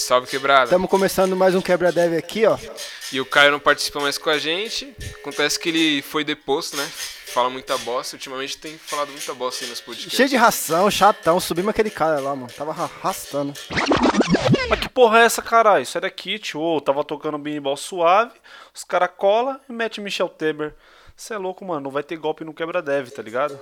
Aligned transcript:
Salve 0.00 0.26
quebrada. 0.26 0.64
Estamos 0.64 0.88
começando 0.88 1.36
mais 1.36 1.54
um 1.54 1.60
Quebra 1.60 1.92
Dev 1.92 2.16
aqui, 2.16 2.46
ó. 2.46 2.58
E 3.12 3.20
o 3.20 3.26
Caio 3.26 3.52
não 3.52 3.60
participa 3.60 4.00
mais 4.00 4.16
com 4.16 4.30
a 4.30 4.38
gente. 4.38 4.92
Acontece 5.20 5.58
que 5.58 5.68
ele 5.68 6.02
foi 6.02 6.24
deposto, 6.24 6.74
né? 6.76 6.84
Fala 7.26 7.50
muita 7.50 7.76
bosta. 7.78 8.16
Ultimamente 8.16 8.56
tem 8.56 8.78
falado 8.78 9.10
muita 9.12 9.34
bosta 9.34 9.62
aí 9.62 9.70
nos 9.70 9.80
podcasts. 9.80 10.16
Cheio 10.16 10.28
de 10.28 10.36
ração, 10.36 10.90
chatão. 10.90 11.38
Subimos 11.38 11.70
aquele 11.70 11.90
cara 11.90 12.18
lá, 12.18 12.34
mano. 12.34 12.50
Tava 12.50 12.70
arrastando. 12.70 13.52
Mas 14.70 14.80
que 14.80 14.88
porra 14.88 15.20
é 15.20 15.24
essa, 15.26 15.42
caralho? 15.42 15.84
Sai 15.84 16.00
daqui, 16.00 16.38
tio. 16.38 16.80
Tava 16.80 17.04
tocando 17.04 17.36
binimbal 17.36 17.76
suave, 17.76 18.32
os 18.74 18.82
cara 18.82 19.06
cola 19.06 19.60
e 19.68 19.72
mete 19.72 20.00
Michel 20.00 20.30
Temer. 20.30 20.74
Você 21.14 21.34
é 21.34 21.38
louco, 21.38 21.62
mano. 21.62 21.82
Não 21.82 21.90
vai 21.90 22.02
ter 22.02 22.16
golpe 22.16 22.42
no 22.42 22.54
quebra 22.54 22.80
dev, 22.80 23.10
tá 23.10 23.20
ligado? 23.20 23.60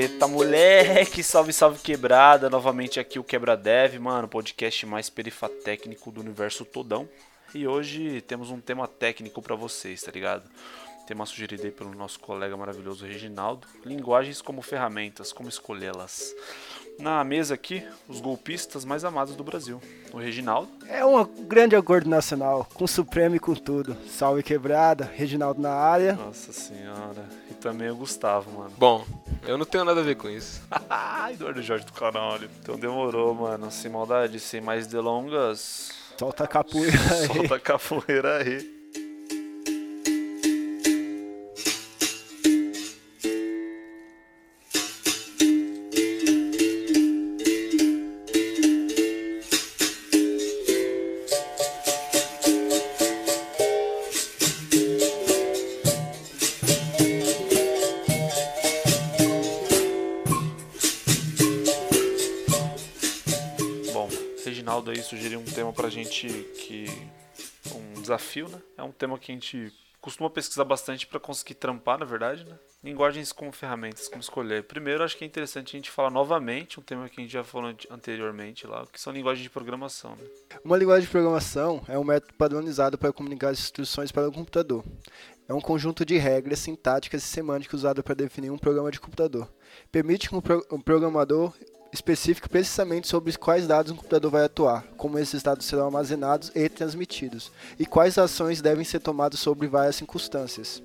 Eita 0.00 0.26
moleque, 0.26 1.22
salve 1.22 1.52
salve 1.52 1.78
quebrada, 1.78 2.48
novamente 2.48 2.98
aqui 2.98 3.18
o 3.18 3.22
Quebra 3.22 3.54
Dev, 3.54 3.98
mano, 3.98 4.26
podcast 4.26 4.86
mais 4.86 5.10
perifatécnico 5.10 6.10
do 6.10 6.22
universo 6.22 6.64
todão. 6.64 7.06
E 7.54 7.66
hoje 7.66 8.22
temos 8.22 8.50
um 8.50 8.58
tema 8.58 8.88
técnico 8.88 9.42
para 9.42 9.54
vocês, 9.54 10.00
tá 10.00 10.10
ligado? 10.10 10.50
Tema 11.06 11.26
sugerido 11.26 11.64
aí 11.64 11.70
pelo 11.70 11.94
nosso 11.94 12.18
colega 12.18 12.56
maravilhoso 12.56 13.04
Reginaldo. 13.04 13.68
Linguagens 13.84 14.40
como 14.40 14.62
ferramentas, 14.62 15.34
como 15.34 15.50
escolhê-las. 15.50 16.34
Na 17.00 17.24
mesa 17.24 17.54
aqui, 17.54 17.82
os 18.06 18.20
golpistas 18.20 18.84
mais 18.84 19.04
amados 19.04 19.34
do 19.34 19.42
Brasil. 19.42 19.80
O 20.12 20.18
Reginaldo. 20.18 20.68
É 20.86 21.04
um 21.04 21.24
grande 21.24 21.74
acordo 21.74 22.10
nacional, 22.10 22.68
com 22.74 22.84
o 22.84 22.88
Supremo 22.88 23.36
e 23.36 23.38
com 23.38 23.54
tudo. 23.54 23.96
Salve 24.06 24.42
quebrada, 24.42 25.10
Reginaldo 25.14 25.62
na 25.62 25.72
área. 25.72 26.12
Nossa 26.12 26.52
senhora. 26.52 27.24
E 27.50 27.54
também 27.54 27.88
o 27.90 27.96
Gustavo, 27.96 28.50
mano. 28.58 28.72
Bom, 28.76 29.06
eu 29.46 29.56
não 29.56 29.64
tenho 29.64 29.84
nada 29.84 30.00
a 30.00 30.04
ver 30.04 30.16
com 30.16 30.28
isso. 30.28 30.60
Eduardo 31.32 31.62
Jorge 31.62 31.86
do 31.86 31.92
caralho. 31.92 32.50
Então 32.60 32.78
demorou, 32.78 33.34
mano. 33.34 33.70
Sem 33.70 33.90
maldade, 33.90 34.38
sem 34.38 34.60
mais 34.60 34.86
delongas. 34.86 35.92
Solta 36.18 36.44
a 36.44 36.46
capoeira 36.46 36.98
aí. 37.12 37.26
Solta 37.32 37.54
a 37.54 37.60
capoeira 37.60 38.36
aí. 38.38 38.79
Sugeriu 65.10 65.40
um 65.40 65.44
tema 65.44 65.72
pra 65.72 65.88
gente 65.88 66.26
que. 66.28 66.86
um 67.74 68.00
desafio, 68.00 68.48
né? 68.48 68.58
É 68.78 68.82
um 68.82 68.92
tema 68.92 69.18
que 69.18 69.30
a 69.30 69.34
gente 69.34 69.72
costuma 70.00 70.30
pesquisar 70.30 70.64
bastante 70.64 71.06
pra 71.06 71.20
conseguir 71.20 71.54
trampar, 71.54 71.98
na 71.98 72.06
verdade, 72.06 72.44
né? 72.44 72.58
Linguagens 72.82 73.30
como 73.32 73.52
ferramentas, 73.52 74.08
como 74.08 74.22
escolher. 74.22 74.62
Primeiro, 74.64 75.04
acho 75.04 75.14
que 75.14 75.22
é 75.22 75.26
interessante 75.26 75.76
a 75.76 75.78
gente 75.78 75.90
falar 75.90 76.08
novamente 76.10 76.80
um 76.80 76.82
tema 76.82 77.06
que 77.10 77.20
a 77.20 77.22
gente 77.22 77.30
já 77.32 77.44
falou 77.44 77.68
ante- 77.68 77.86
anteriormente 77.90 78.66
lá, 78.66 78.86
que 78.90 78.98
são 78.98 79.12
linguagens 79.12 79.42
de 79.42 79.50
programação, 79.50 80.16
né? 80.16 80.24
Uma 80.64 80.78
linguagem 80.78 81.04
de 81.04 81.10
programação 81.10 81.82
é 81.86 81.98
um 81.98 82.04
método 82.04 82.32
padronizado 82.34 82.96
para 82.96 83.12
comunicar 83.12 83.50
as 83.50 83.58
instruções 83.58 84.10
para 84.10 84.26
o 84.26 84.32
computador. 84.32 84.82
É 85.46 85.52
um 85.52 85.60
conjunto 85.60 86.06
de 86.06 86.16
regras 86.16 86.60
sintáticas 86.60 87.22
e 87.22 87.26
semânticas 87.26 87.80
usado 87.80 88.02
para 88.02 88.14
definir 88.14 88.50
um 88.50 88.56
programa 88.56 88.90
de 88.90 88.98
computador. 88.98 89.46
Permite 89.92 90.30
que 90.30 90.40
pro- 90.40 90.66
um 90.70 90.80
programador 90.80 91.52
especifique 91.92 92.48
precisamente 92.48 93.08
sobre 93.08 93.36
quais 93.36 93.66
dados 93.66 93.92
um 93.92 93.96
computador 93.96 94.30
vai 94.30 94.44
atuar, 94.44 94.84
como 94.96 95.18
esses 95.18 95.42
dados 95.42 95.66
serão 95.66 95.86
armazenados 95.86 96.50
e 96.54 96.68
transmitidos, 96.68 97.50
e 97.78 97.86
quais 97.86 98.16
ações 98.18 98.60
devem 98.60 98.84
ser 98.84 99.00
tomadas 99.00 99.40
sobre 99.40 99.66
várias 99.66 99.96
circunstâncias. 99.96 100.82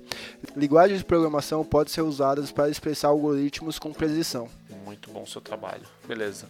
Linguagens 0.56 0.98
de 1.00 1.04
programação 1.04 1.64
podem 1.64 1.92
ser 1.92 2.02
usadas 2.02 2.50
para 2.50 2.68
expressar 2.68 3.08
algoritmos 3.08 3.78
com 3.78 3.92
precisão. 3.92 4.48
Muito 4.84 5.10
bom 5.10 5.22
o 5.22 5.26
seu 5.26 5.40
trabalho. 5.40 5.86
Beleza. 6.06 6.48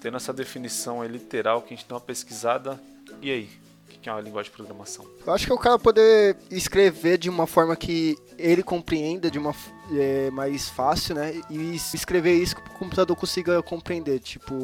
Tendo 0.00 0.16
essa 0.16 0.32
definição 0.32 1.04
literal 1.04 1.62
que 1.62 1.74
a 1.74 1.76
gente 1.76 1.86
deu 1.86 1.96
uma 1.96 2.00
pesquisada. 2.00 2.80
E 3.20 3.30
aí? 3.30 3.67
Que 4.08 4.10
é 4.10 4.14
uma 4.14 4.22
linguagem 4.22 4.50
de 4.50 4.56
programação? 4.56 5.04
Eu 5.26 5.34
acho 5.34 5.44
que 5.44 5.52
é 5.52 5.54
o 5.54 5.58
cara 5.58 5.78
poder 5.78 6.34
escrever 6.50 7.18
de 7.18 7.28
uma 7.28 7.46
forma 7.46 7.76
que 7.76 8.16
ele 8.38 8.62
compreenda 8.62 9.30
de 9.30 9.38
uma 9.38 9.54
é, 9.92 10.30
mais 10.30 10.66
fácil, 10.66 11.14
né? 11.14 11.38
E 11.50 11.74
es- 11.74 11.92
escrever 11.92 12.32
isso 12.32 12.56
que 12.56 12.62
o 12.62 12.78
computador 12.78 13.14
consiga 13.14 13.62
compreender. 13.62 14.18
Tipo, 14.20 14.54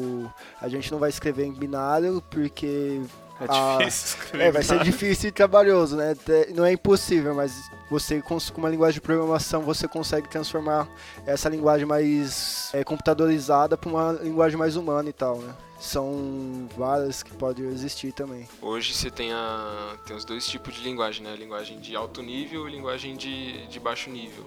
a 0.59 0.67
gente 0.67 0.91
não 0.91 0.97
vai 0.97 1.09
escrever 1.11 1.45
em 1.45 1.53
binário 1.53 2.23
porque 2.31 3.01
É 3.39 3.45
Ah, 3.49 3.77
difícil 3.79 4.17
escrever. 4.19 4.43
é, 4.45 4.51
vai 4.51 4.63
ser 4.63 4.79
difícil 4.83 5.29
e 5.29 5.31
trabalhoso, 5.31 5.97
né? 5.97 6.15
Não 6.53 6.63
é 6.63 6.71
impossível, 6.71 7.35
mas 7.35 7.69
você 7.89 8.21
com 8.21 8.37
uma 8.57 8.69
linguagem 8.69 8.95
de 8.95 9.01
programação 9.01 9.61
você 9.61 9.87
consegue 9.87 10.29
transformar 10.29 10.87
essa 11.25 11.49
linguagem 11.49 11.85
mais 11.85 12.69
é, 12.73 12.83
computadorizada 12.83 13.77
para 13.77 13.89
uma 13.89 14.11
linguagem 14.13 14.57
mais 14.57 14.75
humana 14.75 15.09
e 15.09 15.13
tal, 15.13 15.39
né? 15.39 15.53
São 15.79 16.67
várias 16.77 17.21
que 17.21 17.31
podem 17.33 17.65
existir 17.65 18.13
também. 18.13 18.47
Hoje 18.61 18.93
você 18.93 19.11
tem, 19.11 19.33
a, 19.33 19.97
tem 20.05 20.15
os 20.15 20.23
dois 20.23 20.47
tipos 20.47 20.73
de 20.73 20.81
linguagem, 20.81 21.21
né? 21.23 21.35
Linguagem 21.35 21.79
de 21.79 21.95
alto 21.95 22.21
nível 22.21 22.67
e 22.67 22.71
linguagem 22.71 23.15
de, 23.17 23.67
de 23.67 23.79
baixo 23.79 24.09
nível. 24.09 24.45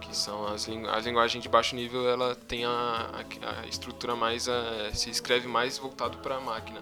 Que 0.00 0.14
são 0.16 0.46
as, 0.46 0.66
lingu 0.66 0.88
as 0.88 1.04
linguagens 1.06 1.42
de 1.42 1.48
baixo 1.48 1.74
nível, 1.74 2.08
ela 2.08 2.34
tem 2.34 2.64
a, 2.64 2.68
a, 2.70 3.60
a 3.62 3.66
estrutura 3.66 4.14
mais. 4.14 4.48
A, 4.48 4.90
se 4.92 5.08
escreve 5.10 5.46
mais 5.48 5.78
voltado 5.78 6.18
para 6.18 6.36
a 6.36 6.40
máquina. 6.40 6.80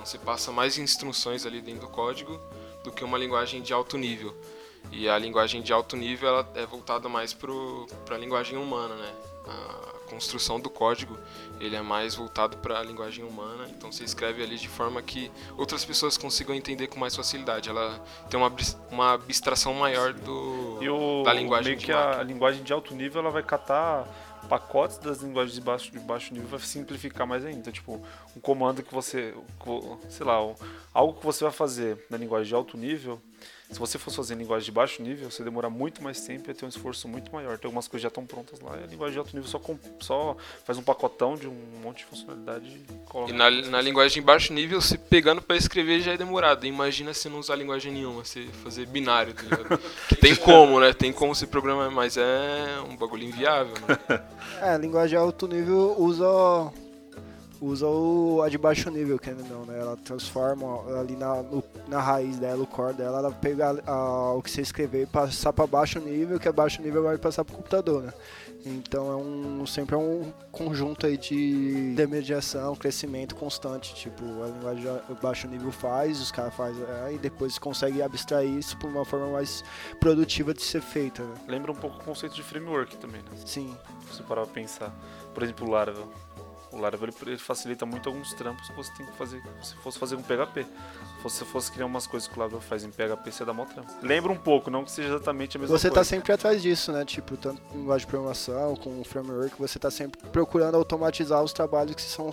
Então 0.00 0.06
você 0.06 0.18
passa 0.18 0.50
mais 0.50 0.78
instruções 0.78 1.44
ali 1.44 1.60
dentro 1.60 1.82
do 1.82 1.88
código 1.88 2.40
do 2.82 2.90
que 2.90 3.04
uma 3.04 3.18
linguagem 3.18 3.60
de 3.60 3.74
alto 3.74 3.98
nível. 3.98 4.34
E 4.90 5.06
a 5.06 5.18
linguagem 5.18 5.60
de 5.60 5.74
alto 5.74 5.94
nível 5.94 6.26
ela 6.30 6.48
é 6.54 6.64
voltada 6.64 7.06
mais 7.06 7.34
para 7.34 8.16
a 8.16 8.18
linguagem 8.18 8.56
humana, 8.56 8.94
né? 8.94 9.12
A 9.46 10.10
construção 10.10 10.58
do 10.58 10.70
código 10.70 11.18
ele 11.60 11.76
é 11.76 11.82
mais 11.82 12.14
voltado 12.14 12.56
para 12.56 12.78
a 12.78 12.82
linguagem 12.82 13.24
humana, 13.24 13.68
então 13.68 13.92
você 13.92 14.02
escreve 14.02 14.42
ali 14.42 14.56
de 14.56 14.68
forma 14.68 15.02
que 15.02 15.30
outras 15.58 15.84
pessoas 15.84 16.16
consigam 16.16 16.54
entender 16.54 16.86
com 16.86 16.98
mais 16.98 17.14
facilidade. 17.14 17.68
Ela 17.68 18.02
tem 18.30 18.40
uma, 18.40 18.50
uma 18.90 19.12
abstração 19.12 19.74
maior 19.74 20.14
do, 20.14 20.78
E 20.80 20.88
o, 20.88 21.22
da 21.24 21.34
linguagem 21.34 21.66
meio 21.66 21.78
de 21.78 21.84
que 21.84 21.92
a 21.92 22.06
máquina. 22.06 22.22
linguagem 22.22 22.62
de 22.62 22.72
alto 22.72 22.94
nível 22.94 23.20
ela 23.20 23.30
vai 23.30 23.42
catar 23.42 24.08
pacotes 24.50 24.98
das 24.98 25.22
linguagens 25.22 25.54
de 25.54 25.60
baixo, 25.60 25.92
de 25.92 26.00
baixo 26.00 26.34
nível 26.34 26.48
vai 26.48 26.58
simplificar 26.58 27.24
mais 27.24 27.44
ainda. 27.44 27.60
Então, 27.60 27.72
tipo, 27.72 28.04
um 28.36 28.40
comando 28.40 28.82
que 28.82 28.92
você, 28.92 29.32
sei 30.08 30.26
lá, 30.26 30.38
algo 30.92 31.20
que 31.20 31.24
você 31.24 31.44
vai 31.44 31.52
fazer 31.52 32.04
na 32.10 32.16
linguagem 32.16 32.48
de 32.48 32.54
alto 32.56 32.76
nível, 32.76 33.22
se 33.70 33.78
você 33.78 33.98
fosse 33.98 34.16
fazer 34.16 34.34
em 34.34 34.38
linguagem 34.38 34.64
de 34.66 34.72
baixo 34.72 35.00
nível, 35.02 35.30
você 35.30 35.44
demorar 35.44 35.70
muito 35.70 36.02
mais 36.02 36.20
tempo 36.20 36.46
e 36.46 36.48
ia 36.50 36.54
ter 36.54 36.64
um 36.64 36.68
esforço 36.68 37.06
muito 37.06 37.32
maior. 37.32 37.56
Tem 37.58 37.68
algumas 37.68 37.86
coisas 37.86 38.02
já 38.02 38.08
estão 38.08 38.26
prontas 38.26 38.58
lá 38.60 38.76
e 38.80 38.84
a 38.84 38.86
linguagem 38.86 39.12
de 39.14 39.18
alto 39.20 39.34
nível 39.34 39.48
só, 39.48 39.58
com- 39.58 39.78
só 40.00 40.36
faz 40.64 40.76
um 40.78 40.82
pacotão 40.82 41.36
de 41.36 41.46
um 41.46 41.54
monte 41.82 41.98
de 41.98 42.04
funcionalidade 42.06 42.66
e 42.68 42.94
coloca 43.08 43.32
E 43.32 43.36
na, 43.36 43.48
na 43.50 43.80
linguagem 43.80 44.20
de 44.20 44.26
baixo 44.26 44.52
nível, 44.52 44.80
você 44.80 44.98
pegando 44.98 45.40
para 45.40 45.56
escrever 45.56 46.00
já 46.00 46.12
é 46.12 46.16
demorado. 46.16 46.66
Imagina 46.66 47.14
se 47.14 47.28
não 47.28 47.38
usar 47.38 47.54
linguagem 47.56 47.92
nenhuma, 47.92 48.24
você 48.24 48.46
fazer 48.64 48.86
binário, 48.86 49.32
tá 49.34 49.42
ligado? 49.42 49.80
tem 50.20 50.34
como, 50.34 50.80
né? 50.80 50.92
Tem 50.92 51.12
como 51.12 51.34
se 51.34 51.46
programar, 51.46 51.90
mas 51.90 52.16
é 52.16 52.80
um 52.88 52.96
bagulho 52.96 53.24
inviável, 53.24 53.74
né? 53.86 54.20
É, 54.60 54.70
a 54.74 54.78
linguagem 54.78 55.10
de 55.10 55.16
alto 55.16 55.46
nível 55.48 55.94
usa 55.98 56.26
usa 57.60 57.86
o, 57.86 58.40
a 58.42 58.48
de 58.48 58.56
baixo 58.56 58.90
nível, 58.90 59.18
querendo 59.18 59.42
ou 59.52 59.58
não, 59.60 59.66
né? 59.66 59.78
Ela 59.78 59.96
transforma 59.96 60.66
ali 60.98 61.14
na, 61.16 61.42
no- 61.42 61.62
na 61.88 62.00
raiz 62.00 62.38
dela, 62.38 62.62
o 62.62 62.66
core 62.66 62.94
dela, 62.94 63.18
ela 63.18 63.30
pega 63.32 63.80
a- 63.86 64.32
o 64.34 64.42
que 64.42 64.50
você 64.50 64.60
escrever 64.62 65.02
e 65.02 65.06
passar 65.06 65.52
para 65.52 65.66
baixo 65.66 65.98
nível, 66.00 66.38
que 66.40 66.48
é 66.48 66.52
baixo 66.52 66.80
nível 66.80 67.02
vai 67.02 67.18
passar 67.18 67.44
para 67.44 67.52
o 67.52 67.56
computador, 67.56 68.02
né? 68.02 68.12
Então 68.66 69.10
é 69.10 69.16
um 69.16 69.64
sempre 69.66 69.94
é 69.94 69.98
um 69.98 70.30
conjunto 70.52 71.06
aí 71.06 71.16
de 71.16 71.92
intermediação, 71.92 72.74
crescimento 72.76 73.34
constante, 73.34 73.94
tipo, 73.94 74.22
a 74.42 74.48
linguagem 74.48 74.84
de 75.08 75.14
baixo 75.20 75.48
nível 75.48 75.72
faz, 75.72 76.20
os 76.20 76.30
caras 76.30 76.52
fazem, 76.54 76.84
aí 77.06 77.16
depois 77.18 77.58
consegue 77.58 78.02
abstrair 78.02 78.50
isso 78.58 78.76
por 78.78 78.90
uma 78.90 79.04
forma 79.04 79.28
mais 79.28 79.64
produtiva 79.98 80.52
de 80.52 80.62
ser 80.62 80.82
feita, 80.82 81.22
né? 81.22 81.34
Lembra 81.48 81.72
um 81.72 81.74
pouco 81.74 81.96
o 82.00 82.04
conceito 82.04 82.34
de 82.34 82.42
framework 82.42 82.96
também, 82.98 83.22
né? 83.22 83.28
Sim. 83.46 83.74
Se 84.10 84.16
você 84.16 84.22
parar 84.22 84.42
pra 84.42 84.52
pensar. 84.52 84.94
Por 85.32 85.42
exemplo, 85.42 85.66
o 85.66 85.70
Laravel. 85.70 86.08
O 86.72 86.78
Laravel 86.78 87.08
ele- 87.26 87.36
facilita 87.36 87.84
muito 87.84 88.08
alguns 88.08 88.32
trampos 88.34 88.68
que 88.68 88.74
você 88.76 88.92
tem 88.94 89.04
que 89.04 89.12
fazer 89.16 89.42
se 89.62 89.74
fosse 89.76 89.98
fazer 89.98 90.16
com 90.16 90.22
PHP. 90.22 90.62
Se 90.64 91.22
você 91.22 91.44
fosse 91.44 91.70
criar 91.72 91.86
umas 91.86 92.06
coisas 92.06 92.28
que 92.28 92.36
o 92.36 92.38
Laravel 92.38 92.60
faz 92.60 92.84
em 92.84 92.90
PHP, 92.90 93.32
você 93.32 93.44
dá 93.44 93.52
mó 93.52 93.64
trampo. 93.64 93.90
Lembra 94.02 94.30
um 94.32 94.36
pouco, 94.36 94.70
não 94.70 94.84
que 94.84 94.90
seja 94.92 95.08
exatamente 95.08 95.56
a 95.56 95.60
mesma 95.60 95.76
Você 95.76 95.88
tá 95.88 95.94
coisa. 95.96 96.08
sempre 96.10 96.32
atrás 96.32 96.62
disso, 96.62 96.92
né? 96.92 97.04
Tipo, 97.04 97.36
tanto 97.36 97.60
em 97.74 97.78
linguagem 97.78 98.06
de 98.06 98.10
programação, 98.10 98.76
com 98.76 99.00
o 99.00 99.04
framework, 99.04 99.54
você 99.58 99.78
tá 99.78 99.90
sempre 99.90 100.20
procurando 100.30 100.76
automatizar 100.76 101.42
os 101.42 101.52
trabalhos 101.52 101.94
que 101.96 102.02
são 102.02 102.30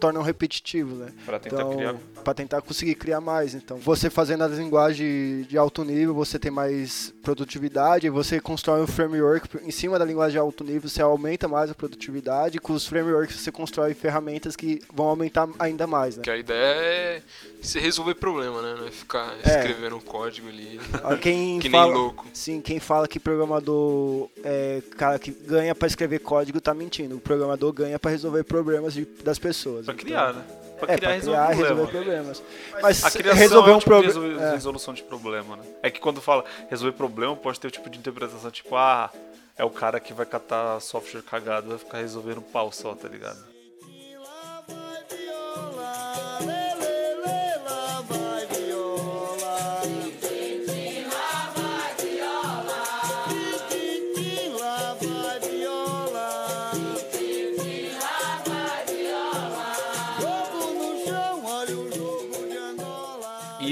tornam 0.00 0.22
repetitivos, 0.22 0.98
né? 0.98 1.08
Pra 1.24 1.38
tentar 1.38 1.56
Então, 1.56 1.76
criar. 1.76 1.94
para 2.24 2.34
tentar 2.34 2.62
conseguir 2.62 2.94
criar 2.94 3.20
mais. 3.20 3.54
Então, 3.54 3.78
você 3.78 4.10
fazendo 4.10 4.44
a 4.44 4.48
linguagem 4.48 5.42
de 5.48 5.56
alto 5.58 5.84
nível, 5.84 6.14
você 6.14 6.38
tem 6.38 6.50
mais 6.50 7.12
produtividade, 7.22 8.08
você 8.10 8.40
constrói 8.40 8.82
um 8.82 8.86
framework 8.86 9.48
em 9.64 9.70
cima 9.70 9.98
da 9.98 10.04
linguagem 10.04 10.32
de 10.32 10.38
alto 10.38 10.62
nível, 10.64 10.88
você 10.88 11.02
aumenta 11.02 11.48
mais 11.48 11.70
a 11.70 11.74
produtividade, 11.74 12.56
e 12.56 12.60
com 12.60 12.72
os 12.72 12.86
frameworks 12.86 13.36
você 13.40 13.50
constrói 13.52 13.94
ferramentas 13.94 14.54
que 14.56 14.80
vão 14.92 15.06
aumentar 15.06 15.48
ainda 15.58 15.86
mais, 15.86 16.16
né? 16.16 16.22
Que 16.22 16.30
a 16.30 16.36
ideia 16.36 16.74
é 17.18 17.22
você 17.62 17.80
resolver 17.80 18.14
problema, 18.14 18.60
né? 18.62 18.74
Não 18.78 18.86
é 18.86 18.90
ficar 18.90 19.34
É. 19.42 19.58
escrevendo 19.58 19.96
um 19.96 20.00
código 20.00 20.48
ali 20.48 20.78
Quem 21.20 21.58
que 21.60 21.68
nem 21.68 21.80
fala, 21.80 21.94
louco. 21.94 22.26
Sim, 22.32 22.60
quem 22.60 22.78
fala 22.78 23.08
que 23.08 23.18
programador 23.18 24.28
é 24.44 24.82
cara 24.96 25.18
que 25.18 25.30
ganha 25.30 25.74
para 25.74 25.88
escrever 25.88 26.20
código 26.20 26.60
tá 26.60 26.74
mentindo. 26.74 27.16
O 27.16 27.20
programador 27.20 27.72
ganha 27.72 27.98
para 27.98 28.10
resolver 28.10 28.44
problemas 28.44 28.92
de- 28.94 29.06
das 29.24 29.38
pessoas. 29.38 29.85
Pra 29.86 29.94
Então, 29.94 30.04
criar, 30.04 30.32
né? 30.34 30.44
Pra 30.78 30.92
É, 30.92 30.96
criar 30.98 30.98
pra 30.98 30.98
criar 30.98 31.12
resolver 31.14 31.54
resolver 31.54 31.74
problema. 31.90 31.90
problemas. 31.90 32.42
Mas 32.82 33.04
A 33.04 33.10
criação 33.10 33.38
resolver 33.40 33.70
é 33.70 33.72
um 33.72 33.76
um 33.76 33.78
tipo 33.78 33.90
problema. 33.90 34.12
resolu- 34.12 34.50
resolução 34.52 34.92
de 34.94 35.02
problema, 35.02 35.56
né? 35.56 35.62
É 35.82 35.90
que 35.90 35.98
quando 36.00 36.20
fala 36.20 36.44
resolver 36.68 36.94
problema, 36.96 37.34
pode 37.34 37.58
ter 37.58 37.68
o 37.68 37.70
tipo 37.70 37.88
de 37.88 37.98
interpretação, 37.98 38.50
tipo, 38.50 38.76
ah, 38.76 39.10
é 39.56 39.64
o 39.64 39.70
cara 39.70 39.98
que 39.98 40.12
vai 40.12 40.26
catar 40.26 40.78
software 40.80 41.22
cagado, 41.22 41.68
vai 41.70 41.78
ficar 41.78 41.98
resolvendo 41.98 42.42
pau 42.42 42.70
só, 42.70 42.94
tá 42.94 43.08
ligado? 43.08 43.42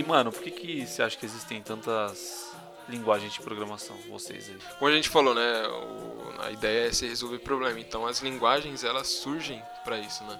Mano, 0.06 0.30
por 0.32 0.42
que 0.42 0.50
que 0.50 0.86
você 0.86 1.02
acha 1.02 1.16
que 1.16 1.24
existem 1.26 1.60
tantas 1.62 2.52
linguagens 2.88 3.32
de 3.32 3.40
programação, 3.40 3.96
vocês 4.08 4.48
aí? 4.48 4.56
Como 4.78 4.90
a 4.90 4.94
gente 4.94 5.08
falou, 5.08 5.34
né? 5.34 5.66
o- 5.68 6.40
a 6.42 6.50
ideia 6.50 6.88
é 6.88 6.92
você 6.92 7.06
resolver 7.06 7.38
problema. 7.38 7.78
Então 7.80 8.06
as 8.06 8.20
linguagens 8.20 8.84
elas 8.84 9.06
surgem 9.08 9.62
para 9.84 9.98
isso, 9.98 10.22
né? 10.24 10.38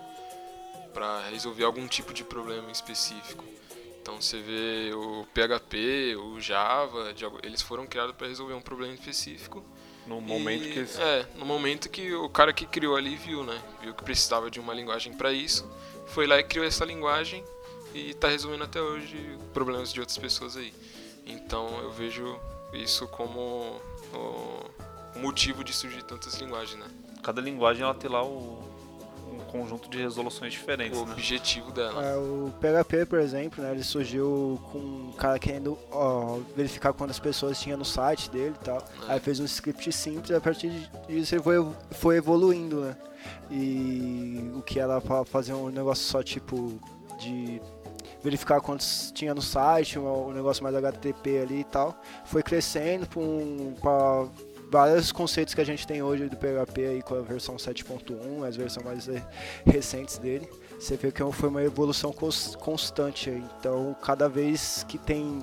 Para 0.93 1.23
resolver 1.31 1.65
algum 1.65 1.87
tipo 1.89 2.13
de 2.13 2.23
problema 2.25 2.71
específico. 2.71 3.45
Então 4.03 4.21
você 4.21 4.39
vê 4.39 4.93
o 4.95 5.27
PHP, 5.33 6.15
o 6.17 6.39
Java, 6.41 7.13
eles 7.43 7.63
foram 7.63 7.87
criados 7.87 8.15
para 8.15 8.27
resolver 8.27 8.53
um 8.55 8.61
problema 8.61 8.93
específico. 8.95 9.65
No 10.07 10.21
momento 10.21 10.65
E- 10.67 10.71
que 10.73 10.79
eles... 10.81 10.99
É, 10.99 11.27
no 11.37 11.47
momento 11.47 11.89
que 11.89 12.13
o 12.13 12.29
cara 12.29 12.53
que 12.53 12.67
criou 12.67 12.95
ali 12.97 13.17
viu, 13.17 13.43
né? 13.43 13.59
Viu 13.81 13.95
que 13.95 14.05
precisava 14.05 14.51
de 14.51 14.61
uma 14.61 14.75
linguagem 14.75 15.15
para 15.15 15.33
isso, 15.33 15.67
foi 16.09 16.27
lá 16.27 16.39
e 16.39 16.45
criou 16.45 16.67
essa 16.67 16.85
linguagem 16.85 17.43
e 17.95 18.13
tá 18.15 18.29
resolvendo 18.29 18.65
até 18.65 18.81
hoje 18.81 19.39
problemas 19.53 19.93
de 19.93 20.01
outras 20.01 20.19
pessoas 20.19 20.57
aí. 20.57 20.75
Então 21.27 21.69
eu 21.81 21.91
vejo 21.93 22.39
isso 22.73 23.07
como 23.09 23.81
o 24.13 25.19
motivo 25.21 25.63
de 25.63 25.73
surgir 25.73 26.03
tantas 26.03 26.35
linguagens, 26.35 26.79
né? 26.79 26.87
Cada 27.23 27.41
linguagem, 27.41 27.83
ela 27.83 27.95
tem 27.95 28.11
lá 28.11 28.23
o... 28.23 28.59
um 29.33 29.39
conjunto 29.51 29.89
de 29.89 29.97
resoluções 29.99 30.53
diferentes, 30.53 30.99
O 30.99 31.07
né? 31.07 31.13
objetivo 31.13 31.71
dela. 31.71 32.05
É, 32.05 32.17
o 32.17 32.53
PHP, 32.61 33.07
por 33.07 33.21
exemplo, 33.21 33.63
né, 33.63 33.71
ele 33.71 33.85
surgiu 33.85 34.61
com 34.71 34.79
um 34.79 35.13
cara 35.17 35.39
querendo 35.39 35.79
ó, 35.91 36.39
verificar 36.57 36.93
quantas 36.93 37.19
pessoas 37.19 37.59
tinha 37.61 37.77
no 37.77 37.85
site 37.85 38.29
dele 38.29 38.55
e 38.61 38.65
tal. 38.65 38.85
Aí 39.09 39.21
fez 39.21 39.41
um 39.41 39.45
script 39.45 39.91
simples 39.93 40.31
e 40.31 40.35
a 40.35 40.41
partir 40.41 40.69
disso 41.09 41.35
ele 41.37 41.43
foi, 41.43 41.67
foi 41.93 42.17
evoluindo, 42.17 42.81
né? 42.81 42.97
E 43.51 44.51
o 44.55 44.61
que 44.63 44.79
era 44.79 45.01
pra 45.01 45.25
fazer 45.25 45.55
um 45.55 45.69
negócio 45.71 46.05
só 46.05 46.23
tipo 46.23 46.79
de 47.19 47.61
verificar 48.25 48.59
quantos 48.63 49.13
tinha 49.13 49.35
no 49.35 49.43
site, 49.43 49.99
um, 49.99 50.29
um 50.29 50.33
negócio 50.33 50.63
mais 50.65 50.75
HTTP 50.75 51.41
ali 51.41 51.61
e 51.61 51.65
tal, 51.65 51.95
foi 52.25 52.43
crescendo 52.43 53.07
para 53.07 53.21
um, 53.21 53.75
vários 54.71 55.13
conceitos 55.13 55.53
que 55.55 55.61
a 55.61 55.65
gente 55.65 55.87
tem 55.87 56.03
hoje 56.03 56.29
do 56.29 56.37
PHP 56.37 56.87
aí 56.87 57.03
com 57.03 57.15
a 57.17 57.21
versão 57.21 57.57
7.1, 57.57 58.49
as 58.49 58.57
versões 58.57 58.85
mais 58.85 59.09
recentes 59.67 60.17
dele. 60.17 60.49
Você 60.81 60.97
vê 60.97 61.13
que 61.13 61.23
foi 61.33 61.49
uma 61.51 61.63
evolução 61.63 62.13
cons- 62.13 62.57
constante 62.57 63.29
aí. 63.29 63.45
Então, 63.61 63.95
cada 64.03 64.29
vez 64.29 64.85
que 64.89 64.97
tem 64.99 65.43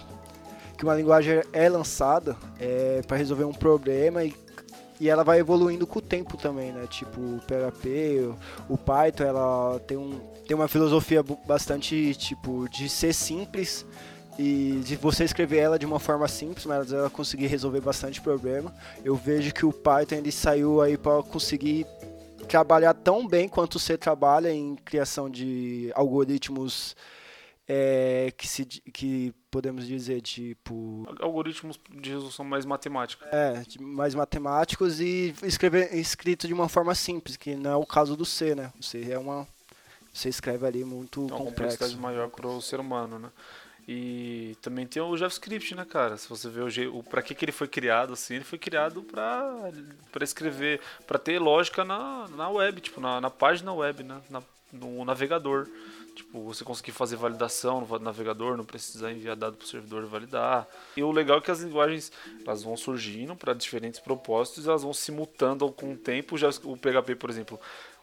que 0.75 0.83
uma 0.83 0.95
linguagem 0.95 1.43
é 1.53 1.69
lançada, 1.69 2.35
é 2.59 3.01
para 3.07 3.15
resolver 3.15 3.43
um 3.43 3.53
problema 3.53 4.23
e, 4.23 4.33
e 5.01 5.09
ela 5.09 5.23
vai 5.23 5.39
evoluindo 5.39 5.87
com 5.87 5.97
o 5.97 6.01
tempo 6.01 6.37
também, 6.37 6.71
né? 6.71 6.85
Tipo, 6.85 7.19
o 7.19 7.39
PHP, 7.47 8.31
o, 8.69 8.77
Python, 8.77 9.23
ela 9.23 9.79
tem, 9.87 9.97
um, 9.97 10.19
tem 10.47 10.55
uma 10.55 10.67
filosofia 10.67 11.23
bastante, 11.47 12.13
tipo, 12.13 12.69
de 12.69 12.87
ser 12.87 13.11
simples 13.11 13.83
e 14.37 14.79
de 14.85 14.95
você 14.95 15.23
escrever 15.23 15.57
ela 15.57 15.79
de 15.79 15.87
uma 15.87 15.99
forma 15.99 16.27
simples, 16.27 16.67
mas 16.67 16.93
ela 16.93 17.09
conseguir 17.09 17.47
resolver 17.47 17.81
bastante 17.81 18.21
problema. 18.21 18.71
Eu 19.03 19.15
vejo 19.15 19.51
que 19.51 19.65
o 19.65 19.73
Python 19.73 20.17
ele 20.17 20.31
saiu 20.31 20.79
aí 20.79 20.95
para 20.99 21.23
conseguir 21.23 21.87
trabalhar 22.47 22.93
tão 22.93 23.27
bem 23.27 23.49
quanto 23.49 23.79
você 23.79 23.97
trabalha 23.97 24.53
em 24.53 24.75
criação 24.75 25.31
de 25.31 25.91
algoritmos 25.95 26.95
é, 27.67 28.33
que, 28.35 28.47
se, 28.47 28.65
que 28.65 29.33
podemos 29.49 29.85
dizer 29.87 30.21
tipo 30.21 31.07
Algoritmos 31.19 31.79
de 31.89 32.09
resolução 32.09 32.43
mais 32.43 32.65
matemática. 32.65 33.25
é, 33.31 33.63
mais 33.79 34.15
matemáticos 34.15 34.99
e 34.99 35.33
escrever 35.43 35.93
escrito 35.95 36.47
de 36.47 36.53
uma 36.53 36.67
forma 36.67 36.93
simples, 36.95 37.37
que 37.37 37.55
não 37.55 37.71
é 37.71 37.75
o 37.75 37.85
caso 37.85 38.15
do 38.17 38.25
C, 38.25 38.55
né? 38.55 38.71
O 38.79 38.83
C 38.83 39.09
é 39.11 39.17
uma 39.17 39.47
você 40.13 40.27
escreve 40.27 40.65
ali 40.65 40.83
muito 40.83 41.23
Então, 41.23 41.37
uma 41.37 41.45
complexidade 41.45 41.93
complexo. 41.95 42.01
maior 42.01 42.29
para 42.29 42.47
o 42.47 42.61
ser 42.61 42.79
humano, 42.79 43.17
né? 43.17 43.29
E 43.87 44.55
também 44.61 44.85
tem 44.85 45.01
o 45.01 45.17
JavaScript, 45.17 45.73
né, 45.73 45.85
cara? 45.85 46.15
Se 46.17 46.29
você 46.29 46.49
ver 46.49 46.61
o, 46.61 46.97
o 46.99 47.03
para 47.03 47.21
que, 47.21 47.33
que 47.33 47.43
ele 47.45 47.51
foi 47.51 47.67
criado 47.67 48.13
assim, 48.13 48.35
ele 48.35 48.43
foi 48.43 48.59
criado 48.59 49.01
para 49.01 49.71
para 50.11 50.23
escrever, 50.23 50.79
para 51.07 51.17
ter 51.17 51.39
lógica 51.39 51.83
na, 51.83 52.27
na 52.35 52.49
web, 52.49 52.79
tipo 52.81 53.01
na, 53.01 53.19
na 53.21 53.29
página 53.29 53.73
web, 53.73 54.03
né? 54.03 54.21
Na, 54.29 54.41
no 54.71 55.03
navegador. 55.05 55.67
Tipo, 56.21 56.43
você 56.43 56.63
conseguir 56.63 56.91
fazer 56.91 57.15
validação 57.15 57.81
no 57.81 57.99
navegador, 57.99 58.55
não 58.55 58.63
precisar 58.63 59.11
enviar 59.11 59.35
dado 59.35 59.57
para 59.57 59.65
o 59.65 59.67
servidor 59.67 60.05
validar. 60.05 60.67
E 60.95 61.01
o 61.03 61.11
legal 61.11 61.39
é 61.39 61.41
que 61.41 61.49
as 61.51 61.61
linguagens 61.61 62.11
elas 62.45 62.61
vão 62.63 62.77
surgindo 62.77 63.35
para 63.35 63.53
diferentes 63.53 63.99
propósitos, 63.99 64.67
elas 64.67 64.83
vão 64.83 64.93
se 64.93 65.11
mutando 65.11 65.69
com 65.71 65.93
o 65.93 65.97
tempo. 65.97 66.37
Já 66.37 66.49
o 66.63 66.77
PHP, 66.77 67.15
por 67.15 67.29
exemplo, 67.29 67.59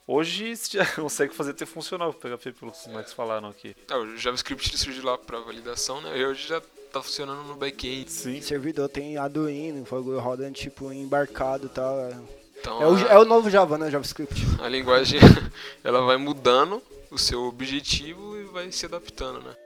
hoje 0.06 0.54
você 0.56 0.78
já 0.78 0.86
consegue 0.96 1.34
fazer 1.34 1.52
até 1.52 1.64
funcionar 1.64 2.08
o 2.08 2.12
PHP, 2.12 2.52
pelo 2.52 2.72
que 2.72 2.78
os 2.78 2.86
moleques 2.88 3.12
falaram 3.12 3.48
aqui. 3.48 3.74
É, 3.90 3.94
o 3.96 4.16
JavaScript 4.16 4.76
surgiu 4.76 5.04
lá 5.04 5.16
para 5.16 5.38
validação, 5.40 6.00
né? 6.00 6.18
E 6.18 6.24
hoje 6.26 6.48
já 6.48 6.60
tá 6.92 7.00
funcionando 7.02 7.44
no 7.44 7.54
back-end. 7.54 8.10
Sim. 8.10 8.40
servidor 8.42 8.88
tem 8.88 9.16
Arduino, 9.16 9.84
rodando 10.20 10.52
tipo 10.54 10.92
embarcado 10.92 11.66
e 11.66 11.68
tal. 11.68 11.98
é. 12.00 12.18
Então 12.60 12.82
É 12.82 12.86
o, 12.88 12.94
a- 12.96 13.00
é 13.12 13.18
o 13.18 13.24
novo 13.24 13.48
Java, 13.48 13.78
né? 13.78 13.90
JavaScript. 13.90 14.34
a 14.60 14.68
linguagem 14.68 15.20
ela 15.84 16.00
vai 16.02 16.16
mudando 16.16 16.82
o 17.10 17.18
seu 17.18 17.44
objetivo 17.44 18.38
e 18.38 18.44
vai 18.44 18.70
se 18.70 18.86
adaptando, 18.86 19.40
né? 19.42 19.56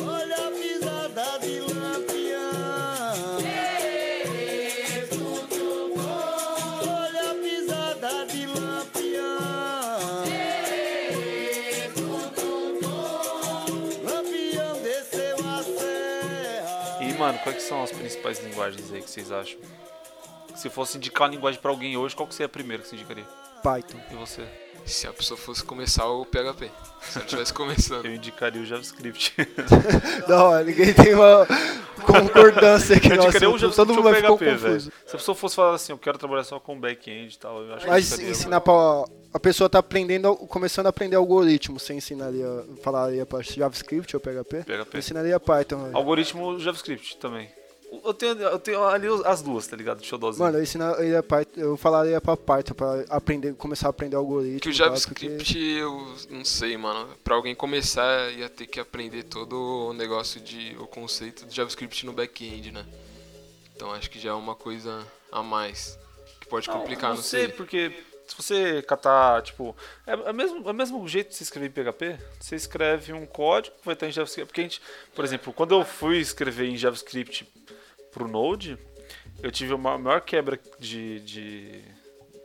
Olha 0.00 0.36
a 0.36 0.50
pisada 0.50 1.38
de 1.38 1.60
lampião. 1.60 2.52
E, 17.00 17.14
mano, 17.14 17.38
quais 17.38 17.56
que 17.56 17.62
são 17.62 17.82
as 17.82 17.90
principais 17.90 18.38
linguagens 18.40 18.92
aí 18.92 19.02
que 19.02 19.10
vocês 19.10 19.32
acham? 19.32 19.58
Se 20.54 20.68
fosse 20.68 20.98
indicar 20.98 21.28
uma 21.28 21.34
linguagem 21.34 21.60
pra 21.60 21.70
alguém 21.70 21.96
hoje, 21.96 22.14
qual 22.14 22.28
que 22.28 22.34
seria 22.34 22.46
a 22.46 22.48
primeira 22.48 22.82
que 22.82 22.88
você 22.88 22.96
indicaria? 22.96 23.41
Python. 23.62 23.98
E 24.10 24.14
você? 24.16 24.42
Se 24.84 25.06
a 25.06 25.12
pessoa 25.12 25.38
fosse 25.38 25.62
começar 25.62 26.06
o 26.08 26.24
PHP. 26.26 26.68
Se 27.02 27.16
ela 27.18 27.24
estivesse 27.24 27.52
começando. 27.54 28.04
Eu 28.06 28.14
indicaria 28.14 28.60
o 28.60 28.66
JavaScript. 28.66 29.32
Não, 30.28 30.64
ninguém 30.64 30.92
tem 30.92 31.14
uma 31.14 31.46
concordância 32.04 32.96
aqui 32.96 33.06
eu 33.12 33.16
no 33.16 33.22
indicaria 33.22 33.48
o. 33.48 33.58
JavaScript 33.58 33.76
Todo 33.76 33.88
mundo 33.94 34.02
vai 34.02 34.14
ficar 34.14 34.28
confuso. 34.28 34.90
Se 35.06 35.14
a 35.14 35.18
pessoa 35.18 35.34
fosse 35.36 35.54
falar 35.56 35.74
assim, 35.74 35.92
eu 35.92 35.98
quero 35.98 36.18
trabalhar 36.18 36.44
só 36.44 36.58
com 36.58 36.78
back-end 36.78 37.34
e 37.34 37.38
tal, 37.38 37.62
eu 37.62 37.74
acho 37.74 37.84
que 37.84 37.88
eu 37.88 37.92
Mas 37.92 38.06
indicaria- 38.06 38.30
ensinar 38.32 38.60
pra. 38.60 39.04
A 39.34 39.40
pessoa 39.40 39.70
tá 39.70 39.78
aprendendo, 39.78 40.34
começando 40.36 40.86
a 40.86 40.90
aprender 40.90 41.16
algoritmo. 41.16 41.78
Você 41.80 41.94
ensinaria, 41.94 42.46
falaria 42.82 43.24
pra 43.24 43.40
JavaScript 43.40 44.14
ou 44.16 44.20
PHP? 44.20 44.56
Eu 44.58 44.64
PHP. 44.84 44.98
ensinaria 44.98 45.40
Python. 45.40 45.90
Algoritmo 45.94 46.58
JavaScript 46.58 47.16
também. 47.18 47.48
Eu 48.04 48.14
tenho, 48.14 48.40
eu 48.40 48.58
tenho 48.58 48.82
ali 48.84 49.06
as 49.26 49.42
duas, 49.42 49.66
tá 49.66 49.76
ligado? 49.76 49.98
Deixa 49.98 50.14
eu 50.14 50.18
dar 50.18 50.32
Mano, 50.32 50.56
eu 50.56 50.62
ensinaria 50.62 51.22
Python, 51.22 51.60
eu 51.60 51.76
falaria 51.76 52.18
pra 52.22 52.36
Python 52.38 52.72
pra 52.72 53.04
aprender, 53.10 53.52
começar 53.54 53.88
a 53.88 53.90
aprender 53.90 54.16
algoritmo. 54.16 54.60
Que 54.60 54.70
o 54.70 54.72
JavaScript, 54.72 55.58
eu 55.58 56.16
não 56.30 56.42
sei, 56.42 56.74
mano. 56.78 57.14
Pra 57.22 57.34
alguém 57.34 57.54
começar, 57.54 58.32
ia 58.32 58.48
ter 58.48 58.66
que 58.66 58.80
aprender 58.80 59.24
todo 59.24 59.90
o 59.90 59.92
negócio 59.92 60.40
de. 60.40 60.74
o 60.80 60.86
conceito 60.86 61.44
do 61.44 61.52
JavaScript 61.52 62.06
no 62.06 62.14
back-end, 62.14 62.72
né? 62.72 62.86
Então 63.76 63.92
acho 63.92 64.08
que 64.08 64.18
já 64.18 64.30
é 64.30 64.34
uma 64.34 64.54
coisa 64.54 65.06
a 65.30 65.42
mais. 65.42 65.98
Que 66.40 66.48
pode 66.48 66.70
complicar, 66.70 67.10
não, 67.10 67.16
não 67.16 67.22
sei, 67.22 67.48
porque 67.48 67.92
Se 68.26 68.34
você 68.34 68.80
catar, 68.82 69.42
tipo, 69.42 69.76
é, 70.06 70.12
é, 70.12 70.32
mesmo, 70.32 70.66
é 70.66 70.70
o 70.70 70.74
mesmo 70.74 71.06
jeito 71.06 71.28
de 71.28 71.34
se 71.34 71.42
escrever 71.42 71.66
em 71.66 71.70
PHP. 71.70 72.18
Você 72.40 72.56
escreve 72.56 73.12
um 73.12 73.26
código, 73.26 73.76
vai 73.84 73.92
estar 73.92 74.06
em 74.06 74.12
JavaScript. 74.12 74.46
Porque 74.46 74.60
a 74.62 74.64
gente, 74.64 74.80
por 75.14 75.24
exemplo, 75.24 75.52
quando 75.52 75.74
eu 75.74 75.84
fui 75.84 76.18
escrever 76.18 76.68
em 76.68 76.76
JavaScript 76.76 77.46
pro 78.12 78.28
Node, 78.28 78.78
eu 79.42 79.50
tive 79.50 79.74
uma 79.74 79.98
maior 79.98 80.20
quebra 80.20 80.58
de, 80.78 81.20
de, 81.20 81.84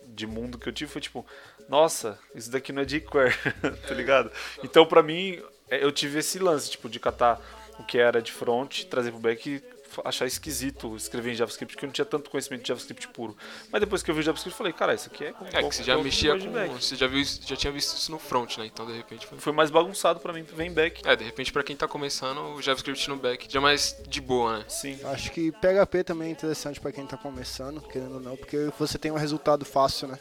de 0.08 0.26
mundo 0.26 0.58
que 0.58 0.68
eu 0.68 0.74
tive 0.74 0.92
foi 0.92 1.02
tipo, 1.02 1.26
nossa, 1.70 2.18
isso 2.34 2.50
daqui 2.50 2.72
não 2.72 2.82
é 2.82 2.86
jQuery, 2.86 3.36
tá 3.88 3.94
ligado? 3.94 4.32
Então 4.64 4.86
pra 4.86 5.04
mim, 5.04 5.42
é, 5.70 5.84
eu 5.84 5.92
tive 5.92 6.20
esse 6.20 6.40
lance, 6.40 6.72
tipo, 6.72 6.90
de 6.90 7.00
catar 7.00 7.40
o 7.78 7.84
que 7.84 7.98
era 7.98 8.22
de 8.22 8.32
front, 8.32 8.86
trazer 8.86 9.12
pro 9.12 9.20
back 9.20 9.62
achar 10.06 10.26
esquisito 10.26 10.96
escrever 10.96 11.32
em 11.32 11.36
JavaScript, 11.36 11.74
porque 11.76 11.86
eu 11.86 11.88
não 11.88 11.94
tinha 11.94 12.06
tanto 12.06 12.30
conhecimento 12.30 12.62
de 12.62 12.68
JavaScript 12.70 13.08
puro. 13.10 13.36
Mas 13.72 13.80
depois 13.82 14.04
que 14.04 14.12
eu 14.12 14.16
vi 14.16 14.22
JavaScript, 14.22 14.54
eu 14.54 14.58
falei, 14.58 14.74
cara, 14.74 14.94
isso 14.94 15.08
aqui 15.12 15.26
é... 15.26 15.34
É 15.54 15.64
que 15.64 15.76
você 15.76 15.84
já 15.84 15.98
mexia 15.98 16.38
com. 16.38 16.52
back. 16.52 16.74
Você 16.84 16.96
já, 16.96 17.08
viu, 17.08 17.20
isso- 17.20 17.42
já 17.46 17.56
tinha 17.56 17.72
visto 17.72 17.96
isso 17.98 18.12
no 18.12 18.20
front, 18.20 18.58
né? 18.58 18.66
Então 18.66 18.86
de 18.86 18.94
repente 18.94 19.26
foi. 19.28 19.38
Foi 19.38 19.54
mais 19.54 19.70
bagunçado 19.70 20.20
pra 20.20 20.32
mim, 20.34 20.44
vem 20.44 20.72
back. 20.72 21.02
É, 21.08 21.16
de 21.16 21.24
repente 21.24 21.52
pra 21.52 21.64
quem 21.64 21.76
tá 21.76 21.88
começando, 21.88 22.40
o 22.56 22.62
JavaScript 22.62 23.10
no 23.10 23.18
back 23.18 23.48
já 23.52 23.60
é 23.60 23.62
mais 23.62 23.96
de 24.08 24.22
boa, 24.22 24.60
né? 24.60 24.66
Sim. 24.68 25.00
Acho 25.06 25.32
que 25.32 25.52
PHP 25.52 26.04
também 26.04 26.30
é 26.30 26.32
interessante 26.32 26.80
pra 26.80 26.92
quem 26.92 27.06
tá 27.06 27.18
começando, 27.18 27.82
querendo 27.82 28.16
ou 28.16 28.20
não, 28.22 28.36
porque 28.38 28.70
você 28.78 28.98
tem 28.98 29.12
um 29.12 29.16
resultado 29.18 29.66
fácil, 29.66 30.08
né? 30.08 30.20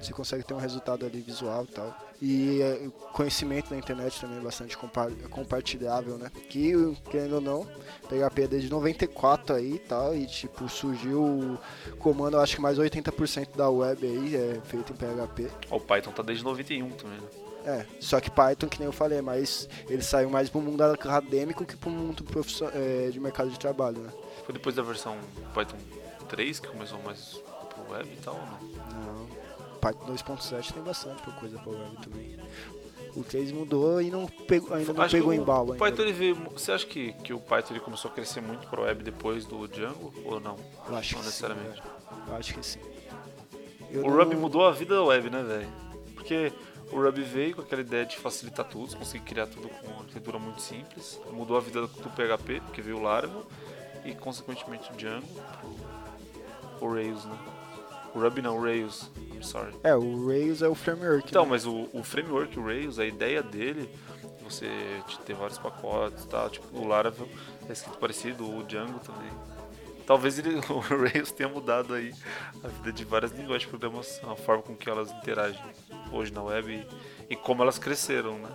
Você 0.00 0.12
consegue 0.12 0.44
ter 0.44 0.52
um 0.52 0.58
resultado 0.58 1.06
ali 1.06 1.20
visual 1.20 1.64
e 1.64 1.72
tal. 1.72 2.03
E 2.22 2.62
é, 2.62 2.88
conhecimento 3.12 3.70
na 3.70 3.76
internet 3.76 4.20
também 4.20 4.38
é 4.38 4.40
bastante 4.40 4.76
compa- 4.78 5.10
compartilhável, 5.30 6.16
né? 6.16 6.30
Que, 6.48 6.72
querendo 7.10 7.34
ou 7.36 7.40
não, 7.40 7.66
PHP 8.08 8.42
é 8.42 8.46
desde 8.46 8.70
94 8.70 9.56
aí 9.56 9.74
e 9.74 9.78
tal, 9.78 10.14
e 10.14 10.26
tipo, 10.26 10.68
surgiu 10.68 11.22
o 11.22 11.58
comando, 11.98 12.38
acho 12.38 12.56
que 12.56 12.62
mais 12.62 12.78
80% 12.78 13.56
da 13.56 13.68
web 13.68 14.06
aí 14.06 14.36
é 14.36 14.60
feito 14.64 14.92
em 14.92 14.96
PHP. 14.96 15.50
O 15.70 15.80
Python 15.80 16.12
tá 16.12 16.22
desde 16.22 16.44
91 16.44 16.90
também, 16.90 17.18
né? 17.20 17.26
É, 17.66 17.86
só 17.98 18.20
que 18.20 18.30
Python, 18.30 18.68
que 18.68 18.78
nem 18.78 18.86
eu 18.86 18.92
falei, 18.92 19.22
mas 19.22 19.68
ele 19.88 20.02
saiu 20.02 20.28
mais 20.28 20.50
pro 20.50 20.60
mundo 20.60 20.82
acadêmico 20.82 21.64
que 21.64 21.74
pro 21.76 21.88
mundo 21.88 22.22
é, 22.74 23.10
de 23.10 23.18
mercado 23.18 23.48
de 23.50 23.58
trabalho, 23.58 23.98
né? 24.00 24.10
Foi 24.44 24.52
depois 24.52 24.74
da 24.76 24.82
versão 24.82 25.16
Python 25.54 25.78
3 26.28 26.60
que 26.60 26.68
começou 26.68 27.00
mais 27.02 27.40
pro 27.74 27.90
web 27.94 28.06
e 28.12 28.16
tal, 28.22 28.34
ou 28.34 28.40
não? 28.46 29.02
Não, 29.02 29.26
Python 29.92 30.06
2.7 30.14 30.72
tem 30.72 30.82
bastante 30.82 31.22
coisa 31.38 31.58
pra 31.58 31.72
web 31.72 31.96
também. 32.02 32.36
O 33.16 33.22
3 33.22 33.52
mudou 33.52 34.00
e 34.02 34.10
não 34.10 34.26
pegou, 34.26 34.74
ainda 34.74 34.92
não 34.92 35.02
Acho 35.02 35.14
pegou 35.16 35.30
o- 35.30 35.34
embalo 35.34 35.68
O 35.68 35.72
ainda. 35.74 35.84
Python 35.84 36.02
ele 36.02 36.12
veio. 36.12 36.34
Você 36.52 36.72
acha 36.72 36.86
que, 36.86 37.12
que 37.12 37.32
o 37.32 37.38
Python 37.38 37.74
ele 37.74 37.80
começou 37.80 38.10
a 38.10 38.14
crescer 38.14 38.40
muito 38.40 38.66
pro 38.68 38.82
web 38.82 39.02
depois 39.04 39.44
do 39.44 39.68
Django 39.68 40.12
ou 40.24 40.40
não? 40.40 40.56
Eu 40.88 40.96
acho 40.96 41.14
não 41.14 41.20
que 41.20 41.26
necessariamente. 41.26 41.80
sim. 41.82 41.88
Eu 42.28 42.36
acho 42.36 42.54
que 42.54 42.66
sim. 42.66 42.80
Eu 43.90 44.04
O 44.04 44.10
não- 44.10 44.16
Ruby 44.16 44.34
mudou 44.36 44.66
a 44.66 44.72
vida 44.72 44.94
da 44.96 45.04
web, 45.04 45.30
né, 45.30 45.42
velho? 45.44 45.68
Porque 46.14 46.52
o 46.90 47.00
Ruby 47.00 47.22
veio 47.22 47.54
com 47.54 47.62
aquela 47.62 47.82
ideia 47.82 48.04
de 48.04 48.16
facilitar 48.16 48.64
tudo, 48.66 48.96
conseguir 48.96 49.24
criar 49.24 49.46
tudo 49.46 49.68
com 49.68 49.86
uma 49.86 50.00
arquitetura 50.00 50.38
muito 50.38 50.60
simples. 50.60 51.20
Mudou 51.30 51.56
a 51.56 51.60
vida 51.60 51.82
do 51.82 52.10
PHP, 52.10 52.60
porque 52.62 52.82
veio 52.82 52.96
o 52.98 53.02
Laravel 53.02 53.46
e 54.04 54.12
consequentemente 54.14 54.90
o 54.92 54.96
Django 54.96 55.26
pro, 56.80 56.88
o 56.88 56.92
Rails, 56.94 57.24
né? 57.26 57.38
O 58.14 58.20
Ruby 58.20 58.40
não, 58.42 58.56
o 58.58 58.62
Rails. 58.62 59.10
I'm 59.32 59.42
sorry. 59.42 59.74
É, 59.82 59.94
o 59.94 60.26
Rails 60.26 60.62
é 60.62 60.68
o 60.68 60.74
framework. 60.74 61.28
Então, 61.28 61.44
né? 61.44 61.50
mas 61.50 61.66
o, 61.66 61.88
o 61.92 62.02
framework, 62.04 62.58
o 62.58 62.64
Rails, 62.64 62.98
a 62.98 63.04
ideia 63.06 63.42
dele, 63.42 63.88
você 64.42 64.68
te- 65.08 65.18
ter 65.20 65.34
vários 65.34 65.58
pacotes 65.58 66.24
e 66.24 66.28
tal, 66.28 66.48
tipo, 66.48 66.66
o 66.78 66.86
Laravel 66.86 67.28
é 67.68 67.72
escrito 67.72 67.98
parecido, 67.98 68.48
o 68.48 68.62
Django 68.62 69.00
também. 69.00 69.30
Talvez 70.06 70.38
ele, 70.38 70.56
o 70.70 70.78
Rails 70.78 71.32
tenha 71.32 71.48
mudado 71.48 71.94
aí 71.94 72.14
a 72.62 72.68
vida 72.68 72.92
de 72.92 73.04
várias 73.04 73.32
linguagens 73.32 73.62
de 73.62 73.68
programação, 73.68 74.30
a 74.30 74.36
forma 74.36 74.62
com 74.62 74.76
que 74.76 74.88
elas 74.88 75.10
interagem 75.10 75.60
hoje 76.12 76.32
na 76.32 76.42
web 76.42 76.72
e, 77.30 77.32
e 77.32 77.36
como 77.36 77.62
elas 77.62 77.78
cresceram, 77.78 78.38
né? 78.38 78.48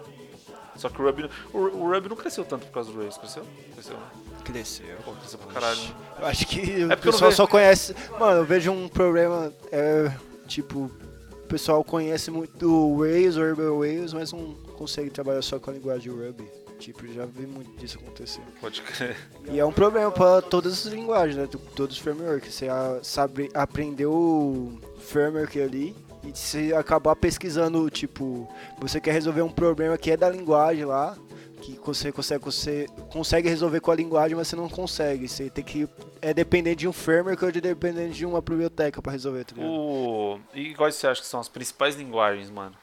Só 0.76 0.88
que 0.88 1.02
o 1.02 1.06
Ruby, 1.06 1.30
o, 1.54 1.58
o 1.58 1.92
Ruby 1.94 2.08
não 2.08 2.16
cresceu 2.16 2.46
tanto 2.46 2.66
por 2.68 2.72
causa 2.74 2.92
do 2.92 3.00
Rails, 3.00 3.18
cresceu? 3.18 3.44
Cresceu, 3.74 3.98
né? 3.98 4.08
Cresceu. 4.52 4.96
Pô, 5.06 5.12
pra 5.38 5.54
caralho. 5.54 5.80
Eu 6.20 6.26
acho 6.26 6.46
que 6.48 6.82
É 6.82 6.86
o 6.94 6.98
pessoal 6.98 7.32
só 7.32 7.48
conhece. 7.48 7.96
Mano, 8.20 8.42
eu 8.42 8.46
vejo 8.46 8.72
um 8.72 8.88
problema. 8.88 9.52
É, 9.72 10.12
tipo, 10.48 10.90
o 11.32 11.48
pessoal 11.48 11.84
conhece 11.84 12.30
muito 12.32 12.68
o 12.72 13.02
Rails, 13.02 13.36
o 13.38 13.42
Ruby 13.50 13.64
Rails, 13.88 14.14
mas 14.14 14.32
não 14.34 14.54
consegue 14.78 15.10
trabalhar 15.10 15.42
só 15.42 15.60
com 15.60 15.70
a 15.70 15.74
linguagem 15.74 16.12
Ruby. 16.12 16.46
Tipo, 16.80 17.06
já 17.14 17.26
vi 17.26 17.46
muito 17.46 17.70
disso 17.78 18.00
acontecer. 18.02 18.42
Pode 18.62 18.82
crer. 18.82 19.18
E 19.52 19.60
é 19.60 19.66
um 19.66 19.72
problema 19.72 20.10
para 20.12 20.42
todas 20.42 20.72
as 20.74 20.86
linguagens, 20.86 21.36
né? 21.36 21.46
do- 21.46 21.58
Todos 21.76 21.98
os 21.98 22.02
frameworks. 22.02 22.54
Você 22.54 22.68
sabe 23.04 23.50
aprender 23.54 24.06
o 24.06 24.80
framework 25.00 25.62
ali 25.62 25.94
e 26.24 26.32
se 26.38 26.74
acabar 26.74 27.18
pesquisando, 27.18 27.90
tipo, 27.90 28.48
você 28.80 29.02
quer 29.02 29.12
resolver 29.12 29.42
um 29.42 29.50
problema 29.52 29.98
que 29.98 30.10
é 30.12 30.16
da 30.16 30.30
linguagem 30.30 30.86
lá, 30.86 31.18
que 31.60 31.80
você 31.84 32.12
consegue, 32.12 32.44
você 32.44 32.88
consegue 33.12 33.50
resolver 33.50 33.80
com 33.80 33.92
a 33.92 33.96
linguagem, 33.96 34.36
mas 34.36 34.48
você 34.48 34.56
não 34.56 34.70
consegue. 34.70 35.28
Você 35.28 35.50
tem 35.50 35.64
que. 35.64 35.88
É 36.22 36.34
dependente 36.34 36.78
de 36.78 36.88
um 36.88 36.94
framework 36.94 37.44
ou 37.46 37.52
de 37.52 37.62
dependente 37.62 38.16
de 38.16 38.26
uma 38.26 38.42
biblioteca 38.42 39.02
para 39.02 39.12
resolver, 39.12 39.44
tá 39.46 39.56
ligado? 39.56 39.72
O... 39.72 40.40
E 40.54 40.74
quais 40.76 40.96
você 40.96 41.08
acha 41.08 41.22
que 41.22 41.28
são 41.28 41.40
as 41.40 41.50
principais 41.50 41.96
linguagens, 41.96 42.50
mano? 42.50 42.76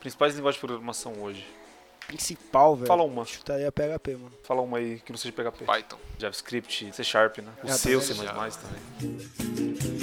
Principais 0.00 0.34
linguagens 0.34 0.60
de 0.60 0.66
programação 0.66 1.12
hoje? 1.20 1.46
Principal, 2.06 2.74
velho. 2.74 2.86
Fala 2.86 3.02
uma. 3.02 3.24
Chutaria 3.24 3.70
PHP, 3.70 4.12
mano. 4.12 4.32
Fala 4.42 4.62
uma 4.62 4.78
aí 4.78 4.98
que 5.00 5.12
não 5.12 5.18
seja 5.18 5.32
PHP. 5.32 5.64
Python. 5.64 5.98
JavaScript, 6.18 6.90
C 6.94 7.04
Sharp, 7.04 7.38
né? 7.38 7.52
O 7.62 7.68
Ah, 7.68 7.72
C, 7.72 7.98
também 7.98 9.97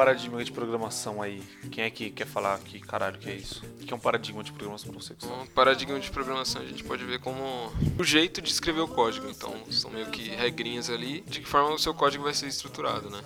paradigma 0.00 0.42
de 0.42 0.50
programação 0.50 1.20
aí. 1.20 1.42
Quem 1.70 1.84
é 1.84 1.90
que 1.90 2.10
quer 2.10 2.26
falar 2.26 2.58
que 2.60 2.80
caralho 2.80 3.18
que 3.18 3.28
é 3.28 3.34
isso? 3.34 3.62
O 3.78 3.84
que 3.84 3.92
é 3.92 3.96
um 3.96 4.00
paradigma 4.00 4.42
de 4.42 4.50
programação 4.50 4.90
pra 4.90 4.98
você 4.98 5.14
que? 5.14 5.26
Um 5.26 5.46
paradigma 5.48 6.00
de 6.00 6.10
programação 6.10 6.62
a 6.62 6.64
gente 6.64 6.82
pode 6.82 7.04
ver 7.04 7.20
como 7.20 7.70
o 7.98 8.02
jeito 8.02 8.40
de 8.40 8.50
escrever 8.50 8.80
o 8.80 8.88
código. 8.88 9.28
Então, 9.28 9.54
são 9.70 9.90
meio 9.90 10.06
que 10.06 10.30
regrinhas 10.30 10.88
ali 10.88 11.20
de 11.20 11.40
que 11.40 11.46
forma 11.46 11.74
o 11.74 11.78
seu 11.78 11.92
código 11.92 12.24
vai 12.24 12.32
ser 12.32 12.46
estruturado, 12.46 13.10
né? 13.10 13.20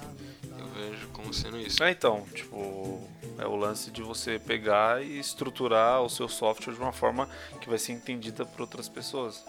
Eu 0.59 0.67
vejo 0.67 1.07
como 1.13 1.33
sendo 1.33 1.61
isso. 1.61 1.81
É, 1.81 1.93
então, 1.93 2.27
tipo, 2.35 3.09
é 3.39 3.47
o 3.47 3.55
lance 3.55 3.93
de 3.93 4.03
você 4.03 4.41
pegar 4.41 5.01
e 5.01 5.21
estruturar 5.21 6.03
o 6.03 6.09
seu 6.09 6.29
software 6.29 6.75
de 6.75 6.81
uma 6.81 6.93
forma 6.93 7.29
que 7.61 7.69
vai 7.69 7.79
ser 7.79 7.93
entendida 7.93 8.45
por 8.45 8.63
outras 8.63 8.89
pessoas. 8.89 9.45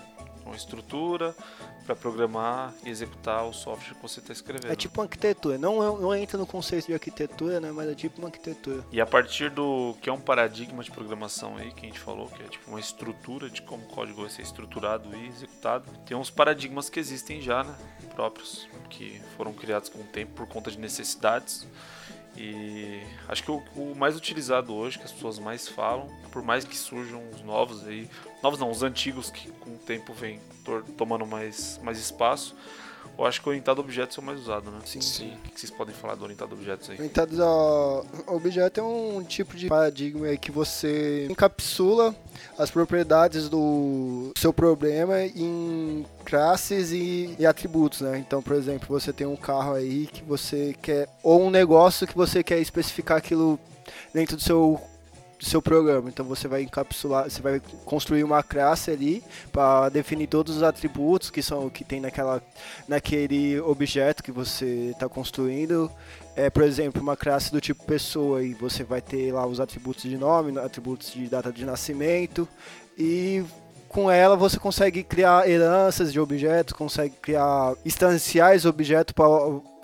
Uma 0.46 0.56
estrutura 0.56 1.36
para 1.86 1.96
programar 1.96 2.74
e 2.84 2.90
executar 2.90 3.46
o 3.46 3.54
software 3.54 3.96
que 3.96 4.02
você 4.02 4.20
está 4.20 4.32
escrevendo. 4.32 4.72
É 4.72 4.76
tipo 4.76 5.00
uma 5.00 5.06
arquitetura. 5.06 5.58
Não, 5.58 6.00
não 6.00 6.16
entra 6.16 6.38
no 6.38 6.46
conceito 6.46 6.88
de 6.88 6.94
arquitetura, 6.94 7.60
né? 7.60 7.72
Mas 7.72 7.90
é 7.90 7.96
tipo 7.96 8.20
uma 8.20 8.28
arquitetura. 8.28 8.84
E 8.92 9.02
a 9.02 9.06
partir 9.06 9.50
do 9.50 9.96
que 10.02 10.10
é 10.10 10.14
um 10.14 10.20
paradigma 10.20 10.84
de 10.84 10.92
programação 10.92 11.58
aí, 11.58 11.72
que 11.72 11.86
a 11.86 11.90
gente 11.90 12.00
falou, 12.00 12.28
que 12.28 12.44
é 12.44 12.48
tipo 12.48 12.70
uma 12.70 12.80
estrutura 12.80 13.50
de 13.50 13.62
como 13.62 13.84
o 13.84 13.88
código 13.88 14.22
vai 14.22 14.30
ser 14.30 14.44
estruturado 14.44 15.16
e 15.16 15.28
executado, 15.28 15.86
tem 16.06 16.16
uns 16.16 16.30
paradigmas 16.30 16.90
que 16.90 17.00
existem 17.00 17.42
já, 17.42 17.64
né, 17.64 17.76
próprios, 18.14 18.68
que 18.90 19.22
foram 19.36 19.54
criados 19.54 19.90
com 19.90 20.00
o 20.00 20.04
tempo 20.04 20.34
por 20.34 20.48
conta 20.48 20.72
de 20.72 20.80
necessidades. 20.80 21.68
E 22.38 23.02
acho 23.30 23.44
que 23.44 23.52
o, 23.52 23.64
o 23.76 23.96
mais 23.96 24.16
utilizado 24.16 24.74
hoje, 24.74 24.98
que 24.98 25.06
as 25.06 25.12
pessoas 25.12 25.40
mais 25.40 25.68
falam, 25.68 26.10
por 26.32 26.44
mais 26.44 26.66
que 26.66 26.76
surjam 26.76 27.22
os 27.34 27.42
novos 27.42 27.88
aí, 27.88 28.10
novos 28.44 28.60
não, 28.60 28.70
os 28.70 28.84
antigos 28.84 29.30
que 29.30 29.50
com 29.52 29.76
o 29.76 29.78
tempo 29.78 30.14
vêm 30.14 30.40
tomando 30.98 31.26
mais, 31.26 31.80
mais 31.82 31.98
espaço, 31.98 32.56
eu 33.18 33.26
acho 33.26 33.42
que 33.42 33.48
o 33.48 33.50
orientado 33.50 33.82
a 33.82 33.84
objetos 33.84 34.18
é 34.18 34.22
o 34.22 34.24
mais 34.24 34.40
usado, 34.40 34.70
né? 34.70 34.80
Sim, 34.86 35.02
Sim. 35.02 35.34
O 35.46 35.50
que 35.50 35.60
vocês 35.60 35.72
podem 35.72 35.96
falar 35.96 36.16
do 36.16 36.24
orientado 36.24 36.54
a 36.54 36.58
objetos 36.58 36.90
aí? 36.90 36.98
Orientados 36.98 37.40
a 37.40 38.04
objeto 38.28 38.80
é 38.80 38.84
um 38.84 39.24
tipo 39.24 39.56
de 39.56 39.68
paradigma 39.68 40.28
aí 40.28 40.38
que 40.38 40.52
você 40.52 41.28
encapsula 41.30 42.16
as 42.58 42.70
propriedades 42.70 43.50
do 43.50 44.32
seu 44.38 44.52
problema 44.52 45.22
em 45.22 46.06
classes 46.26 46.92
e, 46.92 47.36
e 47.40 47.46
atributos, 47.46 48.02
né? 48.02 48.18
Então, 48.18 48.42
por 48.42 48.56
exemplo, 48.56 48.88
você 48.88 49.14
tem 49.14 49.26
um 49.28 49.36
carro 49.36 49.74
aí 49.74 50.08
que 50.08 50.24
você 50.24 50.76
quer 50.82 51.08
ou 51.24 51.46
um 51.46 51.50
negócio 51.50 52.08
que 52.08 52.16
você 52.16 52.44
quer 52.44 52.60
especificar 52.60 53.18
aquilo 53.18 53.60
dentro 54.14 54.36
do 54.36 54.42
seu 54.42 54.82
seu 55.46 55.62
programa. 55.62 56.10
Então 56.10 56.26
você 56.26 56.48
vai 56.48 56.64
encapsular, 56.64 57.30
você 57.30 57.42
vai 57.42 57.62
construir 57.86 58.24
uma 58.24 58.42
classe 58.42 58.92
ali 58.92 59.24
para 59.52 59.90
definir 59.90 60.28
todos 60.28 60.58
os 60.58 60.64
atributos 60.64 61.30
que 61.30 61.42
são 61.42 61.70
que 61.70 61.84
tem 61.84 62.00
naquela 62.00 62.42
naquele 62.88 63.60
objeto 63.62 64.24
que 64.24 64.32
você 64.32 64.92
está 64.92 65.08
construindo. 65.08 65.92
É, 66.36 66.50
por 66.50 66.64
exemplo, 66.64 67.02
uma 67.02 67.16
classe 67.16 67.52
do 67.52 67.62
tipo 67.62 67.86
pessoa 67.86 68.44
e 68.44 68.54
você 68.54 68.84
vai 68.84 69.02
ter 69.02 69.32
lá 69.32 69.46
os 69.46 69.60
atributos 69.60 70.04
de 70.04 70.18
nome, 70.18 70.58
atributos 70.60 71.14
de 71.14 71.28
data 71.28 71.52
de 71.52 71.64
nascimento 71.64 72.48
e 72.98 73.44
com 73.88 74.12
ela 74.12 74.36
você 74.36 74.60
consegue 74.60 75.04
criar 75.04 75.50
heranças 75.50 76.12
de 76.12 76.20
objetos, 76.20 76.74
consegue 76.74 77.16
criar 77.22 77.74
instanciais 77.86 78.66
objetos 78.66 79.14
para 79.14 79.26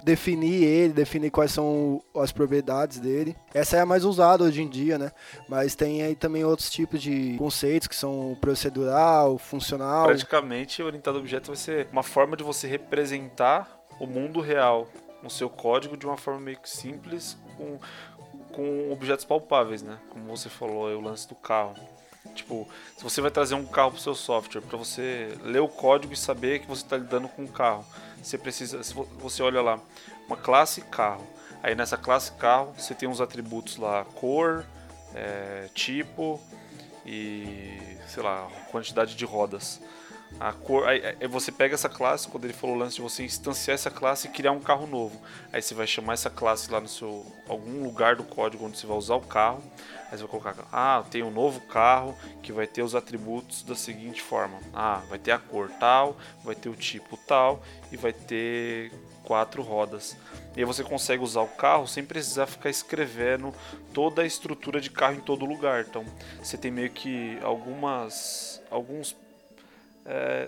definir 0.04 0.64
ele, 0.64 0.94
definir 0.94 1.30
quais 1.30 1.52
são 1.52 2.02
as 2.16 2.32
propriedades 2.32 3.00
dele. 3.00 3.36
Essa 3.54 3.78
é 3.78 3.80
a 3.82 3.86
mais 3.86 4.04
usada 4.04 4.44
hoje 4.44 4.62
em 4.62 4.70
dia, 4.70 4.98
né? 4.98 5.12
Mas 5.48 5.76
tem 5.76 6.02
aí 6.02 6.16
também 6.16 6.44
outros 6.44 6.70
tipos 6.70 7.02
de 7.02 7.36
conceitos 7.38 7.88
que 7.88 7.96
são 7.96 8.38
procedural, 8.40 9.38
funcional. 9.38 10.06
Praticamente, 10.06 10.82
orientado 10.82 11.18
a 11.18 11.20
objeto 11.20 11.48
vai 11.48 11.56
ser 11.56 11.88
uma 11.92 12.04
forma 12.04 12.36
de 12.36 12.44
você 12.44 12.68
representar 12.68 13.80
o 14.00 14.08
mundo 14.08 14.42
real 14.42 14.88
no 15.22 15.30
seu 15.30 15.50
código 15.50 15.96
de 15.96 16.06
uma 16.06 16.18
forma 16.18 16.40
meio 16.40 16.58
que 16.58 16.70
simples, 16.70 17.38
com, 17.58 17.80
com 18.52 18.92
objetos 18.92 19.26
palpáveis, 19.26 19.82
né? 19.82 20.00
Como 20.10 20.26
você 20.26 20.50
falou, 20.50 20.92
é 20.92 20.96
o 20.96 21.02
lance 21.02 21.28
do 21.28 21.36
carro. 21.36 21.76
Tipo, 22.34 22.68
se 22.98 23.04
você 23.04 23.20
vai 23.20 23.32
trazer 23.32 23.56
um 23.56 23.66
carro 23.66 23.92
para 23.92 24.00
o 24.00 24.02
seu 24.02 24.16
software, 24.16 24.62
para 24.62 24.78
você 24.78 25.38
ler 25.44 25.60
o 25.60 25.68
código 25.68 26.14
e 26.14 26.18
saber 26.18 26.60
que 26.60 26.68
você 26.68 26.84
está 26.84 26.98
lidando 26.98 27.28
com 27.28 27.44
um 27.44 27.48
carro, 27.48 27.86
você 28.22 28.38
precisa, 28.38 28.84
se 28.84 28.94
você 28.94 29.42
olha 29.44 29.62
lá, 29.62 29.80
uma 30.28 30.38
classe 30.38 30.82
carro. 30.82 31.26
Aí 31.64 31.76
nessa 31.76 31.98
classe 31.98 32.32
carro 32.34 32.74
você 32.78 32.94
tem 32.94 33.08
uns 33.08 33.22
atributos 33.22 33.78
lá, 33.78 34.06
cor, 34.06 34.66
é, 35.14 35.70
tipo 35.74 36.40
e 37.06 37.98
sei 38.08 38.22
lá, 38.24 38.48
quantidade 38.72 39.16
de 39.16 39.26
rodas. 39.26 39.82
A 40.40 40.52
cor, 40.52 40.88
aí, 40.88 41.16
aí, 41.20 41.28
você 41.28 41.52
pega 41.52 41.76
essa 41.76 41.90
classe, 41.90 42.28
quando 42.28 42.46
ele 42.46 42.54
falou 42.54 42.76
o 42.76 42.80
lance 42.80 42.96
de 42.96 43.02
você 43.02 43.24
instanciar 43.24 43.76
essa 43.76 43.92
classe 43.92 44.28
e 44.28 44.32
criar 44.32 44.52
um 44.52 44.60
carro 44.60 44.88
novo. 44.88 45.22
Aí 45.54 45.62
você 45.62 45.76
vai 45.76 45.86
chamar 45.86 46.14
essa 46.14 46.30
classe 46.30 46.72
lá 46.72 46.80
no 46.80 46.88
seu 46.88 47.26
algum 47.48 47.84
lugar 47.84 48.16
do 48.16 48.24
código 48.24 48.66
onde 48.66 48.78
você 48.78 48.88
vai 48.88 48.98
usar 48.98 49.16
o 49.16 49.22
carro. 49.22 49.62
Aí 50.12 50.18
você 50.18 50.24
vai 50.24 50.28
colocar, 50.28 50.56
ah, 50.72 51.04
tem 51.10 51.22
um 51.22 51.32
novo 51.32 51.62
carro 51.62 52.18
que 52.42 52.52
vai 52.52 52.66
ter 52.66 52.82
os 52.82 52.96
atributos 52.96 53.64
da 53.64 53.76
seguinte 53.76 54.22
forma. 54.22 54.60
Ah, 54.74 55.02
vai 55.10 55.20
ter 55.20 55.32
a 55.32 55.38
cor 55.38 55.70
tal, 55.80 56.18
vai 56.44 56.56
ter 56.56 56.70
o 56.70 56.76
tipo 56.76 57.18
tal 57.18 57.62
e 57.92 57.98
vai 57.98 58.12
ter 58.12 58.92
quatro 59.24 59.62
rodas. 59.62 60.18
E 60.56 60.60
aí 60.60 60.66
você 60.66 60.84
consegue 60.84 61.24
usar 61.24 61.42
o 61.42 61.48
carro 61.48 61.88
sem 61.88 62.04
precisar 62.04 62.46
ficar 62.48 62.70
escrevendo 62.70 63.54
toda 63.94 64.24
a 64.24 64.26
estrutura 64.26 64.82
de 64.82 64.90
carro 64.90 65.16
em 65.16 65.22
todo 65.22 65.46
lugar. 65.46 65.86
Então, 65.88 66.04
você 66.42 66.58
tem 66.58 66.72
meio 66.72 66.90
que 66.90 67.38
algumas 67.42 68.62
alguns 68.70 69.16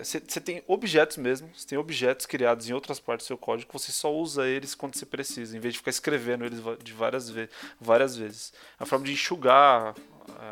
você 0.02 0.18
é, 0.18 0.40
tem 0.40 0.62
objetos 0.66 1.16
mesmo, 1.16 1.48
você 1.54 1.66
tem 1.66 1.78
objetos 1.78 2.26
criados 2.26 2.68
em 2.68 2.72
outras 2.72 3.00
partes 3.00 3.24
do 3.24 3.28
seu 3.28 3.38
código 3.38 3.70
você 3.72 3.92
só 3.92 4.14
usa 4.14 4.46
eles 4.46 4.74
quando 4.74 4.96
você 4.96 5.06
precisa, 5.06 5.56
em 5.56 5.60
vez 5.60 5.74
de 5.74 5.78
ficar 5.78 5.90
escrevendo 5.90 6.44
eles 6.44 6.60
de 6.82 6.92
várias, 6.92 7.28
ve 7.30 7.48
várias 7.80 8.16
vezes. 8.16 8.52
É 8.78 8.82
uma 8.82 8.86
forma 8.86 9.04
de 9.04 9.12
enxugar 9.12 9.94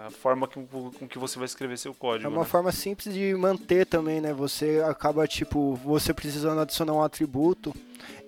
a 0.06 0.10
forma 0.10 0.46
com, 0.46 0.66
com 0.66 1.08
que 1.08 1.18
você 1.18 1.38
vai 1.38 1.46
escrever 1.46 1.78
seu 1.78 1.94
código. 1.94 2.26
É 2.26 2.28
uma 2.28 2.42
né? 2.42 2.48
forma 2.48 2.72
simples 2.72 3.14
de 3.14 3.34
manter 3.34 3.86
também, 3.86 4.20
né? 4.20 4.32
Você 4.32 4.82
acaba, 4.86 5.26
tipo, 5.26 5.74
você 5.76 6.12
precisando 6.12 6.60
adicionar 6.60 6.92
um 6.92 7.02
atributo 7.02 7.74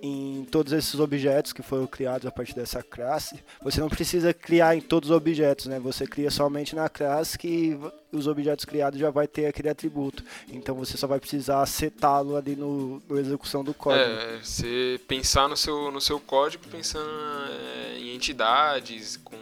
em 0.03 0.45
todos 0.51 0.73
esses 0.73 1.01
objetos 1.01 1.53
que 1.53 1.63
foram 1.63 1.87
criados 1.87 2.27
a 2.27 2.31
partir 2.31 2.55
dessa 2.55 2.83
classe. 2.83 3.43
Você 3.63 3.81
não 3.81 3.89
precisa 3.89 4.35
criar 4.35 4.77
em 4.77 4.81
todos 4.81 5.11
os 5.11 5.17
objetos, 5.17 5.67
né? 5.67 5.81
Você 5.81 6.07
cria 6.07 6.31
somente 6.31 6.77
na 6.77 6.89
classe 6.89 7.39
que 7.39 7.79
os 8.13 8.27
objetos 8.27 8.65
criados 8.65 9.01
já 9.01 9.11
vai 9.11 9.27
ter 9.27 9.47
aquele 9.47 9.69
atributo. 9.69 10.23
Então 10.49 10.75
você 10.75 10.97
só 10.97 11.07
vai 11.07 11.19
precisar 11.19 11.65
setá-lo 11.67 12.37
ali 12.37 12.55
no, 12.55 13.03
no, 13.09 13.19
execução 13.19 13.65
do 13.65 13.73
código. 13.73 14.05
É, 14.05 14.39
você 14.43 15.01
pensar 15.09 15.49
no 15.49 15.57
seu, 15.57 15.91
no 15.91 16.01
seu 16.01 16.21
código 16.21 16.65
pensando 16.71 17.09
é, 17.09 17.99
em 17.99 18.15
entidades, 18.15 19.17
com 19.17 19.34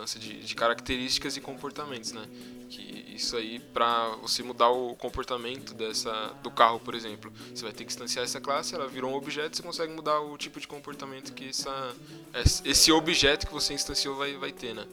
mudança 0.00 0.18
de, 0.18 0.40
de 0.40 0.54
características 0.54 1.36
e 1.36 1.40
comportamentos, 1.40 2.12
né? 2.12 2.26
Que 2.70 3.04
isso 3.14 3.36
aí, 3.36 3.58
para 3.58 4.16
você 4.22 4.42
mudar 4.42 4.70
o 4.70 4.94
comportamento 4.96 5.74
dessa 5.74 6.10
do 6.42 6.50
carro, 6.50 6.80
por 6.80 6.94
exemplo, 6.94 7.32
você 7.54 7.62
vai 7.62 7.72
ter 7.72 7.84
que 7.84 7.92
instanciar 7.92 8.24
essa 8.24 8.40
classe, 8.40 8.74
ela 8.74 8.88
virou 8.88 9.10
um 9.10 9.14
objeto, 9.14 9.56
você 9.56 9.62
consegue 9.62 9.92
mudar 9.92 10.20
o 10.20 10.38
tipo 10.38 10.58
de 10.58 10.66
comportamento 10.66 11.32
que 11.34 11.48
essa, 11.50 11.94
esse 12.64 12.90
objeto 12.90 13.46
que 13.46 13.52
você 13.52 13.74
instanciou 13.74 14.16
vai, 14.16 14.34
vai 14.36 14.52
ter, 14.52 14.74
né? 14.74 14.86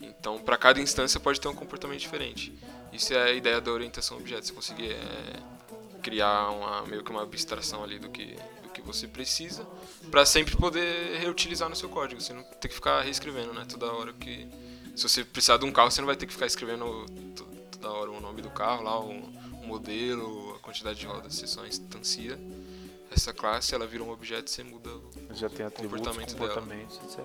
Então, 0.00 0.38
para 0.38 0.56
cada 0.56 0.80
instância 0.80 1.18
pode 1.20 1.40
ter 1.40 1.48
um 1.48 1.54
comportamento 1.54 2.00
diferente. 2.00 2.52
Isso 2.92 3.14
é 3.14 3.22
a 3.22 3.32
ideia 3.32 3.60
da 3.60 3.70
orientação 3.70 4.16
a 4.16 4.20
objeto, 4.20 4.46
você 4.46 4.52
conseguir 4.52 4.92
é, 4.92 6.00
criar 6.02 6.50
uma, 6.50 6.82
meio 6.86 7.02
que 7.02 7.10
uma 7.10 7.22
abstração 7.22 7.84
ali 7.84 7.98
do 7.98 8.08
que 8.08 8.36
que 8.70 8.80
você 8.80 9.06
precisa 9.06 9.66
para 10.10 10.24
sempre 10.24 10.56
poder 10.56 11.18
reutilizar 11.18 11.68
no 11.68 11.76
seu 11.76 11.88
código. 11.88 12.20
Você 12.20 12.32
não 12.32 12.42
tem 12.42 12.68
que 12.68 12.74
ficar 12.74 13.02
reescrevendo, 13.02 13.52
né? 13.52 13.64
Toda 13.68 13.92
hora 13.92 14.12
que 14.12 14.48
se 14.96 15.08
você 15.08 15.24
precisar 15.24 15.56
de 15.56 15.64
um 15.64 15.72
carro, 15.72 15.90
você 15.90 16.00
não 16.00 16.06
vai 16.06 16.16
ter 16.16 16.26
que 16.26 16.32
ficar 16.32 16.46
escrevendo 16.46 17.06
toda 17.70 17.90
hora 17.90 18.10
o 18.10 18.20
nome 18.20 18.42
do 18.42 18.50
carro 18.50 18.82
lá, 18.82 19.00
o, 19.00 19.10
o 19.10 19.66
modelo, 19.66 20.54
a 20.56 20.58
quantidade 20.58 20.98
de 20.98 21.06
rodas. 21.06 21.34
Você 21.34 21.46
só 21.46 21.66
instancia 21.66 22.38
essa 23.10 23.32
classe, 23.32 23.74
ela 23.74 23.86
vira 23.86 24.04
um 24.04 24.10
objeto 24.10 24.48
e 24.48 24.50
você 24.50 24.62
muda 24.62 24.90
Já 25.32 25.48
tem 25.48 25.66
atributos, 25.66 26.06
comportamento 26.06 26.36
comportamentos, 26.36 26.96
etc. 27.04 27.24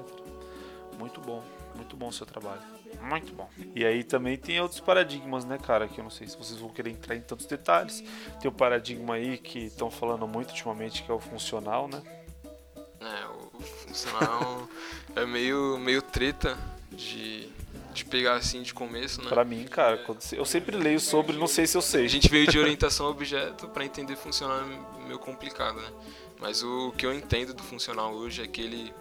Muito 0.98 1.22
bom, 1.22 1.44
muito 1.76 1.96
bom 1.96 2.08
o 2.08 2.14
seu 2.14 2.26
trabalho. 2.26 2.62
Muito 3.02 3.34
bom. 3.34 3.50
E 3.76 3.86
aí 3.86 4.04
também 4.04 4.38
tem 4.38 4.60
outros 4.60 4.80
paradigmas, 4.80 5.46
né, 5.46 5.58
cara? 5.58 5.88
Que 5.88 6.00
eu 6.00 6.04
não 6.04 6.12
sei 6.12 6.28
se 6.28 6.38
vocês 6.38 6.60
vão 6.60 6.70
querer 6.70 6.90
entrar 6.90 7.16
em 7.16 7.22
tantos 7.22 7.46
detalhes. 7.46 8.04
Tem 8.40 8.50
o 8.50 8.54
paradigma 8.54 9.16
aí 9.16 9.38
que 9.38 9.66
estão 9.66 9.92
falando 9.92 10.28
muito 10.28 10.50
ultimamente, 10.50 11.04
que 11.04 11.12
é 11.12 11.14
o 11.14 11.20
funcional, 11.20 11.88
né? 11.88 12.02
É, 13.00 13.26
o 13.54 13.62
funcional 13.62 14.68
é 15.16 15.26
meio, 15.26 15.78
meio 15.78 16.02
treta 16.02 16.58
de, 16.92 17.48
de 17.94 18.06
pegar 18.06 18.36
assim 18.36 18.64
de 18.64 18.74
começo, 18.74 19.22
né? 19.22 19.30
Pra 19.30 19.44
mim, 19.44 19.66
cara, 19.66 20.04
eu 20.32 20.46
sempre 20.46 20.76
leio 20.76 21.00
sobre, 21.00 21.38
não 21.38 21.48
sei 21.48 21.68
se 21.68 21.78
eu 21.78 21.82
sei. 21.82 22.06
A 22.06 22.10
gente 22.10 22.30
veio 22.30 22.48
de 22.48 22.58
orientação 22.58 23.06
a 23.06 23.10
objeto, 23.10 23.68
para 23.68 23.86
entender 23.86 24.16
funcional 24.16 24.62
é 24.62 25.06
meio 25.06 25.20
complicado, 25.20 25.80
né? 25.80 25.90
Mas 26.40 26.64
o 26.64 26.92
que 26.98 27.06
eu 27.06 27.14
entendo 27.14 27.54
do 27.54 27.64
funcional 27.64 28.14
hoje 28.14 28.42
é 28.42 28.48
que 28.48 28.62
ele 28.62 28.94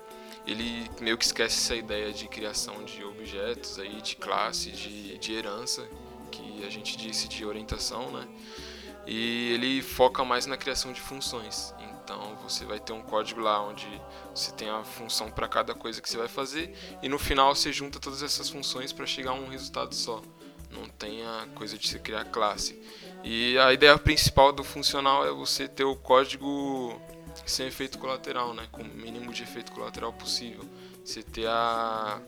ele 0.46 0.90
meio 1.00 1.16
que 1.16 1.24
esquece 1.24 1.56
essa 1.56 1.74
ideia 1.74 2.12
de 2.12 2.28
criação 2.28 2.84
de 2.84 3.02
objetos 3.04 3.78
aí, 3.78 4.00
de 4.02 4.16
classe, 4.16 4.70
de, 4.70 5.18
de 5.18 5.32
herança, 5.32 5.88
que 6.30 6.64
a 6.64 6.70
gente 6.70 6.96
disse 6.96 7.28
de 7.28 7.44
orientação, 7.44 8.10
né? 8.10 8.28
E 9.06 9.52
ele 9.52 9.82
foca 9.82 10.24
mais 10.24 10.46
na 10.46 10.56
criação 10.56 10.92
de 10.92 11.00
funções. 11.00 11.74
Então 11.78 12.36
você 12.42 12.64
vai 12.64 12.78
ter 12.78 12.92
um 12.92 13.02
código 13.02 13.40
lá 13.40 13.62
onde 13.62 13.86
você 14.34 14.52
tem 14.52 14.68
a 14.68 14.84
função 14.84 15.30
para 15.30 15.48
cada 15.48 15.74
coisa 15.74 16.00
que 16.00 16.08
você 16.08 16.18
vai 16.18 16.28
fazer 16.28 16.74
e 17.02 17.08
no 17.08 17.18
final 17.18 17.54
você 17.54 17.72
junta 17.72 17.98
todas 17.98 18.22
essas 18.22 18.50
funções 18.50 18.92
para 18.92 19.06
chegar 19.06 19.30
a 19.30 19.34
um 19.34 19.48
resultado 19.48 19.94
só. 19.94 20.20
Não 20.70 20.88
tem 20.88 21.24
a 21.24 21.46
coisa 21.54 21.78
de 21.78 21.88
você 21.88 21.98
criar 21.98 22.24
classe. 22.26 22.78
E 23.22 23.56
a 23.58 23.72
ideia 23.72 23.96
principal 23.96 24.52
do 24.52 24.62
funcional 24.62 25.26
é 25.26 25.30
você 25.30 25.66
ter 25.66 25.84
o 25.84 25.96
código 25.96 27.00
sem 27.46 27.66
efeito 27.66 27.98
colateral, 27.98 28.54
né? 28.54 28.66
Com 28.70 28.82
o 28.82 28.84
mínimo 28.86 29.32
de 29.32 29.42
efeito 29.42 29.72
colateral 29.72 30.12
possível. 30.12 30.64
Você 31.04 31.22
ter 31.22 31.46
a, 31.46 32.20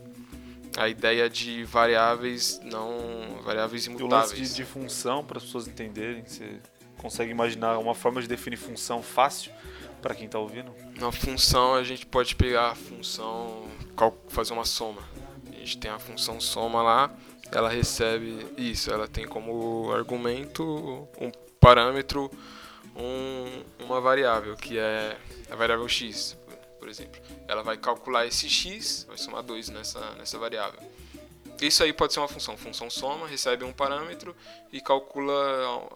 a 0.76 0.88
ideia 0.88 1.28
de 1.28 1.64
variáveis 1.64 2.60
não 2.64 3.40
variáveis 3.42 3.86
imutáveis. 3.86 4.30
E 4.30 4.34
o 4.34 4.38
lance 4.38 4.52
de, 4.52 4.54
de 4.54 4.64
função 4.64 5.24
para 5.24 5.38
as 5.38 5.44
pessoas 5.44 5.66
entenderem, 5.66 6.24
você 6.24 6.60
consegue 6.98 7.30
imaginar 7.30 7.78
uma 7.78 7.94
forma 7.94 8.20
de 8.20 8.28
definir 8.28 8.56
função 8.56 9.02
fácil 9.02 9.52
para 10.02 10.14
quem 10.14 10.26
está 10.26 10.38
ouvindo? 10.38 10.72
Na 10.98 11.10
função 11.10 11.74
a 11.74 11.82
gente 11.82 12.06
pode 12.06 12.34
pegar 12.36 12.70
a 12.70 12.74
função 12.74 13.66
fazer 14.28 14.52
uma 14.52 14.64
soma. 14.64 15.02
A 15.48 15.58
gente 15.58 15.78
tem 15.78 15.90
a 15.90 15.98
função 15.98 16.40
soma 16.40 16.82
lá, 16.82 17.10
ela 17.50 17.68
recebe 17.68 18.46
isso, 18.56 18.90
ela 18.90 19.08
tem 19.08 19.26
como 19.26 19.90
argumento 19.92 20.62
um 21.20 21.30
parâmetro 21.58 22.30
um, 22.96 23.84
uma 23.84 24.00
variável, 24.00 24.56
que 24.56 24.78
é 24.78 25.16
a 25.50 25.56
variável 25.56 25.88
x, 25.88 26.36
por 26.78 26.88
exemplo. 26.88 27.20
Ela 27.46 27.62
vai 27.62 27.76
calcular 27.76 28.26
esse 28.26 28.48
x, 28.48 29.04
vai 29.08 29.16
somar 29.16 29.42
2 29.42 29.68
nessa, 29.68 30.00
nessa 30.14 30.38
variável. 30.38 30.80
Isso 31.60 31.82
aí 31.82 31.92
pode 31.92 32.12
ser 32.12 32.20
uma 32.20 32.28
função. 32.28 32.56
Função 32.56 32.90
soma, 32.90 33.26
recebe 33.26 33.64
um 33.64 33.72
parâmetro 33.72 34.36
e 34.72 34.80
calcula, 34.80 35.34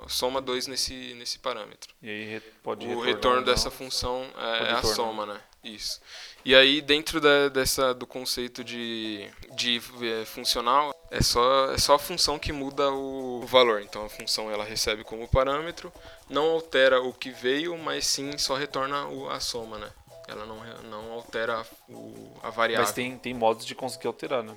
soma 0.09 0.40
2 0.40 0.66
nesse, 0.66 1.14
nesse 1.14 1.38
parâmetro. 1.38 1.94
E 2.03 2.09
aí 2.09 2.40
pode 2.62 2.87
O 2.87 3.01
retorno 3.01 3.44
dessa 3.44 3.70
função 3.70 4.27
é, 4.37 4.70
é 4.70 4.73
a 4.73 4.83
soma, 4.83 5.27
né? 5.27 5.40
Isso. 5.62 6.01
E 6.42 6.55
aí, 6.55 6.81
dentro 6.81 7.20
da, 7.20 7.51
dessa, 7.51 7.92
do 7.92 8.07
conceito 8.07 8.64
de, 8.64 9.29
de 9.55 9.81
é, 10.03 10.25
funcional, 10.25 10.94
é 11.11 11.23
só, 11.23 11.70
é 11.73 11.79
só 11.79 11.94
a 11.94 11.99
função 11.99 12.38
que 12.38 12.51
muda 12.51 12.90
o 12.90 13.42
valor. 13.46 13.83
Então, 13.83 14.05
a 14.07 14.09
função 14.09 14.51
ela 14.51 14.64
recebe 14.64 15.05
como 15.05 15.29
parâmetro, 15.29 15.92
não 16.31 16.51
altera 16.51 17.03
o 17.03 17.12
que 17.12 17.31
veio, 17.31 17.77
mas 17.77 18.07
sim 18.07 18.38
só 18.38 18.55
retorna 18.55 19.07
o, 19.09 19.29
a 19.29 19.38
soma, 19.38 19.77
né? 19.77 19.90
Ela 20.27 20.46
não, 20.46 20.62
não 20.85 21.12
altera 21.12 21.66
o, 21.88 22.33
a 22.42 22.49
variável. 22.49 22.87
Mas 22.87 22.94
tem, 22.94 23.18
tem 23.18 23.35
modos 23.35 23.66
de 23.66 23.75
conseguir 23.75 24.07
alterar, 24.07 24.42
né? 24.42 24.57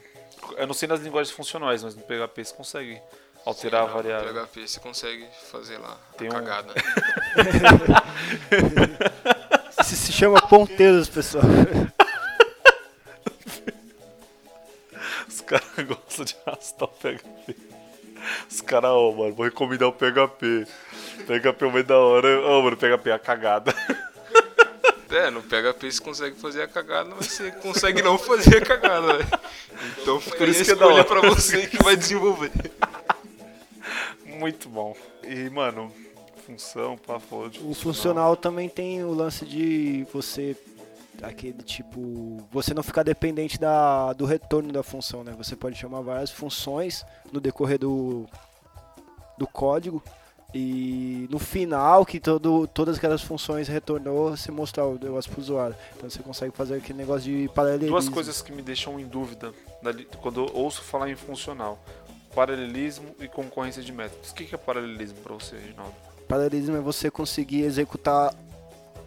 Eu 0.58 0.68
não 0.68 0.74
sei 0.74 0.88
nas 0.88 1.02
linguagens 1.02 1.36
funcionais, 1.36 1.84
mas 1.84 1.96
no 1.96 2.02
PHP 2.02 2.46
você 2.46 2.54
consegue 2.54 3.02
alterar 3.46 3.86
Sim, 3.86 3.90
a 3.90 3.94
variável. 3.94 4.34
No 4.34 4.42
PHP 4.42 4.68
você 4.68 4.80
consegue 4.80 5.28
fazer 5.52 5.78
lá 5.78 5.98
tem 6.18 6.28
a 6.28 6.32
um... 6.32 6.34
cagada. 6.34 6.74
Isso 9.82 9.96
se 9.96 10.14
chama 10.14 10.42
ponteiros, 10.48 11.10
pessoal. 11.10 11.44
Os 15.28 15.42
caras 15.42 15.68
gostam 15.88 16.26
de 16.26 16.36
arrastar 16.46 16.88
o 16.88 16.92
PHP. 16.92 17.56
Os 18.50 18.62
caras, 18.62 18.92
ó, 18.92 19.10
oh, 19.10 19.16
mano, 19.16 19.34
vou 19.34 19.46
recomendar 19.46 19.90
o 19.90 19.94
PHP. 19.94 20.66
PHP 21.26 21.66
é 21.66 21.68
uma 21.68 21.84
da 21.84 21.98
hora. 21.98 22.40
Ô, 22.40 22.60
oh, 22.60 22.62
mano, 22.62 22.78
PHP 22.78 23.10
é 23.10 23.14
a 23.14 23.20
cagada. 23.20 23.74
É, 25.14 25.30
no 25.30 25.44
PHP 25.44 25.92
você 25.92 26.02
consegue 26.02 26.36
fazer 26.36 26.64
a 26.64 26.68
cagada, 26.68 27.14
mas 27.16 27.28
você 27.28 27.52
consegue 27.52 28.02
não 28.02 28.18
fazer 28.18 28.58
a 28.58 28.62
cagada, 28.62 29.18
velho. 29.18 29.30
Então 30.02 30.20
fica 30.20 30.38
Por 30.38 30.48
aí 30.48 30.52
isso 30.52 30.62
a 30.62 30.66
que 30.66 30.72
é 30.72 30.74
escolha 30.74 31.04
pra 31.04 31.22
você 31.22 31.68
que 31.68 31.84
vai 31.84 31.96
desenvolver. 31.96 32.52
Muito 34.26 34.68
bom. 34.68 34.96
E, 35.24 35.50
mano, 35.52 35.92
função, 36.46 36.98
pá, 36.98 37.20
falou 37.20 37.48
de 37.48 37.60
O 37.60 37.74
funcional 37.74 38.36
também 38.36 38.68
tem 38.68 39.04
o 39.04 39.14
lance 39.14 39.46
de 39.46 40.06
você 40.12 40.58
aquele 41.22 41.62
tipo, 41.64 42.46
você 42.52 42.74
não 42.74 42.84
ficar 42.84 43.04
dependente 43.04 43.60
da, 43.60 44.14
do 44.14 44.26
retorno 44.26 44.74
da 44.74 44.84
função, 44.84 45.24
né? 45.24 45.34
Você 45.38 45.56
pode 45.56 45.78
chamar 45.78 46.02
várias 46.02 46.32
funções 46.32 47.06
no 47.32 47.40
decorrer 47.40 47.78
do, 47.78 48.26
do 49.38 49.48
código 49.48 50.04
e 50.54 51.28
no 51.32 51.40
final 51.40 52.06
que 52.06 52.20
todo, 52.20 52.68
todas 52.68 52.98
aquelas 52.98 53.22
funções 53.22 53.68
retornou, 53.68 54.38
você 54.38 54.52
mostrar 54.52 54.86
o 54.86 55.00
negócio 55.00 55.32
pro 55.32 55.42
usuário. 55.42 55.76
Então 55.98 56.10
você 56.10 56.20
consegue 56.22 56.56
fazer 56.56 56.76
aquele 56.76 57.00
negócio 57.00 57.24
de 57.24 57.50
paralelismo. 57.50 57.92
Duas 57.92 58.10
coisas 58.10 58.42
que 58.42 58.52
me 58.52 58.62
deixam 58.62 59.00
em 59.00 59.06
dúvida 59.06 59.52
quando 60.22 60.42
eu 60.42 60.56
ouço 60.56 60.84
falar 60.84 61.10
em 61.10 61.16
funcional: 61.16 61.84
paralelismo 62.36 63.16
e 63.20 63.28
concorrência 63.28 63.82
de 63.82 63.92
métodos. 63.92 64.30
O 64.30 64.36
que 64.36 64.54
é 64.54 64.58
paralelismo 64.58 65.18
pra 65.24 65.34
você, 65.34 65.56
Reginaldo? 65.56 65.94
Paralelismo 66.28 66.78
é 66.78 66.80
você 66.80 67.10
conseguir 67.10 67.64
executar 67.64 68.34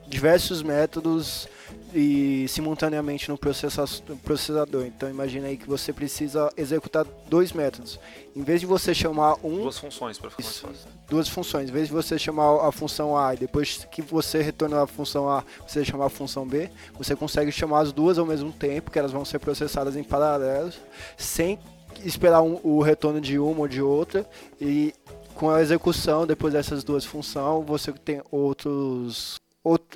diversos 0.09 0.62
métodos 0.62 1.49
e 1.95 2.47
simultaneamente 2.49 3.29
no 3.29 3.38
processa- 3.38 3.85
no 4.09 4.16
processador. 4.19 4.85
Então 4.87 5.09
imagina 5.09 5.47
aí 5.49 5.57
que 5.57 5.66
você 5.69 5.92
precisa 5.92 6.51
executar 6.57 7.05
dois 7.29 7.53
métodos. 7.53 7.99
Em 8.35 8.42
vez 8.42 8.61
de 8.61 8.66
você 8.66 8.95
chamar 8.95 9.37
um, 9.42 9.62
Duas 9.62 9.79
funções 9.79 10.19
pra 10.19 10.31
ficar 10.31 10.42
mais 10.42 10.55
Isso. 10.57 10.66
fácil. 10.66 10.88
duas 11.09 11.29
funções, 11.29 11.71
em 11.71 11.73
vez 11.73 11.88
de 11.88 11.95
você 11.95 12.19
chamar 12.19 12.66
a 12.66 12.73
função 12.73 13.16
A 13.16 13.35
e 13.35 13.38
depois 13.38 13.87
que 13.90 14.03
você 14.03 14.42
retornar 14.42 14.83
a 14.83 14.87
função 14.87 15.29
A, 15.29 15.42
você 15.66 15.85
chamar 15.85 16.07
a 16.07 16.11
função 16.11 16.47
B, 16.47 16.69
você 16.99 17.14
consegue 17.16 17.51
chamar 17.51 17.81
as 17.81 17.92
duas 17.92 18.19
ao 18.19 18.27
mesmo 18.27 18.53
tempo, 18.53 18.90
que 18.90 18.99
elas 18.99 19.12
vão 19.12 19.25
ser 19.25 19.38
processadas 19.38 19.97
em 19.97 20.03
paralelo, 20.05 20.73
sem 21.16 21.59
esperar 22.05 22.42
um- 22.42 22.61
o 22.62 22.83
retorno 22.83 23.21
de 23.21 23.38
uma 23.38 23.61
ou 23.61 23.69
de 23.69 23.81
outra 23.81 24.29
e 24.61 24.92
com 25.35 25.49
a 25.51 25.62
execução 25.62 26.27
depois 26.27 26.53
dessas 26.53 26.83
duas 26.85 27.05
funções, 27.05 27.64
você 27.66 27.92
tem 27.92 28.21
outros 28.31 29.37
out- 29.37 29.46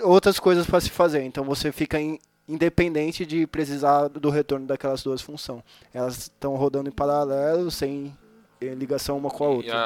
outras 0.02 0.38
coisas 0.40 0.66
para 0.66 0.80
se 0.80 0.90
fazer. 0.90 1.22
Então 1.22 1.44
você 1.44 1.70
fica 1.72 2.00
in- 2.00 2.18
independente 2.48 3.24
de 3.24 3.46
precisar 3.46 4.08
do 4.08 4.30
retorno 4.30 4.66
daquelas 4.66 5.02
duas 5.02 5.20
funções. 5.22 5.62
Elas 5.94 6.18
estão 6.18 6.56
rodando 6.56 6.88
em 6.88 6.92
paralelo, 6.92 7.70
sem 7.70 8.16
eh, 8.60 8.74
ligação 8.74 9.16
uma 9.18 9.30
com 9.30 9.44
a 9.44 9.48
E 9.48 9.54
outra. 9.56 9.76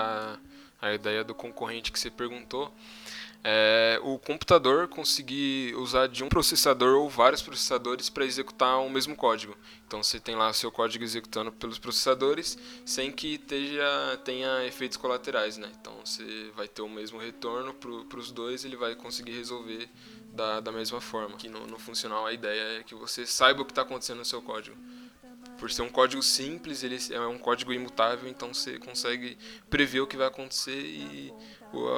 a, 0.81 0.89
a 0.89 0.95
ideia 0.95 1.23
do 1.23 1.35
concorrente 1.35 1.93
que 1.93 1.99
você 1.99 2.11
perguntou 2.11 2.73
é 3.47 4.01
o 4.03 4.19
computador 4.19 4.89
conseguir 4.89 5.75
usar 5.77 6.09
de 6.09 6.25
um 6.25 6.31
processador 6.31 6.99
ou 6.99 7.11
vários 7.11 7.43
processadores 7.43 8.09
para 8.09 8.25
executar 8.25 8.81
o 8.81 8.89
mesmo 8.89 9.15
código. 9.15 9.55
Então 9.87 10.03
você 10.03 10.19
tem 10.19 10.35
lá 10.35 10.51
seu 10.55 10.73
código 10.73 11.05
executando 11.05 11.53
pelos 11.53 11.79
processadores 11.79 12.57
sem 12.87 13.13
que 13.13 13.35
esteja, 13.35 14.19
tenha 14.25 14.65
efeitos 14.65 14.97
colaterais, 14.97 15.59
né? 15.59 15.71
Então 15.79 15.95
você 16.03 16.51
vai 16.57 16.67
ter 16.67 16.81
o 16.81 16.89
mesmo 16.89 17.19
retorno 17.19 17.75
para 17.75 18.19
os 18.19 18.33
dois, 18.33 18.65
ele 18.65 18.77
vai 18.77 18.95
conseguir 18.95 19.33
resolver 19.33 19.91
da, 20.33 20.61
da 20.61 20.73
mesma 20.73 21.03
forma. 21.03 21.37
Que 21.37 21.51
no, 21.51 21.67
no 21.67 21.79
funcional 21.79 22.25
a 22.25 22.33
ideia 22.33 22.81
é 22.81 22.83
que 22.83 22.95
você 22.95 23.27
saiba 23.27 23.61
o 23.61 23.67
que 23.67 23.73
está 23.73 23.83
acontecendo 23.83 24.19
no 24.19 24.25
seu 24.25 24.41
código. 24.41 24.75
Por 25.59 25.71
ser 25.71 25.83
um 25.83 25.91
código 25.91 26.23
simples, 26.23 26.83
ele 26.83 26.99
é 27.11 27.21
um 27.21 27.39
código 27.39 27.73
imutável, 27.73 28.29
então 28.29 28.53
você 28.53 28.79
consegue 28.79 29.37
prever 29.69 30.01
o 30.01 30.07
que 30.07 30.17
vai 30.17 30.27
acontecer 30.27 30.77
e 30.77 31.33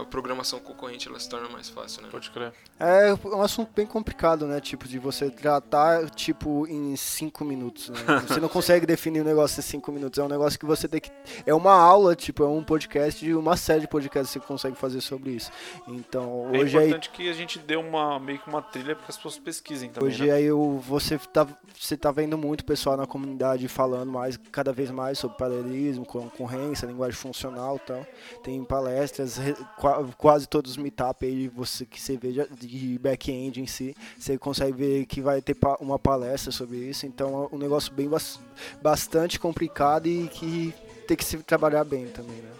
a 0.00 0.04
programação 0.04 0.58
concorrente 0.58 1.08
ela 1.08 1.18
se 1.18 1.28
torna 1.28 1.48
mais 1.48 1.68
fácil, 1.68 2.02
né? 2.02 2.08
Pode 2.10 2.30
crer. 2.30 2.52
É 2.78 3.14
um 3.24 3.42
assunto 3.42 3.70
bem 3.74 3.86
complicado, 3.86 4.46
né? 4.46 4.60
Tipo, 4.60 4.86
de 4.86 4.98
você 4.98 5.30
tratar, 5.30 6.08
tipo, 6.10 6.66
em 6.66 6.94
cinco 6.96 7.44
minutos, 7.44 7.88
né? 7.88 7.96
Você 8.26 8.40
não 8.40 8.48
consegue 8.48 8.84
definir 8.86 9.20
um 9.22 9.24
negócio 9.24 9.60
em 9.60 9.62
cinco 9.62 9.90
minutos. 9.90 10.18
É 10.18 10.22
um 10.22 10.28
negócio 10.28 10.58
que 10.58 10.66
você 10.66 10.86
tem 10.88 11.00
que... 11.00 11.10
É 11.44 11.54
uma 11.54 11.72
aula, 11.72 12.14
tipo, 12.14 12.42
é 12.42 12.48
um 12.48 12.62
podcast 12.62 13.24
de 13.24 13.34
uma 13.34 13.56
série 13.56 13.80
de 13.80 13.88
podcasts 13.88 14.32
que 14.32 14.38
você 14.38 14.46
consegue 14.46 14.76
fazer 14.76 15.00
sobre 15.00 15.30
isso. 15.30 15.50
Então, 15.88 16.50
É 16.52 16.58
hoje 16.58 16.76
aí... 16.78 16.86
importante 16.86 17.10
que 17.10 17.28
a 17.28 17.32
gente 17.32 17.58
dê 17.58 17.76
uma, 17.76 18.18
meio 18.18 18.38
que 18.38 18.48
uma 18.48 18.60
trilha 18.62 18.94
para 18.94 19.04
que 19.04 19.10
as 19.10 19.16
pessoas 19.16 19.38
pesquisem 19.38 19.90
também, 19.90 20.08
Hoje 20.08 20.26
né? 20.26 20.32
aí 20.32 20.44
eu, 20.44 20.82
você, 20.86 21.18
tá, 21.18 21.46
você 21.78 21.96
tá 21.96 22.10
vendo 22.10 22.36
muito 22.36 22.64
pessoal 22.64 22.96
na 22.96 23.06
comunidade 23.06 23.66
falando 23.68 24.10
mais, 24.10 24.36
cada 24.50 24.72
vez 24.72 24.90
mais 24.90 25.18
sobre 25.18 25.36
paralelismo, 25.38 26.04
concorrência, 26.04 26.86
linguagem 26.86 27.16
funcional 27.16 27.76
e 27.76 27.80
tal. 27.80 28.06
Tem 28.42 28.62
palestras, 28.64 29.38
quase 30.16 30.46
todos 30.48 30.72
os 30.72 30.76
meetup 30.76 31.24
aí 31.26 31.48
você, 31.48 31.84
que 31.84 32.00
você 32.00 32.16
vê 32.16 32.32
de- 32.32 32.98
back-end 32.98 33.60
em 33.60 33.66
si, 33.66 33.96
você 34.18 34.38
consegue 34.38 34.72
ver 34.72 35.06
que 35.06 35.20
vai 35.20 35.40
ter 35.42 35.56
uma 35.80 35.98
palestra 35.98 36.50
sobre 36.52 36.78
isso. 36.78 37.06
Então 37.06 37.48
é 37.50 37.54
um 37.54 37.58
negócio 37.58 37.92
bem 37.92 38.08
bas- 38.08 38.40
bastante 38.82 39.38
complicado 39.38 40.06
e 40.06 40.28
que 40.28 40.74
tem 41.06 41.16
que 41.16 41.24
se 41.24 41.36
trabalhar 41.38 41.84
bem 41.84 42.06
também, 42.08 42.36
né? 42.36 42.50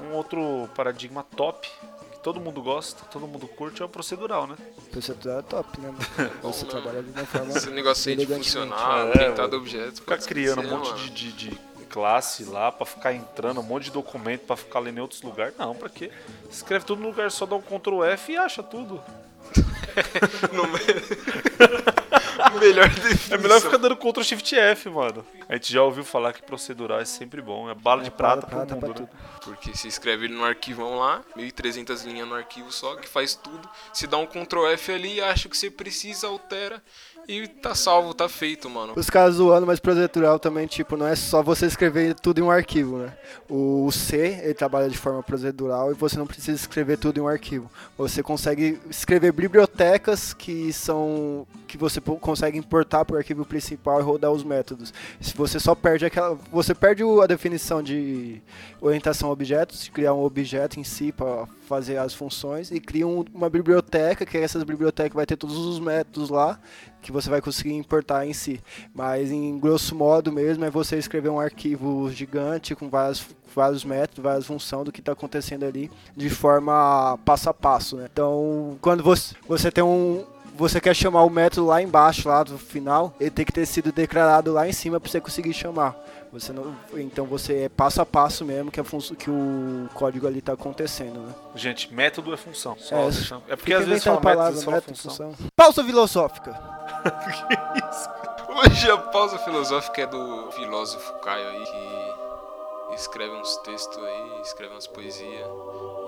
Um 0.00 0.14
outro 0.14 0.68
paradigma 0.74 1.22
top 1.36 1.68
que 2.12 2.18
todo 2.20 2.40
mundo 2.40 2.60
gosta, 2.62 3.04
todo 3.04 3.26
mundo 3.28 3.46
curte 3.46 3.82
é 3.82 3.84
o 3.84 3.88
procedural, 3.88 4.46
né? 4.46 4.56
Procedural 4.90 5.38
é 5.38 5.42
top, 5.42 5.80
né? 5.80 5.94
Você 6.42 6.64
trabalha 6.66 7.02
de 7.02 7.10
uma 7.10 7.24
forma 7.26 7.56
Esse 7.56 7.70
negócio 7.70 8.10
aí 8.10 8.16
de 8.16 8.26
funcional, 8.26 9.12
É, 9.12 9.28
mano. 9.30 9.56
objetos. 9.56 10.00
Ficar 10.00 10.18
criando 10.18 10.62
um 10.62 10.70
monte 10.78 11.10
de, 11.10 11.10
de, 11.10 11.32
de 11.50 11.60
classe 11.92 12.44
lá 12.44 12.72
pra 12.72 12.86
ficar 12.86 13.12
entrando, 13.12 13.60
um 13.60 13.62
monte 13.62 13.84
de 13.84 13.90
documento 13.92 14.46
pra 14.46 14.56
ficar 14.56 14.80
lendo 14.80 14.98
em 14.98 15.00
outros 15.00 15.22
lugares. 15.22 15.54
Não, 15.58 15.74
pra 15.74 15.88
quê? 15.88 16.10
Escreve 16.50 16.84
tudo 16.84 17.02
no 17.02 17.08
lugar 17.08 17.30
só, 17.30 17.44
dá 17.46 17.54
um 17.54 17.60
Ctrl 17.62 18.02
F 18.04 18.32
e 18.32 18.36
acha 18.36 18.62
tudo. 18.62 19.00
No 20.52 20.66
me- 20.68 20.78
Melhor 22.60 22.88
definição. 22.88 23.36
É 23.36 23.40
melhor 23.40 23.60
ficar 23.60 23.76
dando 23.76 23.96
Ctrl 23.96 24.22
Shift 24.22 24.54
F, 24.56 24.88
mano. 24.88 25.24
A 25.48 25.54
gente 25.54 25.72
já 25.72 25.82
ouviu 25.82 26.04
falar 26.04 26.32
que 26.32 26.42
procedural 26.42 27.00
é 27.00 27.04
sempre 27.04 27.42
bom, 27.42 27.68
é 27.68 27.74
bala 27.74 28.02
de 28.02 28.10
prata, 28.10 28.46
pro 28.46 28.56
prata 28.56 28.74
mundo, 28.74 28.80
pra 28.80 28.88
né? 28.88 28.94
tudo. 28.94 29.08
Porque 29.44 29.76
se 29.76 29.88
escreve 29.88 30.26
ele 30.26 30.34
no 30.34 30.44
arquivão 30.44 30.98
lá, 30.98 31.22
1300 31.36 32.02
linhas 32.04 32.26
no 32.28 32.34
arquivo 32.34 32.70
só, 32.72 32.96
que 32.96 33.08
faz 33.08 33.34
tudo. 33.34 33.68
Se 33.92 34.06
dá 34.06 34.16
um 34.16 34.26
Ctrl 34.26 34.66
F 34.68 34.92
ali, 34.92 35.20
acha 35.20 35.48
que 35.48 35.56
você 35.56 35.70
precisa, 35.70 36.26
altera 36.26 36.82
e 37.28 37.46
tá 37.46 37.74
salvo, 37.74 38.12
tá 38.14 38.28
feito, 38.28 38.68
mano. 38.68 38.92
Os 38.96 39.08
caras 39.08 39.36
zoando, 39.36 39.66
mas 39.66 39.78
procedural 39.80 40.38
também, 40.38 40.66
tipo, 40.66 40.96
não 40.96 41.06
é 41.06 41.14
só 41.14 41.42
você 41.42 41.66
escrever 41.66 42.14
tudo 42.14 42.38
em 42.40 42.42
um 42.42 42.50
arquivo, 42.50 42.98
né? 42.98 43.16
O 43.48 43.90
C, 43.92 44.40
ele 44.42 44.54
trabalha 44.54 44.88
de 44.88 44.98
forma 44.98 45.22
procedural 45.22 45.90
e 45.90 45.94
você 45.94 46.18
não 46.18 46.26
precisa 46.26 46.56
escrever 46.56 46.98
tudo 46.98 47.18
em 47.18 47.20
um 47.20 47.28
arquivo. 47.28 47.70
Você 47.96 48.22
consegue 48.22 48.80
escrever 48.90 49.32
bibliotecas 49.32 50.34
que 50.34 50.72
são 50.72 51.46
que 51.66 51.78
você 51.78 52.00
consegue 52.00 52.58
importar 52.58 53.04
para 53.04 53.14
o 53.14 53.18
arquivo 53.18 53.46
principal 53.46 53.98
e 53.98 54.02
rodar 54.02 54.30
os 54.30 54.44
métodos. 54.44 54.92
Se 55.20 55.34
você 55.34 55.58
só 55.58 55.74
perde 55.74 56.04
aquela, 56.04 56.38
você 56.50 56.74
perde 56.74 57.02
a 57.02 57.26
definição 57.26 57.82
de 57.82 58.42
orientação 58.80 59.30
a 59.30 59.32
objetos, 59.32 59.84
de 59.84 59.90
criar 59.90 60.12
um 60.12 60.22
objeto 60.22 60.78
em 60.78 60.84
si 60.84 61.12
para 61.12 61.46
fazer 61.66 61.96
as 61.96 62.12
funções 62.12 62.70
e 62.70 62.78
cria 62.78 63.06
um- 63.06 63.24
uma 63.32 63.48
biblioteca, 63.48 64.26
que 64.26 64.36
essas 64.36 64.62
bibliotecas 64.64 65.14
vai 65.14 65.24
ter 65.24 65.36
todos 65.36 65.56
os 65.56 65.80
métodos 65.80 66.28
lá 66.28 66.58
que 67.02 67.12
você 67.12 67.28
vai 67.28 67.40
conseguir 67.40 67.74
importar 67.74 68.24
em 68.24 68.32
si. 68.32 68.60
Mas 68.94 69.30
em 69.30 69.58
grosso 69.58 69.94
modo 69.94 70.32
mesmo 70.32 70.64
é 70.64 70.70
você 70.70 70.96
escrever 70.96 71.28
um 71.28 71.40
arquivo 71.40 72.10
gigante 72.10 72.74
com 72.74 72.88
várias, 72.88 73.26
vários 73.54 73.84
métodos, 73.84 74.22
várias 74.22 74.46
funções 74.46 74.84
do 74.84 74.92
que 74.92 75.00
está 75.00 75.12
acontecendo 75.12 75.64
ali 75.64 75.90
de 76.16 76.30
forma 76.30 77.18
passo 77.24 77.50
a 77.50 77.54
passo. 77.54 77.96
Né? 77.96 78.08
Então, 78.10 78.78
quando 78.80 79.02
você, 79.02 79.34
você 79.46 79.70
tem 79.70 79.84
um. 79.84 80.24
Você 80.54 80.80
quer 80.82 80.94
chamar 80.94 81.22
o 81.22 81.30
método 81.30 81.66
lá 81.66 81.82
embaixo, 81.82 82.28
lá 82.28 82.42
do 82.42 82.58
final, 82.58 83.14
ele 83.18 83.30
tem 83.30 83.44
que 83.44 83.52
ter 83.52 83.64
sido 83.64 83.90
declarado 83.90 84.52
lá 84.52 84.68
em 84.68 84.72
cima 84.72 85.00
para 85.00 85.10
você 85.10 85.18
conseguir 85.18 85.54
chamar. 85.54 85.96
Você 86.32 86.50
não, 86.50 86.74
então 86.94 87.26
você 87.26 87.64
é 87.64 87.68
passo 87.68 88.00
a 88.00 88.06
passo 88.06 88.42
mesmo 88.42 88.70
que, 88.70 88.80
a 88.80 88.84
que 88.84 89.30
o 89.30 89.86
código 89.92 90.26
ali 90.26 90.38
está 90.38 90.54
acontecendo. 90.54 91.20
Né? 91.20 91.34
Gente, 91.54 91.92
método 91.92 92.32
é 92.32 92.38
função. 92.38 92.74
Só 92.78 92.96
É, 92.96 93.52
é 93.52 93.56
porque 93.56 93.74
às 93.74 93.84
vezes 93.84 94.02
fala 94.02 94.16
método, 94.16 94.36
palavra, 94.36 94.60
fala 94.62 94.76
método, 94.76 94.96
função. 94.96 95.32
função. 95.32 95.48
Pausa 95.54 95.84
filosófica. 95.84 96.81
Hoje 98.48 98.90
a 98.90 98.98
pausa 98.98 99.38
filosófica 99.38 100.02
é 100.02 100.06
do 100.06 100.50
filósofo 100.52 101.12
Caio 101.20 101.48
aí, 101.48 101.64
que 101.64 102.94
escreve 102.94 103.34
uns 103.34 103.56
textos 103.58 104.02
aí, 104.02 104.40
escreve 104.42 104.72
umas 104.74 104.86
poesias, 104.86 105.48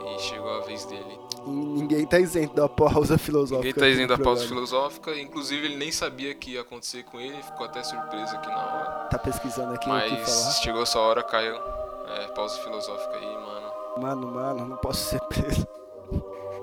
e 0.07 0.19
chegou 0.21 0.51
a 0.51 0.61
vez 0.61 0.85
dele. 0.85 1.19
Ninguém 1.47 2.07
tá 2.07 2.19
isento 2.21 2.55
da 2.55 2.69
pausa 2.69 3.19
filosófica. 3.19 3.67
Ninguém 3.67 3.81
tá 3.81 3.89
isento 3.89 4.17
da 4.17 4.23
pausa 4.23 4.47
filosófica, 4.47 5.19
inclusive 5.19 5.67
ele 5.67 5.77
nem 5.77 5.91
sabia 5.91 6.35
que 6.35 6.53
ia 6.53 6.61
acontecer 6.61 7.03
com 7.05 7.21
ele, 7.21 7.43
ficou 7.43 7.67
até 7.67 7.83
surpreso 7.83 8.37
aqui 8.37 8.49
na 8.49 8.57
hora. 8.57 9.09
Tá 9.11 9.19
pesquisando 9.19 9.75
aqui 9.75 9.85
que 9.85 9.89
Mas 9.89 10.11
falar. 10.11 10.53
chegou 10.53 10.83
essa 10.83 10.99
hora, 10.99 11.23
Caio. 11.23 11.57
É, 12.07 12.29
pausa 12.29 12.59
filosófica 12.61 13.17
aí, 13.17 13.35
mano. 13.35 13.73
Mano, 13.97 14.27
mano, 14.29 14.67
não 14.67 14.77
posso 14.77 15.11
ser 15.11 15.21
preso. 15.23 15.67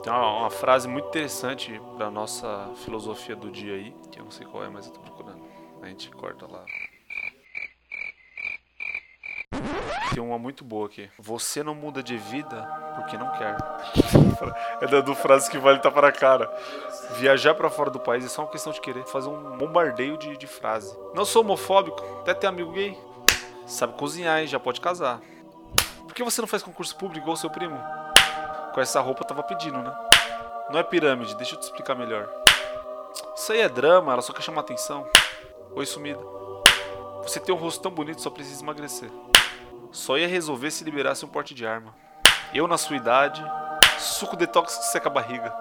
Tem 0.04 0.12
uma, 0.12 0.40
uma 0.40 0.50
frase 0.50 0.88
muito 0.88 1.10
interessante 1.10 1.80
pra 1.96 2.10
nossa 2.10 2.72
filosofia 2.84 3.36
do 3.36 3.52
dia 3.52 3.76
aí, 3.76 3.96
que 4.12 4.20
eu 4.20 4.24
não 4.24 4.32
sei 4.32 4.48
qual 4.48 4.64
é, 4.64 4.70
mas 4.70 4.88
eu 4.88 4.94
tô 4.94 5.00
procurando. 5.00 5.44
A 5.82 5.88
gente 5.88 6.10
corta 6.10 6.48
lá. 6.48 6.66
Tem 10.14 10.22
uma 10.22 10.40
muito 10.40 10.64
boa 10.64 10.88
aqui. 10.88 11.10
Você 11.20 11.64
não 11.64 11.76
muda 11.76 12.02
de 12.02 12.18
vida 12.18 12.64
porque 12.96 13.18
não 13.18 13.32
quer. 13.32 13.56
É 14.82 14.88
da 14.88 15.02
do 15.02 15.14
frase 15.14 15.52
que 15.52 15.60
vale 15.60 15.78
tapar 15.78 16.04
a 16.04 16.12
cara. 16.12 16.52
Viajar 17.12 17.54
pra 17.54 17.70
fora 17.70 17.92
do 17.92 18.00
país 18.00 18.26
é 18.26 18.28
só 18.28 18.42
uma 18.42 18.50
questão 18.50 18.74
de 18.74 18.82
querer 18.82 19.06
fazer 19.06 19.30
um 19.30 19.56
bombardeio 19.56 20.18
de, 20.18 20.36
de 20.36 20.48
frase. 20.48 20.98
Não 21.14 21.24
sou 21.24 21.44
homofóbico, 21.44 22.04
até 22.22 22.34
ter 22.34 22.48
amigo 22.48 22.72
gay. 22.72 22.98
Sabe 23.68 23.94
cozinhar 23.94 24.42
e 24.42 24.48
já 24.48 24.60
pode 24.60 24.82
casar. 24.82 25.22
Por 26.00 26.16
que 26.16 26.24
você 26.24 26.42
não 26.42 26.48
faz 26.48 26.64
concurso 26.64 26.96
público 26.96 27.24
igual 27.24 27.38
seu 27.38 27.52
primo? 27.52 27.80
Com 28.74 28.82
essa 28.82 29.00
roupa 29.02 29.22
eu 29.24 29.28
tava 29.28 29.44
pedindo, 29.44 29.78
né? 29.78 29.94
Não 30.70 30.80
é 30.80 30.84
pirâmide, 30.84 31.36
deixa 31.36 31.56
eu 31.56 31.60
te 31.60 31.64
explicar 31.64 31.96
melhor. 31.96 32.30
Isso 33.36 33.52
aí 33.52 33.60
é 33.62 33.68
drama, 33.70 34.14
ela 34.14 34.22
só 34.22 34.32
quer 34.32 34.42
chamar 34.42 34.62
atenção. 34.62 35.06
Oi, 35.76 35.86
sumida. 35.86 36.20
Você 37.24 37.40
tem 37.40 37.54
um 37.54 37.58
rosto 37.58 37.82
tão 37.82 37.92
bonito, 37.92 38.22
só 38.22 38.30
precisa 38.30 38.64
emagrecer. 38.64 39.10
Só 39.92 40.18
ia 40.18 40.28
resolver 40.28 40.72
se 40.72 40.84
liberasse 40.84 41.26
um 41.26 41.28
porte 41.28 41.54
de 41.54 41.66
arma. 41.68 41.94
Eu, 42.54 42.68
na 42.68 42.78
sua 42.78 42.96
idade, 42.96 43.44
suco 44.00 44.36
detox 44.38 44.78
que 44.78 44.86
seca 44.86 45.10
a 45.10 45.12
barriga. 45.12 45.54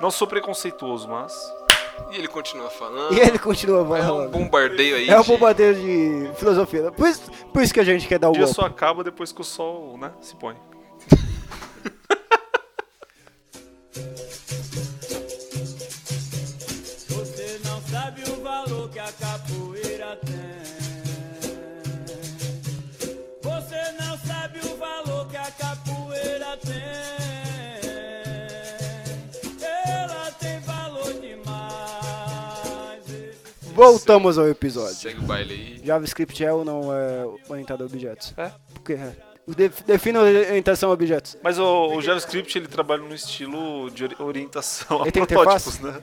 Não 0.00 0.10
sou 0.10 0.26
preconceituoso, 0.26 1.08
mas. 1.08 1.34
E 2.12 2.16
ele 2.16 2.28
continua 2.28 2.70
falando. 2.70 3.12
E 3.14 3.20
ele 3.20 3.38
continua 3.38 3.78
É 3.80 3.82
um 3.82 3.86
falando. 4.06 4.30
bombardeio 4.30 4.96
aí. 4.96 5.08
É 5.08 5.18
um 5.18 5.22
de- 5.22 5.28
bombardeio 5.28 5.74
de 5.74 6.30
filosofia. 6.36 6.92
Por 6.92 7.08
isso, 7.08 7.30
por 7.52 7.62
isso 7.62 7.74
que 7.74 7.80
a 7.80 7.84
gente 7.84 8.06
quer 8.06 8.18
dar 8.18 8.28
O 8.28 8.30
o 8.30 8.34
dia 8.34 8.44
golpe. 8.44 8.54
só 8.54 8.66
acaba 8.66 9.02
depois 9.02 9.32
que 9.32 9.40
o 9.40 9.44
sol, 9.44 9.96
né, 9.98 10.12
se 10.20 10.36
põe. 10.36 10.56
Voltamos 33.76 34.38
ao 34.38 34.48
episódio. 34.48 34.94
Segue 34.94 35.18
o 35.18 35.22
baile 35.22 35.52
aí. 35.52 35.80
JavaScript 35.84 36.42
é 36.42 36.50
ou 36.50 36.64
não 36.64 36.90
é 36.94 37.26
orientado 37.46 37.82
a 37.82 37.86
objetos? 37.86 38.32
É. 38.38 38.50
Por 38.72 38.82
quê? 38.82 38.94
É. 38.94 39.35
Def- 39.48 39.82
Defina 39.86 40.18
a 40.18 40.22
orientação 40.22 40.90
a 40.90 40.92
objetos. 40.92 41.36
Mas 41.42 41.58
o, 41.58 41.92
o 41.94 42.02
JavaScript 42.02 42.58
ele 42.58 42.66
trabalha 42.66 43.02
no 43.02 43.14
estilo 43.14 43.88
de 43.90 44.02
ori- 44.04 44.16
orientação 44.18 44.98
a 44.98 45.02
Ele 45.02 45.12
tem 45.12 45.24
protótipos, 45.24 45.78
né? 45.78 46.00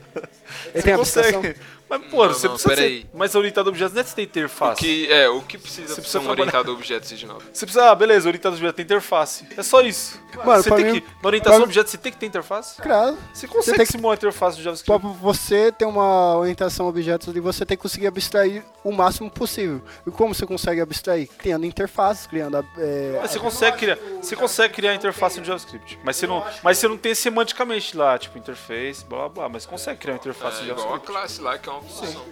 Ele 0.72 0.82
tem 0.82 0.94
abstração? 0.94 1.34
consegue. 1.42 1.60
Mas, 1.86 2.02
pô, 2.06 2.26
Não, 2.26 2.32
você 2.32 2.46
não, 2.48 2.54
precisa 2.54 2.74
ser. 2.76 3.06
Mas 3.12 3.34
orientado 3.34 3.68
a 3.68 3.70
objetos 3.70 3.92
não 3.94 4.00
é 4.00 4.04
você 4.04 4.14
ter 4.14 4.22
O 4.22 4.24
interface. 4.24 4.80
que, 4.80 5.12
é, 5.12 5.28
o 5.28 5.42
que 5.42 5.58
precisa 5.58 5.88
Você 5.88 5.94
ser 5.96 6.00
precisa 6.00 6.18
um 6.20 6.22
trabalhar- 6.22 6.40
orientado 6.44 6.70
a 6.70 6.74
objetos 6.74 7.18
de 7.18 7.26
novo? 7.26 7.42
Você 7.52 7.66
precisa, 7.66 7.90
ah, 7.90 7.94
beleza, 7.94 8.26
orientado 8.26 8.54
a 8.54 8.56
objetos 8.56 8.76
tem 8.76 8.84
interface. 8.84 9.46
É 9.54 9.62
só 9.62 9.82
isso. 9.82 10.18
Mano, 10.42 10.62
você 10.62 10.68
pra 10.70 10.76
tem 10.78 10.86
mim- 10.92 11.00
que, 11.02 11.06
na 11.22 11.26
orientação 11.28 11.56
a 11.56 11.58
pra- 11.60 11.64
objetos 11.66 11.92
você 11.92 11.98
tem 11.98 12.10
que 12.12 12.18
ter 12.18 12.26
interface? 12.26 12.80
Claro. 12.80 13.18
Você 13.34 13.46
consegue 13.46 13.76
tem 13.76 13.86
que- 13.86 13.92
simular 13.92 14.12
a 14.12 14.16
interface 14.16 14.56
do 14.56 14.62
Pra 14.62 14.72
JavaScript. 14.72 15.18
você 15.20 15.70
ter 15.72 15.84
uma 15.84 16.38
orientação 16.38 16.86
a 16.86 16.88
objetos 16.88 17.28
ali, 17.28 17.40
você 17.40 17.66
tem 17.66 17.76
que 17.76 17.82
conseguir 17.82 18.06
abstrair 18.06 18.64
o 18.82 18.90
máximo 18.90 19.30
possível. 19.30 19.82
E 20.06 20.10
como 20.10 20.34
você 20.34 20.46
consegue 20.46 20.80
abstrair? 20.80 21.28
Criando 21.36 21.66
interfaces, 21.66 22.26
criando. 22.26 22.64
É, 22.78 23.18
Mas 23.20 23.33
você 23.34 23.40
consegue 23.40 23.76
criar, 23.78 23.98
você 24.22 24.36
consegue 24.36 24.74
criar 24.74 24.90
a 24.92 24.94
interface 24.94 25.38
no 25.38 25.44
JavaScript, 25.46 25.98
mas 26.02 26.16
você 26.16 26.26
não, 26.26 26.44
mas 26.62 26.78
você 26.78 26.88
não 26.88 26.96
tem 26.96 27.14
semanticamente 27.14 27.96
lá, 27.96 28.18
tipo 28.18 28.38
interface, 28.38 29.04
blá 29.04 29.28
blá 29.28 29.48
mas 29.48 29.64
você 29.64 29.68
consegue 29.68 30.00
criar 30.00 30.14
uma 30.14 30.18
interface 30.18 30.58
É, 30.58 30.60
no 30.64 30.70
igual 30.70 30.78
a 30.78 30.80
JavaScript. 30.80 31.06
classe 31.12 31.40
lá, 31.40 31.58
que 31.58 31.68
é 31.68 31.72
uma 31.72 31.82
função. 31.82 32.24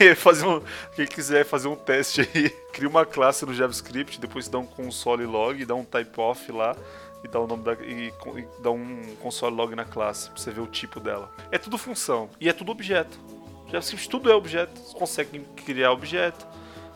Ia 0.00 0.16
fazer 0.16 0.46
um, 0.46 0.62
quem 0.94 1.06
quiser 1.06 1.44
fazer 1.44 1.68
um 1.68 1.76
teste 1.76 2.20
aí, 2.22 2.50
cria 2.72 2.88
uma 2.88 3.04
classe 3.04 3.44
no 3.44 3.52
JavaScript, 3.54 4.20
depois 4.20 4.48
dá 4.48 4.58
um 4.58 4.66
console 4.66 5.24
log, 5.26 5.64
dá 5.64 5.74
um 5.74 5.84
type 5.84 6.20
off 6.20 6.50
lá 6.52 6.76
e 7.24 7.28
dá 7.28 7.40
o 7.40 7.46
nome 7.46 7.64
da 7.64 7.72
e, 7.74 8.08
e 8.36 8.48
dá 8.62 8.70
um 8.70 9.16
console 9.20 9.54
log 9.54 9.74
na 9.74 9.84
classe 9.84 10.30
pra 10.30 10.38
você 10.40 10.50
ver 10.50 10.60
o 10.60 10.66
tipo 10.66 11.00
dela. 11.00 11.30
É 11.50 11.58
tudo 11.58 11.76
função 11.76 12.30
e 12.40 12.48
é 12.48 12.52
tudo 12.52 12.70
objeto. 12.72 13.18
JavaScript 13.66 14.08
tudo 14.08 14.30
é 14.30 14.34
objeto, 14.34 14.80
você 14.80 14.96
consegue 14.96 15.40
criar 15.64 15.92
objeto, 15.92 16.46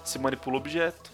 se 0.03 0.19
manipula 0.19 0.57
objeto. 0.57 1.12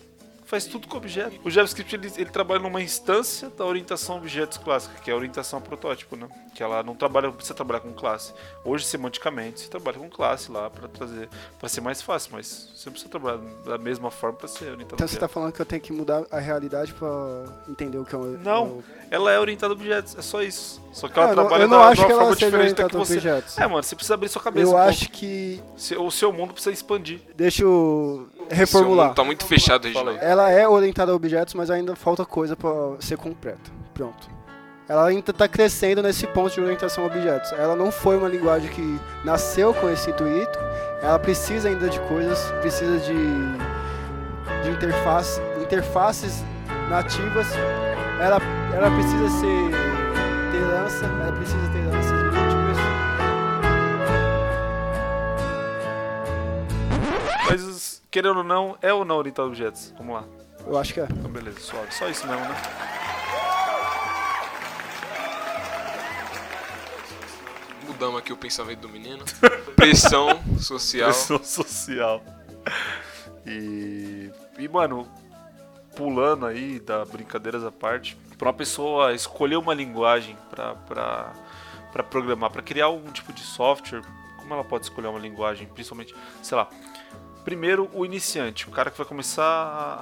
Faz 0.48 0.64
tudo 0.64 0.88
com 0.88 0.96
objeto. 0.96 1.38
O 1.44 1.50
JavaScript 1.50 1.94
ele, 1.94 2.11
ele 2.16 2.30
trabalha 2.30 2.61
numa 2.61 2.80
instância 2.80 3.50
da 3.50 3.66
orientação 3.66 4.14
a 4.14 4.18
objetos 4.18 4.56
clássica, 4.56 4.98
que 5.02 5.11
é 5.11 5.12
a 5.12 5.16
orientação 5.16 5.58
a 5.58 5.62
protótipo, 5.62 6.16
né? 6.16 6.26
Que 6.54 6.62
ela 6.62 6.82
não 6.82 6.94
trabalha, 6.94 7.26
não 7.26 7.34
precisa 7.34 7.54
trabalhar 7.54 7.80
com 7.80 7.92
classe. 7.92 8.32
Hoje, 8.64 8.87
semanticamente, 8.87 9.61
você 9.61 9.68
trabalha 9.68 9.98
com 9.98 10.08
classe 10.08 10.50
lá 10.50 10.70
para 10.70 10.88
trazer, 10.88 11.28
para 11.58 11.68
ser 11.68 11.82
mais 11.82 12.00
fácil, 12.00 12.30
mas 12.32 12.70
você 12.74 12.88
não 12.88 12.92
precisa 12.92 13.11
trabalhar 13.11 13.37
da 13.66 13.76
mesma 13.76 14.11
forma 14.11 14.38
para 14.38 14.48
ser 14.48 14.70
orientado 14.72 14.94
a 14.94 14.96
Então 14.96 15.06
você 15.06 15.16
tá 15.18 15.26
objetos. 15.26 15.34
falando 15.34 15.52
que 15.52 15.61
eu 15.61 15.66
tenho 15.66 15.82
que 15.82 15.92
mudar 15.92 16.24
a 16.30 16.38
realidade 16.38 16.94
pra 16.94 17.08
entender 17.68 17.98
o 17.98 18.04
que 18.06 18.14
é 18.14 18.18
um. 18.18 18.38
Não, 18.38 18.82
ela 19.11 19.30
é 19.30 19.38
orientada 19.38 19.74
a 19.74 19.76
objetos, 19.76 20.16
é 20.16 20.22
só 20.22 20.42
isso. 20.42 20.80
Só 20.94 21.08
que 21.08 21.20
Ah, 21.20 21.24
ela 21.24 21.32
eu 21.32 21.37
não- 21.37 21.42
trabalha 21.44 21.62
eu 21.64 21.68
não 21.68 21.78
da- 21.80 21.88
acho 21.88 21.94
de 21.96 22.00
uma 22.00 22.06
que 22.06 22.12
ela 22.12 22.20
forma 22.22 22.34
seja 22.37 22.46
diferente 22.46 22.74
da 22.74 22.84
orientada 22.84 22.88
que 22.88 22.96
a 22.96 22.98
você. 22.98 23.12
objetos. 23.14 23.58
É, 23.58 23.66
mano, 23.66 23.82
você 23.82 23.94
precisa 23.94 24.14
abrir 24.14 24.28
sua 24.30 24.42
cabeça. 24.42 24.64
Eu 24.64 24.68
um 24.70 24.72
pouco. 24.72 24.88
acho 24.88 25.11
que. 25.11 25.62
Seu- 25.76 26.02
O 26.06 26.11
seu 26.11 26.32
mundo 26.32 26.54
precisa 26.54 26.72
expandir. 26.72 27.20
Deixa 27.37 27.62
eu 27.62 28.28
reformular. 28.50 29.06
mundo 29.08 29.16
Tá 29.16 29.24
muito 29.24 29.44
fechado, 29.44 29.84
Reginaldo. 29.84 30.18
Ela 30.20 30.50
é 30.50 30.68
orientada 30.68 31.12
a 31.12 31.14
objetos, 31.14 31.54
mas 31.54 31.70
ainda 31.70 31.94
falta 31.96 32.24
coisa 32.24 32.56
pra 32.56 32.70
ser 33.00 33.16
completa. 33.16 33.70
Pronto. 33.94 34.28
Ela 34.88 35.06
ainda 35.06 35.32
tá 35.34 35.46
crescendo 35.46 36.02
nesse 36.02 36.26
ponto 36.26 36.54
de 36.54 36.61
orientação 36.61 37.04
a 37.04 37.06
objetos. 37.08 37.52
Ela 37.52 37.76
não 37.76 37.92
foi 37.92 38.16
uma 38.16 38.28
linguagem 38.28 38.70
que 38.70 39.00
nasceu 39.22 39.74
com 39.74 39.90
esse 39.90 40.11
intuito. 40.11 40.58
Ela 41.02 41.18
precisa 41.18 41.68
ainda 41.68 41.90
de 41.90 42.00
coisas, 42.00 42.38
precisa 42.62 42.98
de, 42.98 43.14
de 44.62 44.70
interface, 44.70 45.40
interfaces 45.61 46.42
nativas. 46.88 47.46
Ela, 48.18 48.38
ela 48.74 48.90
precisa 48.90 49.28
ser 49.28 49.70
ter 50.52 50.64
lança, 50.64 51.04
ela 51.04 51.32
precisa 51.32 51.68
ter 51.70 51.84
lanças 51.84 52.22
múltiplas. 52.22 52.78
Mas, 57.50 57.88
querendo 58.11 58.38
ou 58.38 58.44
não, 58.44 58.77
é 58.81 58.92
ou 58.92 59.05
não 59.05 59.16
orientado 59.16 59.49
a 59.49 59.51
objetos? 59.51 59.92
Vamos 59.97 60.14
lá. 60.14 60.25
Eu 60.66 60.77
acho 60.79 60.92
que 60.92 61.01
é. 61.01 61.05
Então, 61.11 61.31
beleza, 61.31 61.61
suave. 61.61 61.94
Só 61.94 62.09
isso 62.09 62.27
mesmo, 62.27 62.44
né? 62.44 62.55
Mudamos 67.87 68.18
aqui 68.18 68.33
o 68.33 68.37
pensamento 68.37 68.81
do 68.81 68.88
menino. 68.88 69.25
Pressão 69.75 70.42
social. 70.61 71.11
Pressão 71.11 71.42
social. 71.42 72.23
E, 73.47 74.31
e, 74.59 74.68
mano, 74.68 75.09
pulando 75.97 76.47
aí, 76.47 76.79
da 76.81 77.05
brincadeiras 77.05 77.64
à 77.64 77.73
parte, 77.73 78.16
pra 78.37 78.49
uma 78.49 78.55
pessoa 78.55 79.14
escolher 79.14 79.57
uma 79.57 79.75
linguagem 79.75 80.37
pra, 80.51 80.75
pra, 80.75 81.33
pra 81.92 82.03
programar, 82.03 82.51
pra 82.51 82.62
criar 82.62 82.87
algum 82.87 83.11
tipo 83.11 83.33
de 83.33 83.40
software, 83.40 84.03
como 84.37 84.53
ela 84.55 84.64
pode 84.64 84.85
escolher 84.85 85.09
uma 85.09 85.18
linguagem, 85.18 85.66
principalmente, 85.66 86.14
sei 86.42 86.57
lá, 86.57 86.68
primeiro 87.48 87.88
o 87.94 88.04
iniciante, 88.04 88.68
o 88.68 88.70
cara 88.70 88.90
que 88.90 88.98
vai 88.98 89.06
começar 89.06 89.42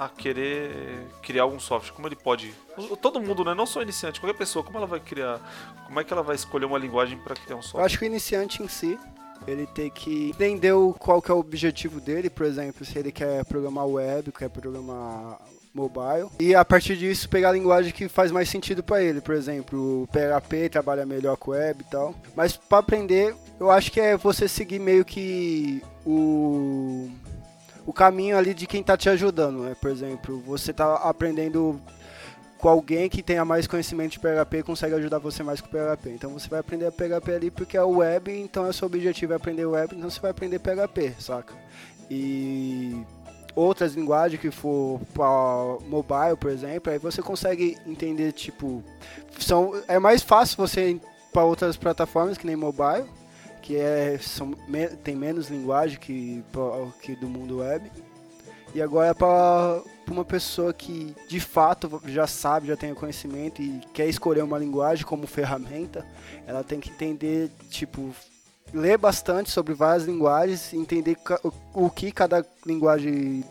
a, 0.01 0.09
querer 0.09 1.07
criar 1.23 1.45
algum 1.45 1.61
software, 1.61 1.95
como 1.95 2.09
ele 2.09 2.17
pode, 2.17 2.53
todo 3.01 3.21
mundo, 3.21 3.45
né, 3.45 3.55
não 3.55 3.65
só 3.65 3.81
iniciante, 3.81 4.19
qualquer 4.19 4.37
pessoa, 4.37 4.65
como 4.65 4.79
ela 4.79 4.87
vai 4.87 4.99
criar, 4.99 5.39
como 5.87 6.01
é 6.01 6.03
que 6.03 6.13
ela 6.13 6.25
vai 6.25 6.35
escolher 6.35 6.65
uma 6.65 6.77
linguagem 6.77 7.17
pra 7.19 7.37
criar 7.37 7.55
um 7.55 7.61
Eu 7.61 7.63
software? 7.63 7.85
acho 7.85 7.99
que 8.01 8.05
o 8.05 8.07
iniciante 8.07 8.65
em 8.65 8.67
si, 8.67 8.99
ele 9.47 9.65
tem 9.65 9.89
que 9.89 10.31
entender 10.31 10.73
qual 10.99 11.23
que 11.23 11.31
é 11.31 11.35
o 11.35 11.39
objetivo 11.39 12.01
dele, 12.01 12.29
por 12.29 12.45
exemplo, 12.45 12.85
se 12.85 12.99
ele 12.99 13.13
quer 13.13 13.45
programar 13.45 13.87
web, 13.87 14.33
quer 14.33 14.49
programar 14.51 15.39
mobile, 15.73 16.29
e 16.41 16.53
a 16.53 16.65
partir 16.65 16.97
disso 16.97 17.29
pegar 17.29 17.51
a 17.51 17.53
linguagem 17.53 17.93
que 17.93 18.09
faz 18.09 18.33
mais 18.33 18.49
sentido 18.49 18.83
para 18.83 19.01
ele, 19.01 19.21
por 19.21 19.37
exemplo, 19.37 20.03
o 20.03 20.09
PHP 20.09 20.69
trabalha 20.69 21.07
melhor 21.07 21.37
com 21.37 21.53
web 21.53 21.81
e 21.81 21.91
tal. 21.91 22.13
Mas 22.35 22.57
para 22.57 22.79
aprender, 22.79 23.37
eu 23.61 23.71
acho 23.71 23.93
que 23.93 24.01
é 24.01 24.17
você 24.17 24.49
seguir 24.49 24.81
meio 24.81 25.05
que 25.05 25.81
o 26.05 27.09
o 27.87 27.93
caminho 27.93 28.37
ali 28.37 28.53
de 28.53 28.67
quem 28.67 28.83
tá 28.83 28.97
te 28.97 29.09
ajudando, 29.09 29.61
né? 29.61 29.77
Por 29.81 29.91
exemplo, 29.91 30.43
você 30.45 30.73
tá 30.73 30.97
aprendendo 30.97 31.81
com 32.59 32.69
alguém 32.69 33.09
que 33.09 33.23
tenha 33.23 33.45
mais 33.45 33.67
conhecimento 33.67 34.13
de 34.13 34.19
PHP 34.19 34.59
e 34.59 34.63
consegue 34.63 34.95
ajudar 34.97 35.19
você 35.19 35.43
mais 35.43 35.61
com 35.61 35.69
PHP. 35.69 36.11
Então 36.11 36.31
você 36.31 36.49
vai 36.49 36.61
aprender 36.61 36.91
PHP 36.91 37.33
ali 37.33 37.51
porque 37.51 37.77
é 37.77 37.83
o 37.83 37.99
web, 37.99 38.33
então 38.33 38.67
é 38.67 38.73
seu 38.73 38.87
objetivo 38.87 39.33
é 39.33 39.37
aprender 39.37 39.67
web, 39.67 39.95
então 39.95 40.11
você 40.11 40.21
vai 40.21 40.33
aprender 40.33 40.59
PHP, 40.59 41.15
saca? 41.19 41.55
E 42.11 43.05
outras 43.55 43.95
linguagens 43.95 44.41
que 44.41 44.51
for 44.51 45.01
para 45.15 45.87
mobile, 45.87 46.37
por 46.39 46.51
exemplo, 46.51 46.93
aí 46.93 46.99
você 46.99 47.23
consegue 47.23 47.79
entender 47.87 48.33
tipo 48.33 48.83
são 49.39 49.73
é 49.87 49.99
mais 49.99 50.23
fácil 50.23 50.57
você 50.57 51.01
para 51.33 51.45
outras 51.45 51.77
plataformas 51.77 52.37
que 52.39 52.47
nem 52.47 52.57
mobile, 52.57 53.05
que 53.67 53.77
é 53.77 54.17
são, 54.23 54.55
me- 54.69 54.89
tem 54.89 55.17
menos 55.17 55.49
linguagem 55.49 55.99
que 55.99 56.45
que 57.03 57.17
do 57.17 57.29
mundo 57.29 57.59
web. 57.59 57.91
E 58.73 58.81
agora 58.81 59.13
para 59.15 59.83
uma 60.09 60.25
pessoa 60.25 60.73
que 60.73 61.13
de 61.29 61.41
fato 61.41 62.01
já 62.07 62.27
sabe, 62.29 62.69
já 62.69 62.77
tem 62.77 62.95
conhecimento 62.95 63.61
e 63.61 63.81
quer 63.93 64.07
escolher 64.07 64.43
uma 64.45 64.59
linguagem 64.59 65.05
como 65.05 65.27
ferramenta, 65.27 66.07
ela 66.47 66.63
tem 66.63 66.79
que 66.79 66.91
entender, 66.91 67.51
tipo, 67.71 68.15
ler 68.73 68.99
bastante 68.99 69.51
sobre 69.51 69.75
várias 69.75 70.05
linguagens, 70.07 70.73
entender 70.73 71.17
o- 71.43 71.87
o 71.87 71.91
que 71.91 72.13
cada 72.13 72.47
linguagem 72.65 73.43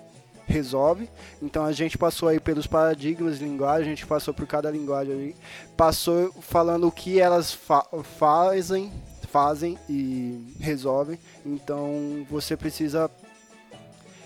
resolve. 0.47 1.09
Então 1.41 1.65
a 1.65 1.71
gente 1.73 1.97
passou 1.97 2.29
aí 2.29 2.39
pelos 2.39 2.67
paradigmas 2.67 3.39
de 3.39 3.43
linguagem, 3.45 3.87
a 3.87 3.89
gente 3.95 4.05
passou 4.05 4.33
por 4.33 4.45
cada 4.47 4.69
linguagem 4.71 5.13
ali, 5.13 5.35
passou 5.75 6.31
falando 6.41 6.87
o 6.87 6.91
que 6.91 7.19
elas 7.19 7.51
fa 7.51 7.83
fazem, 8.17 8.91
fazem 9.35 9.77
e 9.89 10.55
resolvem. 10.61 11.19
Então 11.45 12.25
você 12.29 12.55
precisa 12.55 13.11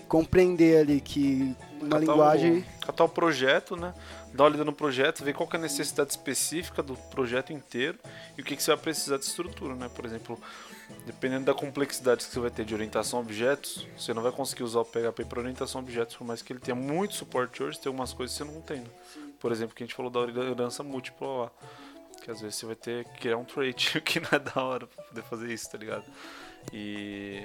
compreender 0.06 0.82
ali 0.82 1.00
que 1.00 1.52
uma 1.80 1.90
Catar 1.90 1.98
linguagem 1.98 2.58
O, 2.58 2.86
catar 2.86 3.04
o 3.04 3.08
projeto, 3.08 3.74
né? 3.74 3.92
Dar 4.32 4.44
uma 4.44 4.50
olhada 4.50 4.64
no 4.64 4.72
projeto, 4.72 5.24
ver 5.24 5.34
qual 5.34 5.48
que 5.48 5.56
é 5.56 5.58
a 5.58 5.62
necessidade 5.62 6.10
específica 6.10 6.80
do 6.80 6.94
projeto 6.94 7.52
inteiro 7.52 7.98
e 8.38 8.40
o 8.40 8.44
que, 8.44 8.54
que 8.54 8.62
você 8.62 8.70
vai 8.70 8.78
precisar 8.78 9.16
de 9.16 9.24
estrutura, 9.24 9.74
né? 9.74 9.90
Por 9.92 10.04
exemplo, 10.04 10.38
dependendo 11.04 11.46
da 11.46 11.54
complexidade 11.54 12.24
que 12.24 12.32
você 12.32 12.38
vai 12.38 12.50
ter 12.50 12.64
de 12.64 12.72
orientação 12.72 13.18
a 13.18 13.22
objetos, 13.22 13.88
você 13.98 14.14
não 14.14 14.22
vai 14.22 14.30
conseguir 14.30 14.62
usar 14.62 14.78
o 14.78 14.84
PHP 14.84 15.24
para 15.24 15.40
orientação 15.40 15.80
a 15.80 15.82
objetos, 15.82 16.14
por 16.14 16.24
mais 16.24 16.40
que 16.40 16.52
ele 16.52 16.60
tenha 16.60 16.76
muito 16.76 17.16
suporte 17.16 17.64
hoje, 17.64 17.80
tem 17.80 17.90
algumas 17.90 18.12
coisas 18.12 18.38
que 18.38 18.44
você 18.44 18.52
não 18.52 18.60
tem, 18.60 18.78
né? 18.78 18.90
Por 19.40 19.50
exemplo, 19.50 19.74
que 19.74 19.82
a 19.82 19.86
gente 19.86 19.96
falou 19.96 20.08
da 20.08 20.20
herança 20.20 20.84
múltipla 20.84 21.26
lá. 21.26 21.50
Que 22.22 22.30
às 22.30 22.40
vezes 22.40 22.56
você 22.56 22.66
vai 22.66 22.76
ter 22.76 23.04
que 23.04 23.18
criar 23.18 23.36
um 23.36 23.44
trait, 23.44 24.00
que 24.02 24.20
não 24.20 24.28
é 24.32 24.38
da 24.38 24.62
hora 24.62 24.86
pra 24.86 25.04
poder 25.04 25.22
fazer 25.22 25.52
isso, 25.52 25.70
tá 25.70 25.78
ligado? 25.78 26.04
E. 26.72 27.42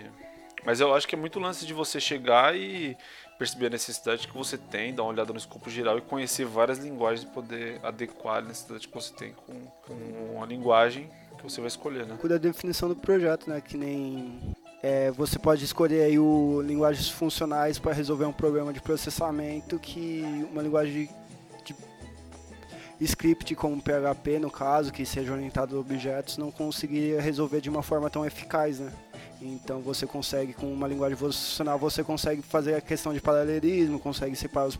Mas 0.65 0.79
eu 0.79 0.95
acho 0.95 1.07
que 1.07 1.13
é 1.13 1.17
muito 1.17 1.39
lance 1.39 1.65
de 1.65 1.73
você 1.73 1.99
chegar 1.99 2.55
e 2.55 2.97
perceber 3.38 3.67
a 3.67 3.69
necessidade 3.69 4.27
que 4.27 4.33
você 4.33 4.57
tem, 4.57 4.95
dar 4.95 5.03
uma 5.03 5.11
olhada 5.11 5.31
no 5.31 5.38
escopo 5.38 5.69
geral 5.69 5.97
e 5.97 6.01
conhecer 6.01 6.45
várias 6.45 6.79
linguagens 6.79 7.29
e 7.29 7.31
poder 7.31 7.79
adequar 7.83 8.38
a 8.38 8.41
necessidade 8.41 8.88
que 8.88 8.93
você 8.93 9.13
tem 9.13 9.33
com, 9.33 9.65
com 9.85 10.41
a 10.41 10.45
linguagem 10.45 11.09
que 11.38 11.43
você 11.43 11.61
vai 11.61 11.67
escolher, 11.67 12.05
né? 12.05 12.17
cuida 12.19 12.39
da 12.39 12.49
definição 12.49 12.89
do 12.89 12.95
projeto, 12.95 13.49
né? 13.49 13.61
Que 13.61 13.77
nem 13.77 14.55
é, 14.81 15.11
você 15.11 15.38
pode 15.38 15.63
escolher 15.63 16.03
aí 16.03 16.19
o 16.19 16.61
linguagens 16.61 17.09
funcionais 17.09 17.77
para 17.77 17.93
resolver 17.93 18.25
um 18.25 18.33
problema 18.33 18.73
de 18.73 18.81
processamento 18.81 19.79
que 19.79 20.23
uma 20.51 20.61
linguagem 20.61 21.05
de 21.05 21.24
script 22.99 23.53
como 23.55 23.81
PHP 23.81 24.39
no 24.39 24.49
caso, 24.49 24.91
que 24.91 25.05
seja 25.05 25.34
orientado 25.34 25.75
a 25.75 25.79
objetos, 25.79 26.38
não 26.38 26.51
conseguiria 26.51 27.21
resolver 27.21 27.62
de 27.62 27.69
uma 27.69 27.84
forma 27.84 28.10
tão 28.10 28.25
eficaz, 28.25 28.79
né? 28.79 28.91
Então 29.41 29.81
você 29.81 30.08
consegue 30.08 30.53
com 30.53 30.71
uma 30.71 30.88
linguagem 30.88 31.17
funcional 31.17 31.77
você 31.77 32.03
consegue 32.03 32.41
fazer 32.41 32.75
a 32.75 32.81
questão 32.81 33.13
de 33.13 33.19
paralelismo, 33.19 33.99
consegue 33.99 34.34
separar 34.36 34.67
os 34.67 34.79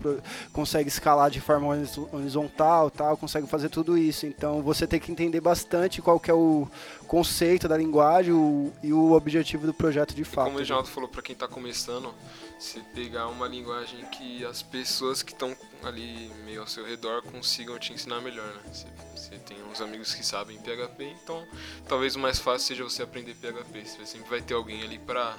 consegue 0.54 0.88
escalar 0.88 1.30
de 1.30 1.42
forma 1.42 1.68
horiz- 1.68 1.98
horizontal, 2.12 2.90
tal, 2.90 3.18
consegue 3.18 3.48
fazer 3.48 3.68
tudo 3.70 3.98
isso. 3.98 4.26
Então 4.26 4.62
você 4.62 4.88
tem 4.88 5.00
que 5.00 5.12
entender 5.12 5.42
bastante 5.42 6.02
qual 6.02 6.20
que 6.20 6.32
é 6.32 6.34
o 6.34 6.68
conceito 7.06 7.68
da 7.68 7.78
linguagem 7.78 8.34
o- 8.34 8.72
e 8.82 8.94
o 8.94 9.12
objetivo 9.12 9.68
do 9.68 9.74
projeto 9.74 10.16
de 10.16 10.24
fato. 10.24 10.46
Como 10.46 10.52
o 10.52 10.54
né? 10.54 10.60
Reginaldo 10.60 10.88
falou, 10.88 11.10
pra 11.10 11.22
quem 11.22 11.36
tá 11.36 11.48
começando, 11.50 12.14
você 12.60 12.80
pegar 12.94 13.28
uma 13.28 13.48
linguagem 13.48 14.04
que 14.06 14.46
as 14.46 14.62
pessoas 14.62 15.22
que 15.22 15.34
estão 15.34 15.56
ali 15.84 16.32
meio 16.46 16.62
ao 16.62 16.68
seu 16.68 16.86
redor 16.86 17.22
consigam 17.24 17.78
te 17.78 17.94
ensinar 17.94 18.22
melhor, 18.22 18.48
né? 18.48 18.62
Você, 18.74 18.88
você 19.16 19.38
tem 19.40 19.62
uns 19.64 19.82
amigos 19.82 20.14
que 20.14 20.26
sabem 20.26 20.58
PHP, 20.60 21.04
então 21.22 21.46
talvez 21.88 22.16
o 22.16 22.20
mais 22.20 22.40
fácil 22.40 22.68
seja 22.70 22.84
você 22.84 23.04
aprender 23.04 23.36
PHP. 23.36 23.86
Você 23.86 24.06
sempre 24.06 24.30
vai 24.30 24.42
ter 24.42 24.54
alguém 24.54 24.82
ali 24.84 24.98
pra 25.00 25.38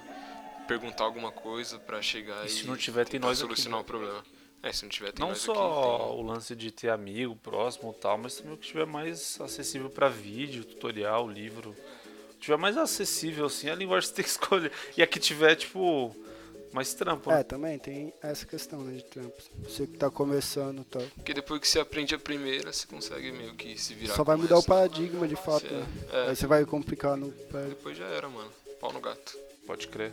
perguntar 0.69 1.05
alguma 1.05 1.31
coisa, 1.33 1.79
pra 1.79 2.03
chegar 2.03 2.43
E 2.45 2.47
e, 2.47 2.51
se 2.51 2.67
não 2.67 2.77
tiver, 2.77 3.07
tem 3.07 3.19
nós 3.21 3.39
solucionar 3.39 3.79
né? 3.79 3.83
o 3.83 3.87
problema. 3.87 4.25
É, 4.63 4.73
se 4.73 4.83
não 4.83 4.91
tiver, 4.91 5.13
tem 5.13 5.25
Não 5.25 5.35
só 5.35 5.53
aqui, 5.53 5.61
tem- 6.09 6.19
o 6.19 6.23
lance 6.23 6.57
de 6.57 6.71
ter 6.73 6.89
amigo 6.91 7.37
próximo 7.37 7.93
tal, 7.93 8.19
mas 8.19 8.37
também 8.37 8.55
o 8.55 8.57
que 8.57 8.67
tiver 8.67 8.87
mais 8.87 9.41
acessível 9.41 9.89
para 9.89 10.09
vídeo, 10.09 10.65
tutorial, 10.65 11.29
livro. 11.29 11.75
tiver 12.41 12.57
mais 12.57 12.77
acessível 12.77 13.47
assim, 13.47 13.69
a 13.71 13.75
linguagem 13.75 14.09
você 14.09 14.15
tem 14.17 14.25
que 14.25 14.31
escolher. 14.31 14.73
E 14.97 15.03
a 15.03 15.07
que 15.07 15.21
tiver, 15.21 15.55
tipo, 15.55 16.15
mais 16.73 16.93
trampo. 16.95 17.31
É, 17.31 17.37
né? 17.39 17.43
também 17.43 17.79
tem 17.79 18.13
essa 18.23 18.45
questão 18.47 18.81
né, 18.81 18.97
de 18.97 19.05
trampo. 19.05 19.37
Você 19.65 19.87
que 19.87 19.97
tá 19.97 20.11
começando, 20.11 20.85
tá? 20.85 21.01
Porque 21.15 21.33
depois 21.33 21.61
que 21.61 21.69
você 21.69 21.81
aprende 21.81 22.15
a 22.15 22.19
primeira, 22.19 22.73
você 22.73 22.87
consegue 22.87 23.33
meio 23.33 23.55
que 23.55 23.79
se 23.81 23.95
virar 23.95 24.15
Só 24.15 24.25
vai 24.25 24.37
mudar 24.37 24.59
o 24.59 24.63
paradigma 24.63 25.27
de 25.27 25.37
fato, 25.37 25.67
Você- 25.67 25.75
né? 25.75 25.87
é. 26.13 26.29
Aí 26.31 26.37
você 26.37 26.47
vai 26.47 26.65
complicar 26.65 27.17
no 27.17 27.31
Depois 27.69 27.97
já 27.97 28.07
era, 28.07 28.29
mano. 28.29 28.51
Pau 28.81 28.93
no 28.93 29.01
gato. 29.01 29.37
Pode 29.67 29.89
crer. 29.89 30.13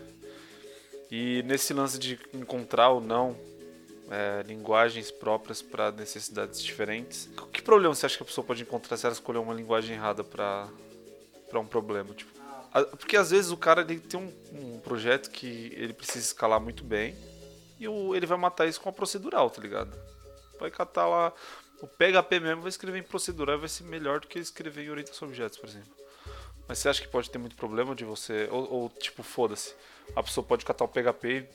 E 1.12 1.44
nesse 1.44 1.74
lance 1.74 2.00
de 2.00 2.20
encontrar 2.34 2.90
ou 2.90 3.00
não 3.00 3.38
é, 4.10 4.44
linguagens 4.48 5.12
próprias 5.12 5.62
para 5.62 5.92
necessidades 5.92 6.62
diferentes, 6.62 7.30
que 7.52 7.62
problema 7.62 7.94
você 7.94 8.06
acha 8.06 8.18
que 8.18 8.24
a 8.24 8.26
pessoa 8.26 8.46
pode 8.46 8.64
encontrar 8.64 8.98
se 8.98 9.06
ela 9.06 9.14
escolher 9.14 9.40
uma 9.40 9.54
linguagem 9.54 9.96
errada 9.96 10.24
para 10.24 10.68
para 11.50 11.60
um 11.60 11.68
problema? 11.68 12.16
Tipo, 12.16 12.33
porque 12.98 13.16
às 13.18 13.32
vezes 13.32 13.52
o 13.52 13.58
cara 13.58 13.82
ele 13.82 14.00
tem 14.00 14.20
um, 14.20 14.34
um 14.76 14.80
projeto 14.80 15.30
que 15.30 15.72
ele 15.76 15.94
precisa 15.94 16.20
escalar 16.26 16.60
muito 16.60 16.84
bem 16.84 17.16
e 17.80 17.88
o- 17.88 18.16
ele 18.16 18.26
vai 18.26 18.38
matar 18.38 18.66
isso 18.68 18.82
com 18.82 18.90
a 18.90 18.94
procedural, 18.94 19.50
tá 19.50 19.62
ligado? 19.62 19.96
Vai 20.60 20.72
catar 20.72 21.08
lá 21.08 21.34
o 21.82 21.88
PHP 21.88 22.40
mesmo, 22.40 22.62
vai 22.62 22.70
escrever 22.70 23.00
em 23.00 23.04
procedural 23.04 23.60
vai 23.60 23.68
ser 23.70 23.84
melhor 23.84 24.20
do 24.20 24.28
que 24.28 24.40
escrever 24.40 24.86
em 24.86 24.90
orientação 24.90 25.28
a 25.28 25.30
objetos, 25.30 25.58
por 25.58 25.68
exemplo. 25.70 25.94
Mas 26.68 26.80
você 26.80 26.88
acha 26.90 27.02
que 27.02 27.08
pode 27.10 27.30
ter 27.30 27.38
muito 27.38 27.56
problema 27.58 27.94
de 27.94 28.06
você. 28.06 28.48
Ou, 28.50 28.72
ou, 28.72 28.90
tipo, 28.90 29.22
foda-se. 29.22 29.76
A 30.16 30.24
pessoa 30.24 30.46
pode 30.46 30.64
catar 30.64 30.86
o 30.86 30.88
PHP 30.88 31.28
e 31.28 31.46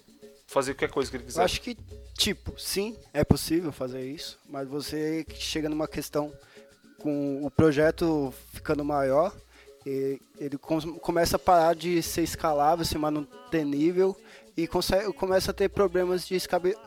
fazer 0.47 0.75
qualquer 0.75 0.91
coisa 0.91 1.11
que 1.11 1.17
ele 1.17 1.25
quiser. 1.25 1.41
Eu 1.41 1.45
acho 1.47 1.63
que, 1.63 1.79
tipo, 2.15 2.59
sim, 2.61 2.95
é 3.15 3.25
possível 3.25 3.73
fazer 3.73 4.03
isso, 4.03 4.39
mas 4.47 4.69
você 4.69 5.25
chega 5.35 5.69
numa 5.71 5.89
questão 5.89 6.31
com 6.99 7.43
o 7.43 7.51
projeto 7.51 8.35
ficando 8.53 8.85
maior, 8.85 9.35
ele 10.39 10.59
com- 10.59 10.99
começa 10.99 11.37
a 11.37 11.39
parar 11.39 11.75
de 11.75 12.03
ser 12.03 12.23
escalável, 12.23 12.85
ser 12.85 12.99
manutenível 12.99 14.17
e 14.57 14.67
consegue, 14.67 15.13
começa 15.13 15.51
a 15.53 15.55
ter 15.55 15.69
problemas 15.69 16.27
de 16.27 16.35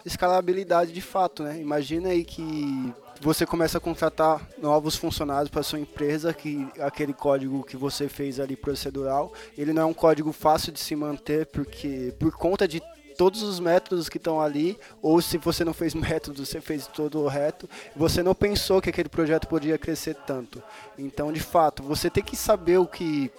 escalabilidade 0.05 0.91
de 0.91 1.01
fato, 1.01 1.43
né? 1.43 1.59
Imagina 1.59 2.09
aí 2.09 2.23
que 2.25 2.93
você 3.21 3.45
começa 3.45 3.77
a 3.77 3.81
contratar 3.81 4.49
novos 4.57 4.95
funcionários 4.95 5.49
para 5.49 5.63
sua 5.63 5.79
empresa, 5.79 6.33
que 6.33 6.67
aquele 6.79 7.13
código 7.13 7.63
que 7.63 7.77
você 7.77 8.09
fez 8.09 8.39
ali 8.39 8.55
procedural, 8.55 9.31
ele 9.57 9.73
não 9.73 9.83
é 9.83 9.85
um 9.85 9.93
código 9.93 10.31
fácil 10.31 10.71
de 10.71 10.79
se 10.79 10.95
manter, 10.95 11.45
porque 11.45 12.13
por 12.19 12.31
conta 12.35 12.67
de 12.67 12.81
todos 13.21 13.43
os 13.43 13.59
métodos 13.59 14.09
que 14.09 14.17
estão 14.17 14.41
ali, 14.41 14.75
ou 14.99 15.21
se 15.21 15.37
você 15.37 15.63
não 15.63 15.75
fez 15.75 15.93
método, 15.93 16.43
você 16.43 16.59
fez 16.59 16.87
todo 16.87 17.27
reto, 17.27 17.69
você 17.95 18.23
não 18.23 18.33
pensou 18.33 18.81
que 18.81 18.89
aquele 18.89 19.09
projeto 19.09 19.47
podia 19.47 19.77
crescer 19.77 20.15
tanto. 20.25 20.59
Então, 20.97 21.31
de 21.31 21.39
fato, 21.39 21.83
você 21.83 22.09
tem 22.09 22.23
que 22.23 22.35
saber 22.35 22.79
o 22.79 22.87
que 22.87 23.31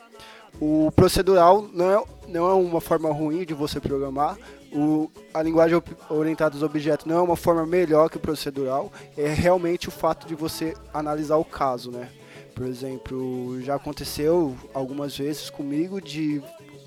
o 0.61 0.93
procedural 0.95 1.69
não 1.75 1.91
é, 1.91 2.05
não 2.29 2.49
é 2.49 2.55
uma 2.55 2.81
forma 2.81 3.13
ruim 3.13 3.45
de 3.45 3.55
você 3.55 3.81
programar. 3.81 4.39
O, 4.73 5.11
a 5.35 5.43
linguagem 5.43 5.83
orientada 6.09 6.55
aos 6.55 6.63
objetos 6.63 7.05
não 7.05 7.19
é 7.19 7.21
uma 7.21 7.37
forma 7.37 7.67
melhor 7.67 8.09
que 8.09 8.19
o 8.19 8.21
procedural. 8.21 8.93
É 9.19 9.27
realmente 9.27 9.89
o 9.89 9.91
fato 9.91 10.29
de 10.29 10.37
você 10.37 10.77
analisar 10.95 11.39
o 11.39 11.45
caso, 11.45 11.91
né? 11.91 12.09
Por 12.55 12.67
exemplo, 12.67 13.61
já 13.63 13.75
aconteceu 13.75 14.57
algumas 14.73 15.19
vezes 15.19 15.51
comigo 15.51 16.01
de 16.01 16.41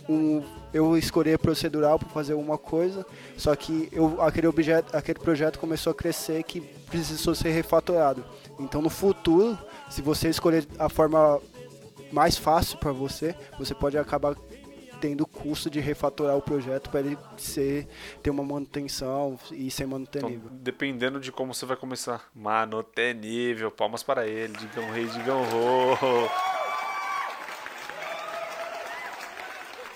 um, 0.07 0.43
eu 0.73 0.97
escolher 0.97 1.37
procedural 1.39 1.97
para 1.97 2.09
fazer 2.09 2.33
uma 2.33 2.57
coisa, 2.57 3.05
só 3.37 3.55
que 3.55 3.89
eu, 3.91 4.21
aquele, 4.21 4.47
objeto, 4.47 4.95
aquele 4.95 5.19
projeto 5.19 5.59
começou 5.59 5.91
a 5.91 5.95
crescer 5.95 6.43
que 6.43 6.61
precisou 6.61 7.33
ser 7.33 7.49
refatorado. 7.49 8.23
Então, 8.59 8.81
no 8.81 8.89
futuro, 8.89 9.57
se 9.89 10.01
você 10.01 10.29
escolher 10.29 10.67
a 10.77 10.89
forma 10.89 11.41
mais 12.11 12.37
fácil 12.37 12.77
para 12.77 12.91
você, 12.91 13.35
você 13.57 13.73
pode 13.73 13.97
acabar 13.97 14.35
tendo 15.01 15.27
custo 15.27 15.69
de 15.69 15.79
refatorar 15.79 16.37
o 16.37 16.41
projeto 16.41 16.89
para 16.89 17.01
ele 17.01 17.17
ser, 17.37 17.87
ter 18.23 18.29
uma 18.29 18.43
manutenção 18.43 19.37
e 19.51 19.69
ser 19.69 19.83
Então, 19.83 19.99
manutenível. 19.99 20.49
dependendo 20.51 21.19
de 21.19 21.31
como 21.31 21.53
você 21.53 21.65
vai 21.65 21.75
começar. 21.75 22.23
Mano, 22.33 22.79
até 22.79 23.13
nível, 23.13 23.69
palmas 23.69 24.03
para 24.03 24.25
ele, 24.25 24.53
digam 24.57 24.89
rei, 24.91 25.05
digam 25.07 25.43
ro. 25.43 26.29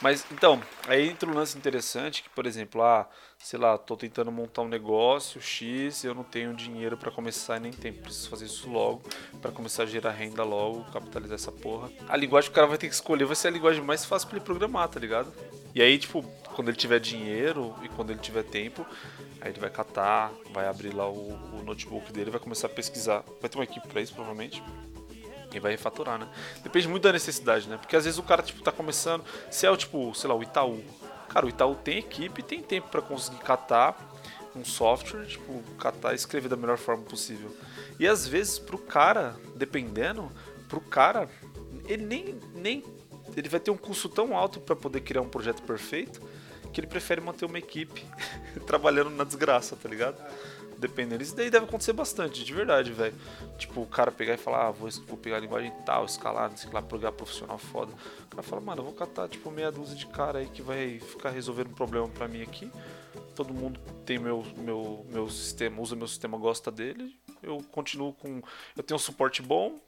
Mas 0.01 0.25
então, 0.31 0.61
aí 0.87 1.09
entra 1.09 1.29
um 1.29 1.33
lance 1.33 1.57
interessante 1.57 2.23
que, 2.23 2.29
por 2.29 2.45
exemplo, 2.45 2.81
ah, 2.81 3.07
sei 3.37 3.59
lá, 3.59 3.77
tô 3.77 3.97
tentando 3.97 4.31
montar 4.31 4.61
um 4.61 4.67
negócio 4.67 5.41
X, 5.41 6.03
eu 6.03 6.15
não 6.15 6.23
tenho 6.23 6.53
dinheiro 6.53 6.95
para 6.95 7.11
começar 7.11 7.57
e 7.57 7.59
nem 7.59 7.71
tempo, 7.71 8.03
preciso 8.03 8.29
fazer 8.29 8.45
isso 8.45 8.69
logo 8.69 9.01
para 9.41 9.51
começar 9.51 9.83
a 9.83 9.85
gerar 9.85 10.11
renda 10.11 10.43
logo, 10.43 10.85
capitalizar 10.91 11.35
essa 11.35 11.51
porra. 11.51 11.89
A 12.07 12.15
linguagem 12.15 12.49
que 12.49 12.53
o 12.53 12.55
cara 12.55 12.67
vai 12.67 12.77
ter 12.77 12.87
que 12.87 12.93
escolher 12.93 13.25
vai 13.25 13.35
ser 13.35 13.49
a 13.49 13.51
linguagem 13.51 13.83
mais 13.83 14.05
fácil 14.05 14.29
para 14.29 14.37
ele 14.37 14.45
programar, 14.45 14.87
tá 14.87 14.99
ligado? 14.99 15.33
E 15.75 15.81
aí, 15.81 15.97
tipo, 15.97 16.23
quando 16.55 16.69
ele 16.69 16.77
tiver 16.77 16.99
dinheiro 16.99 17.75
e 17.83 17.89
quando 17.89 18.11
ele 18.11 18.19
tiver 18.19 18.43
tempo, 18.43 18.85
aí 19.41 19.51
ele 19.51 19.59
vai 19.59 19.69
catar, 19.69 20.31
vai 20.51 20.67
abrir 20.67 20.93
lá 20.93 21.09
o, 21.09 21.59
o 21.59 21.63
notebook 21.63 22.11
dele, 22.11 22.31
vai 22.31 22.39
começar 22.39 22.67
a 22.67 22.69
pesquisar. 22.69 23.23
Vai 23.39 23.49
ter 23.49 23.57
uma 23.57 23.63
equipe 23.63 23.87
para 23.87 24.01
isso, 24.01 24.13
provavelmente. 24.13 24.63
E 25.53 25.59
vai 25.59 25.71
refatorar, 25.71 26.19
né? 26.19 26.27
Depende 26.63 26.87
muito 26.87 27.03
da 27.03 27.11
necessidade, 27.11 27.67
né? 27.67 27.77
Porque 27.77 27.95
às 27.95 28.05
vezes 28.05 28.19
o 28.19 28.23
cara, 28.23 28.43
tipo, 28.43 28.61
tá 28.61 28.71
começando. 28.71 29.23
Se 29.49 29.65
é 29.65 29.71
o 29.71 29.77
tipo, 29.77 30.13
sei 30.13 30.29
lá, 30.29 30.35
o 30.35 30.43
Itaú. 30.43 30.83
Cara, 31.29 31.45
o 31.45 31.49
Itaú 31.49 31.75
tem 31.75 31.99
equipe 31.99 32.41
tem 32.43 32.61
tempo 32.61 32.89
para 32.89 33.01
conseguir 33.01 33.39
catar 33.39 33.97
um 34.55 34.65
software, 34.65 35.25
tipo, 35.25 35.61
catar 35.79 36.13
e 36.13 36.15
escrever 36.15 36.49
da 36.49 36.55
melhor 36.55 36.77
forma 36.77 37.03
possível. 37.03 37.55
E 37.99 38.07
às 38.07 38.27
vezes 38.27 38.59
pro 38.59 38.77
cara, 38.77 39.35
dependendo, 39.55 40.29
pro 40.67 40.81
cara, 40.81 41.29
ele 41.87 42.05
nem. 42.05 42.39
nem 42.53 42.83
ele 43.35 43.47
vai 43.47 43.59
ter 43.59 43.71
um 43.71 43.77
custo 43.77 44.09
tão 44.09 44.35
alto 44.35 44.59
para 44.59 44.75
poder 44.75 45.01
criar 45.01 45.21
um 45.21 45.29
projeto 45.29 45.61
perfeito 45.61 46.19
que 46.71 46.79
ele 46.79 46.87
prefere 46.87 47.21
manter 47.21 47.45
uma 47.45 47.57
equipe 47.57 48.05
trabalhando 48.65 49.09
na 49.09 49.23
desgraça, 49.23 49.75
tá 49.75 49.89
ligado? 49.89 50.21
Dependendo. 50.79 51.21
Isso 51.21 51.35
daí 51.35 51.49
deve 51.49 51.65
acontecer 51.65 51.91
bastante, 51.91 52.43
de 52.43 52.53
verdade, 52.53 52.93
velho. 52.93 53.13
Tipo, 53.57 53.81
o 53.81 53.85
cara 53.85 54.11
pegar 54.11 54.35
e 54.35 54.37
falar, 54.37 54.67
ah, 54.67 54.71
vou, 54.71 54.89
vou 55.07 55.17
pegar 55.17 55.35
a 55.37 55.39
linguagem 55.41 55.73
tal, 55.85 56.05
escalar, 56.05 56.49
não 56.49 56.55
sei 56.55 56.71
lá, 56.71 56.81
programar 56.81 57.17
profissional 57.17 57.57
foda. 57.57 57.91
O 58.23 58.27
cara 58.27 58.41
fala, 58.43 58.61
mano, 58.61 58.79
eu 58.81 58.85
vou 58.85 58.93
catar, 58.93 59.27
tipo, 59.27 59.51
meia 59.51 59.71
dúzia 59.71 59.95
de 59.95 60.07
cara 60.07 60.39
aí 60.39 60.47
que 60.47 60.61
vai 60.61 60.99
ficar 60.99 61.31
resolvendo 61.31 61.67
um 61.67 61.73
problema 61.73 62.07
pra 62.07 62.27
mim 62.29 62.41
aqui. 62.41 62.71
Todo 63.35 63.53
mundo 63.53 63.79
tem 64.05 64.17
meu, 64.17 64.45
meu, 64.57 65.05
meu 65.09 65.29
sistema, 65.29 65.81
usa 65.81 65.95
meu 65.95 66.07
sistema, 66.07 66.37
gosta 66.37 66.71
dele. 66.71 67.13
Eu 67.43 67.61
continuo 67.71 68.13
com. 68.13 68.41
Eu 68.75 68.83
tenho 68.83 68.95
um 68.95 68.99
suporte 68.99 69.41
bom, 69.41 69.79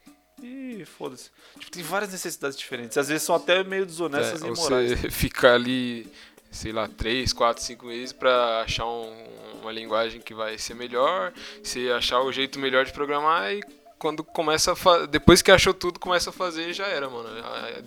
e 0.42 0.84
foda-se. 0.86 1.30
Tipo, 1.60 1.72
tem 1.72 1.84
várias 1.84 2.12
necessidades 2.12 2.58
diferentes. 2.58 2.98
Às 2.98 3.08
vezes 3.10 3.24
são 3.24 3.36
até 3.36 3.64
meio 3.64 3.86
desonestas 3.86 4.42
É, 4.42 4.46
e 4.46 4.50
ou 4.50 4.56
imorais. 4.56 5.00
você 5.00 5.10
ficar 5.12 5.54
ali, 5.54 6.10
sei 6.50 6.72
lá, 6.72 6.88
3, 6.88 7.32
4, 7.34 7.62
5 7.64 7.86
meses 7.86 8.12
pra 8.14 8.62
achar 8.62 8.86
um- 8.88 9.51
uma 9.62 9.72
linguagem 9.72 10.20
que 10.22 10.34
vai 10.34 10.58
ser 10.58 10.74
melhor, 10.74 11.32
você 11.64 11.90
achar 11.92 12.22
o 12.22 12.32
jeito 12.32 12.60
melhor 12.60 12.86
de 12.86 12.92
programar 12.92 13.52
e 13.54 13.62
quando 14.00 14.24
começa 14.24 14.72
a 14.74 15.06
depois 15.06 15.42
que 15.44 15.52
achou 15.52 15.74
tudo, 15.76 16.00
começa 16.00 16.32
a 16.32 16.34
fazer 16.34 16.70
e 16.70 16.74
já 16.74 16.88
era, 16.88 17.08
mano. 17.10 17.30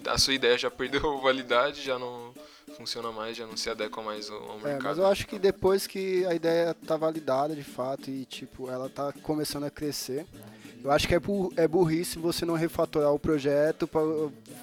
A, 0.06 0.12
a 0.12 0.18
sua 0.18 0.32
ideia 0.34 0.56
já 0.56 0.70
perdeu 0.70 1.18
validade, 1.20 1.82
já 1.82 1.98
não 1.98 2.32
funciona 2.76 3.10
mais, 3.12 3.36
já 3.36 3.46
não 3.46 3.56
se 3.56 3.68
adequa 3.68 4.00
mais 4.02 4.30
ao, 4.30 4.38
ao 4.50 4.58
É, 4.60 4.62
mercado. 4.62 4.82
mas 4.84 4.98
eu 4.98 5.06
acho 5.06 5.26
que 5.26 5.38
depois 5.38 5.86
que 5.86 6.24
a 6.26 6.34
ideia 6.34 6.74
tá 6.86 6.96
validada 6.96 7.54
de 7.54 7.64
fato 7.64 8.10
e 8.10 8.24
tipo, 8.24 8.70
ela 8.70 8.88
tá 8.88 9.12
começando 9.22 9.64
a 9.64 9.70
crescer, 9.70 10.24
eu 10.84 10.90
acho 10.90 11.08
que 11.08 11.14
é, 11.14 11.18
bu- 11.18 11.50
é 11.56 11.66
burrice 11.66 12.18
você 12.18 12.44
não 12.44 12.54
refatorar 12.54 13.10
o 13.12 13.18
projeto 13.18 13.88
para 13.88 14.02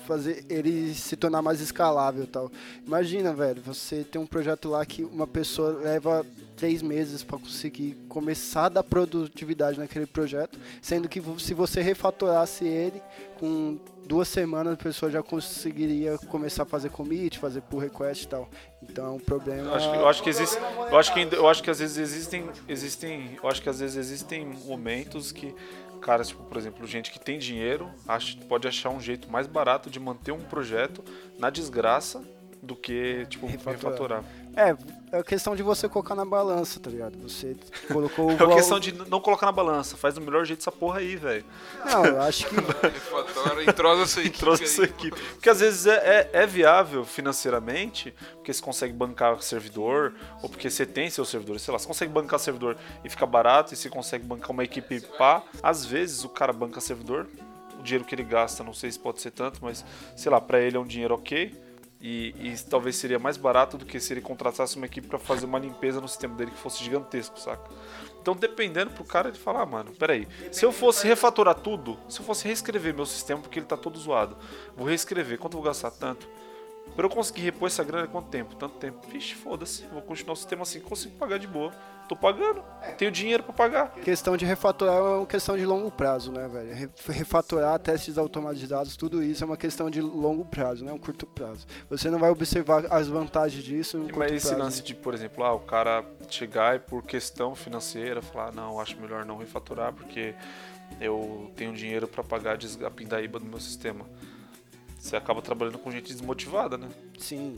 fazer 0.05 0.45
ele 0.49 0.93
se 0.93 1.15
tornar 1.15 1.41
mais 1.41 1.59
escalável 1.59 2.27
tal. 2.27 2.51
Imagina, 2.85 3.33
velho, 3.33 3.61
você 3.61 4.03
tem 4.03 4.21
um 4.21 4.25
projeto 4.27 4.69
lá 4.69 4.85
que 4.85 5.03
uma 5.03 5.25
pessoa 5.27 5.71
leva 5.81 6.23
três 6.55 6.83
meses 6.83 7.23
para 7.23 7.39
conseguir 7.39 7.97
começar 8.07 8.65
a 8.65 8.69
dar 8.69 8.83
produtividade 8.83 9.79
naquele 9.79 10.05
projeto, 10.05 10.59
sendo 10.79 11.09
que 11.09 11.19
se 11.39 11.55
você 11.55 11.81
refatorasse 11.81 12.65
ele 12.65 13.01
com 13.39 13.79
duas 14.05 14.27
semanas 14.27 14.73
a 14.73 14.77
pessoa 14.77 15.09
já 15.11 15.23
conseguiria 15.23 16.17
começar 16.27 16.63
a 16.63 16.65
fazer 16.67 16.89
commit, 16.89 17.39
fazer 17.39 17.61
pull 17.61 17.79
request 17.79 18.25
e 18.25 18.27
tal. 18.27 18.47
Então 18.83 19.05
é 19.07 19.09
um 19.09 19.19
problema. 19.19 19.69
Eu 19.69 19.73
acho, 19.73 19.89
que- 19.91 19.97
eu 19.97 20.07
acho 20.07 20.23
que 20.23 20.29
existe, 20.29 20.57
eu 20.91 20.97
acho 20.99 21.13
que 21.13 21.19
eu 21.35 21.47
acho 21.47 21.63
que 21.63 21.69
às 21.71 21.79
vezes 21.79 21.97
existem, 21.97 22.45
existem, 22.67 23.37
eu 23.41 23.49
acho 23.49 23.61
que 23.61 23.69
às 23.69 23.79
vezes 23.79 23.95
existem 23.97 24.45
momentos 24.65 25.31
que 25.31 25.55
caras, 26.01 26.27
tipo, 26.27 26.43
por 26.43 26.57
exemplo, 26.57 26.85
gente 26.85 27.11
que 27.11 27.19
tem 27.19 27.39
dinheiro, 27.39 27.89
acha, 28.07 28.37
pode 28.49 28.67
achar 28.67 28.89
um 28.89 28.99
jeito 28.99 29.31
mais 29.31 29.47
barato 29.47 29.89
de 29.89 29.99
manter 29.99 30.31
um 30.31 30.41
projeto 30.41 31.03
na 31.39 31.49
desgraça 31.49 32.21
do 32.61 32.75
que, 32.75 33.25
tipo, 33.27 33.47
Refatorar. 33.47 34.21
refatorar. 34.21 34.23
É, 34.55 35.17
é 35.17 35.23
questão 35.23 35.55
de 35.55 35.63
você 35.63 35.89
colocar 35.89 36.13
na 36.13 36.25
balança, 36.25 36.79
tá 36.79 36.89
ligado? 36.91 37.17
Você 37.23 37.55
colocou 37.91 38.27
o 38.27 38.31
É 38.51 38.55
questão 38.55 38.79
de 38.79 38.91
não 39.09 39.19
colocar 39.19 39.47
na 39.47 39.51
balança, 39.51 39.97
faz 39.97 40.13
do 40.15 40.21
melhor 40.21 40.45
jeito 40.45 40.59
essa 40.59 40.71
porra 40.71 40.99
aí, 40.99 41.15
velho. 41.15 41.43
Não, 41.85 42.05
eu 42.05 42.21
acho 42.21 42.45
que 42.47 42.55
Refatora 42.87 43.63
e 43.63 43.73
troca 43.73 44.05
sua 44.05 44.23
equipe. 44.23 44.45
Aí. 44.47 44.63
essa 44.63 44.83
equipe. 44.83 45.19
Porque 45.33 45.49
às 45.49 45.59
vezes 45.59 45.87
é, 45.87 46.29
é, 46.33 46.43
é 46.43 46.45
viável 46.45 47.03
financeiramente, 47.03 48.13
porque 48.35 48.53
você 48.53 48.61
consegue 48.61 48.93
bancar 48.93 49.41
servidor, 49.41 50.13
ou 50.43 50.49
porque 50.49 50.69
você 50.69 50.85
tem 50.85 51.09
seu 51.09 51.25
servidor, 51.25 51.59
sei 51.59 51.71
lá, 51.71 51.79
você 51.79 51.87
consegue 51.87 52.11
bancar 52.11 52.39
servidor 52.39 52.77
e 53.03 53.09
fica 53.09 53.25
barato, 53.25 53.73
e 53.73 53.77
você 53.77 53.89
consegue 53.89 54.25
bancar 54.25 54.51
uma 54.51 54.63
equipe 54.63 55.01
pá. 55.17 55.41
Às 55.63 55.83
vezes 55.83 56.23
o 56.23 56.29
cara 56.29 56.53
banca 56.53 56.79
servidor, 56.79 57.27
o 57.79 57.83
dinheiro 57.83 58.05
que 58.05 58.13
ele 58.13 58.23
gasta, 58.23 58.63
não 58.63 58.73
sei 58.73 58.91
se 58.91 58.99
pode 58.99 59.19
ser 59.19 59.31
tanto, 59.31 59.59
mas 59.63 59.83
sei 60.15 60.31
lá, 60.31 60.39
pra 60.39 60.59
ele 60.59 60.77
é 60.77 60.79
um 60.79 60.85
dinheiro 60.85 61.15
ok. 61.15 61.70
E, 62.01 62.33
e 62.39 62.55
talvez 62.67 62.95
seria 62.95 63.19
mais 63.19 63.37
barato 63.37 63.77
do 63.77 63.85
que 63.85 63.99
se 63.99 64.11
ele 64.11 64.21
contratasse 64.21 64.75
uma 64.75 64.87
equipe 64.87 65.07
pra 65.07 65.19
fazer 65.19 65.45
uma 65.45 65.59
limpeza 65.59 66.01
no 66.01 66.07
sistema 66.07 66.35
dele 66.35 66.49
que 66.49 66.57
fosse 66.57 66.83
gigantesco, 66.83 67.39
saca? 67.39 67.69
Então, 68.19 68.35
dependendo 68.35 68.89
pro 68.91 69.03
cara, 69.03 69.29
ele 69.29 69.37
fala, 69.37 69.61
ah, 69.61 69.65
mano, 69.65 69.91
peraí, 69.91 70.27
se 70.51 70.65
eu 70.65 70.71
fosse 70.71 71.07
refatorar 71.07 71.55
tudo, 71.55 71.99
se 72.09 72.19
eu 72.19 72.25
fosse 72.25 72.45
reescrever 72.47 72.93
meu 72.93 73.05
sistema, 73.05 73.39
porque 73.39 73.59
ele 73.59 73.67
tá 73.67 73.77
todo 73.77 73.99
zoado, 73.99 74.35
vou 74.75 74.87
reescrever, 74.87 75.37
quanto 75.37 75.53
eu 75.53 75.61
vou 75.61 75.67
gastar? 75.67 75.91
Tanto. 75.91 76.27
Pra 76.95 77.05
eu 77.05 77.09
conseguir 77.09 77.41
repor 77.41 77.67
essa 77.67 77.83
grana, 77.85 78.05
quanto 78.07 78.27
tempo? 78.27 78.53
Tanto 78.55 78.75
tempo. 78.75 78.99
Vixe, 79.07 79.33
foda-se, 79.33 79.85
vou 79.93 80.01
continuar 80.01 80.33
o 80.33 80.35
sistema 80.35 80.63
assim, 80.63 80.81
consigo 80.81 81.15
pagar 81.17 81.39
de 81.39 81.47
boa. 81.47 81.71
Tô 82.09 82.15
pagando, 82.17 82.61
tenho 82.97 83.09
dinheiro 83.09 83.41
pra 83.41 83.53
pagar. 83.53 83.91
questão 84.03 84.35
de 84.35 84.43
refatorar 84.43 84.97
é 84.97 85.01
uma 85.01 85.25
questão 85.25 85.57
de 85.57 85.65
longo 85.65 85.89
prazo, 85.89 86.29
né, 86.29 86.45
velho? 86.49 86.73
Re- 86.75 86.89
Refatorar, 87.07 87.79
testes 87.79 88.17
automatizados, 88.17 88.97
tudo 88.97 89.23
isso 89.23 89.41
é 89.41 89.47
uma 89.47 89.55
questão 89.55 89.89
de 89.89 90.01
longo 90.01 90.43
prazo, 90.43 90.83
não 90.83 90.91
é 90.91 90.95
um 90.95 90.99
curto 90.99 91.25
prazo. 91.25 91.65
Você 91.89 92.09
não 92.09 92.19
vai 92.19 92.29
observar 92.29 92.85
as 92.91 93.07
vantagens 93.07 93.63
disso 93.63 93.97
no 93.97 94.03
curto 94.05 94.19
Mas 94.19 94.33
esse 94.33 94.47
prazo. 94.47 94.61
lance 94.61 94.83
de, 94.83 94.93
por 94.93 95.13
exemplo, 95.13 95.41
ah, 95.45 95.53
o 95.53 95.59
cara 95.61 96.03
chegar 96.29 96.75
e 96.75 96.79
por 96.79 97.01
questão 97.03 97.55
financeira 97.55 98.21
falar, 98.21 98.49
"Ah, 98.49 98.51
não, 98.51 98.77
acho 98.81 98.99
melhor 98.99 99.23
não 99.23 99.37
refatorar 99.37 99.93
porque 99.93 100.35
eu 100.99 101.49
tenho 101.55 101.71
dinheiro 101.73 102.09
pra 102.09 102.21
pagar 102.25 102.57
a 102.85 102.89
pindaíba 102.91 103.39
do 103.39 103.45
meu 103.45 103.59
sistema. 103.61 104.05
Você 105.01 105.15
acaba 105.15 105.41
trabalhando 105.41 105.79
com 105.79 105.89
gente 105.89 106.13
desmotivada, 106.13 106.77
né? 106.77 106.87
Sim. 107.17 107.57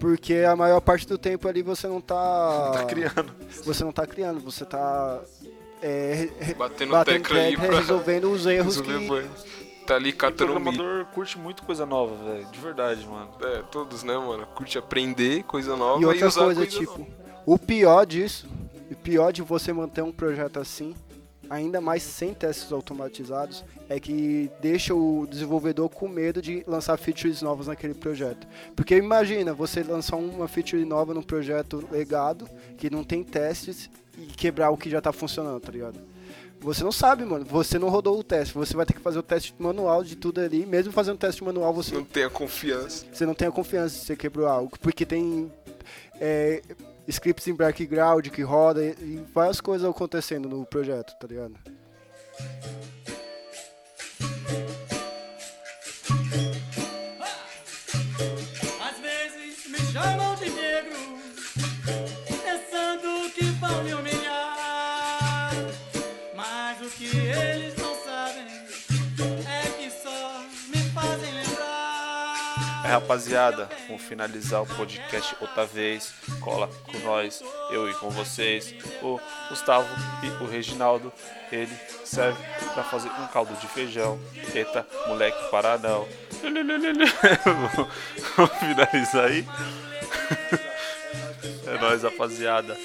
Porque 0.00 0.36
a 0.36 0.56
maior 0.56 0.80
parte 0.80 1.06
do 1.06 1.18
tempo 1.18 1.46
ali 1.46 1.60
você 1.60 1.86
não 1.86 2.00
tá. 2.00 2.70
Tá 2.72 2.84
criando. 2.86 3.30
Você 3.64 3.84
não 3.84 3.92
tá 3.92 4.06
criando, 4.06 4.40
você 4.40 4.64
tá. 4.64 5.20
É, 5.82 6.28
Batendo 6.56 6.90
batendo 6.92 7.22
tecla 7.22 7.38
ali 7.38 7.50
tecla, 7.50 7.68
pra 7.68 7.78
resolvendo 7.78 8.32
os 8.32 8.46
erros 8.46 8.76
resolver 8.80 9.22
que. 9.22 9.58
Tá 9.86 9.94
ali 9.96 10.10
O 10.10 10.16
catando 10.16 10.52
um 10.52 10.54
programador 10.62 11.04
curte 11.14 11.38
muito 11.38 11.62
coisa 11.62 11.86
nova, 11.86 12.14
velho. 12.24 12.46
De 12.50 12.58
verdade, 12.58 13.06
mano. 13.06 13.30
É, 13.42 13.62
todos, 13.70 14.02
né, 14.02 14.16
mano? 14.18 14.46
Curte 14.54 14.76
aprender 14.78 15.44
coisa 15.44 15.76
nova 15.76 16.00
E 16.00 16.04
outra 16.04 16.26
usar 16.26 16.44
coisa, 16.44 16.60
coisa 16.62 16.78
tipo, 16.78 16.98
nova. 16.98 17.10
o 17.46 17.58
pior 17.58 18.04
disso, 18.06 18.48
o 18.90 18.96
pior 18.96 19.32
de 19.32 19.40
você 19.42 19.72
manter 19.72 20.02
um 20.02 20.12
projeto 20.12 20.58
assim, 20.58 20.94
ainda 21.50 21.80
mais 21.80 22.02
sem 22.02 22.34
testes 22.34 22.72
automatizados, 22.72 23.64
é 23.88 23.98
que 23.98 24.50
deixa 24.60 24.94
o 24.94 25.26
desenvolvedor 25.28 25.88
com 25.88 26.08
medo 26.08 26.42
de 26.42 26.62
lançar 26.66 26.96
features 26.98 27.42
novas 27.42 27.66
naquele 27.66 27.94
projeto. 27.94 28.46
Porque 28.76 28.96
imagina 28.96 29.52
você 29.54 29.82
lançar 29.82 30.16
uma 30.16 30.48
feature 30.48 30.84
nova 30.84 31.14
num 31.14 31.22
projeto 31.22 31.86
legado, 31.90 32.48
que 32.76 32.90
não 32.90 33.02
tem 33.04 33.22
testes, 33.24 33.88
e 34.16 34.26
quebrar 34.26 34.70
o 34.70 34.76
que 34.76 34.90
já 34.90 35.00
tá 35.00 35.12
funcionando, 35.12 35.60
tá 35.60 35.70
ligado? 35.70 35.98
Você 36.60 36.82
não 36.82 36.90
sabe, 36.90 37.24
mano. 37.24 37.44
Você 37.44 37.78
não 37.78 37.88
rodou 37.88 38.18
o 38.18 38.24
teste. 38.24 38.52
Você 38.54 38.74
vai 38.76 38.84
ter 38.84 38.92
que 38.94 39.00
fazer 39.00 39.18
o 39.20 39.22
teste 39.22 39.54
manual 39.58 40.02
de 40.02 40.16
tudo 40.16 40.40
ali. 40.40 40.66
Mesmo 40.66 40.92
fazendo 40.92 41.14
o 41.14 41.18
teste 41.18 41.44
manual, 41.44 41.72
você 41.72 41.94
Não 41.94 42.02
tenha 42.04 42.28
confiança. 42.28 43.06
você 43.12 43.24
não 43.24 43.32
tem 43.32 43.46
a 43.46 43.52
confiança 43.52 43.96
de 43.96 44.04
você 44.04 44.16
quebrou 44.16 44.48
algo, 44.48 44.76
porque 44.80 45.06
tem 45.06 45.52
é, 46.20 46.60
scripts 47.08 47.48
em 47.48 47.54
background 47.54 48.28
que 48.28 48.42
roda 48.42 48.84
e, 48.84 48.90
e 49.00 49.24
várias 49.34 49.60
coisas 49.60 49.88
acontecendo 49.88 50.48
no 50.48 50.64
projeto, 50.66 51.16
tá 51.18 51.26
ligado? 51.26 51.54
Rapaziada, 72.88 73.68
vamos 73.86 74.02
finalizar 74.02 74.62
o 74.62 74.66
podcast 74.66 75.36
outra 75.40 75.66
vez. 75.66 76.12
Cola 76.40 76.68
com 76.84 76.98
nós, 76.98 77.42
eu 77.70 77.90
e 77.90 77.94
com 77.94 78.10
vocês. 78.10 78.74
O 79.02 79.20
Gustavo 79.48 79.88
e 80.22 80.42
o 80.42 80.46
Reginaldo. 80.46 81.12
Ele 81.50 81.74
serve 82.04 82.38
pra 82.74 82.82
fazer 82.84 83.08
um 83.08 83.26
caldo 83.28 83.54
de 83.54 83.66
feijão. 83.68 84.18
Eita, 84.54 84.86
moleque 85.06 85.50
paradão. 85.50 86.06
Vamos 88.36 88.56
finalizar 88.58 89.24
aí. 89.26 89.46
É 91.66 91.78
nóis, 91.80 92.02
rapaziada. 92.02 92.76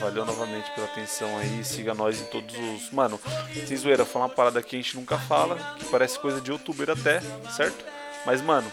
Valeu 0.00 0.24
novamente 0.24 0.70
pela 0.74 0.86
atenção 0.86 1.38
aí. 1.38 1.64
Siga 1.64 1.94
nós 1.94 2.20
em 2.20 2.24
todos 2.26 2.54
os. 2.54 2.90
Mano, 2.90 3.20
sem 3.66 3.76
zoeira, 3.76 4.04
falar 4.04 4.26
uma 4.26 4.34
parada 4.34 4.62
que 4.62 4.76
a 4.76 4.78
gente 4.78 4.96
nunca 4.96 5.18
fala, 5.18 5.56
que 5.78 5.84
parece 5.86 6.18
coisa 6.18 6.40
de 6.40 6.50
youtuber 6.50 6.90
até, 6.90 7.20
certo? 7.54 7.93
Mas, 8.26 8.40
mano, 8.40 8.70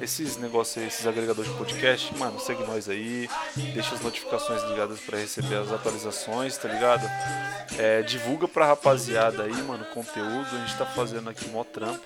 esses 0.00 0.36
negócios 0.36 0.78
aí, 0.78 0.86
esses 0.86 1.06
agregadores 1.06 1.50
de 1.50 1.56
podcast, 1.58 2.16
mano, 2.16 2.38
segue 2.38 2.62
nós 2.64 2.88
aí, 2.88 3.28
deixa 3.74 3.94
as 3.94 4.00
notificações 4.00 4.62
ligadas 4.64 5.00
pra 5.00 5.18
receber 5.18 5.56
as 5.56 5.72
atualizações, 5.72 6.56
tá 6.56 6.68
ligado? 6.68 7.04
É, 7.78 8.02
divulga 8.02 8.46
pra 8.46 8.66
rapaziada 8.66 9.42
aí, 9.42 9.62
mano, 9.62 9.84
conteúdo. 9.86 10.46
A 10.52 10.58
gente 10.58 10.76
tá 10.76 10.86
fazendo 10.86 11.28
aqui 11.28 11.48
mó 11.48 11.64
trampo. 11.64 12.00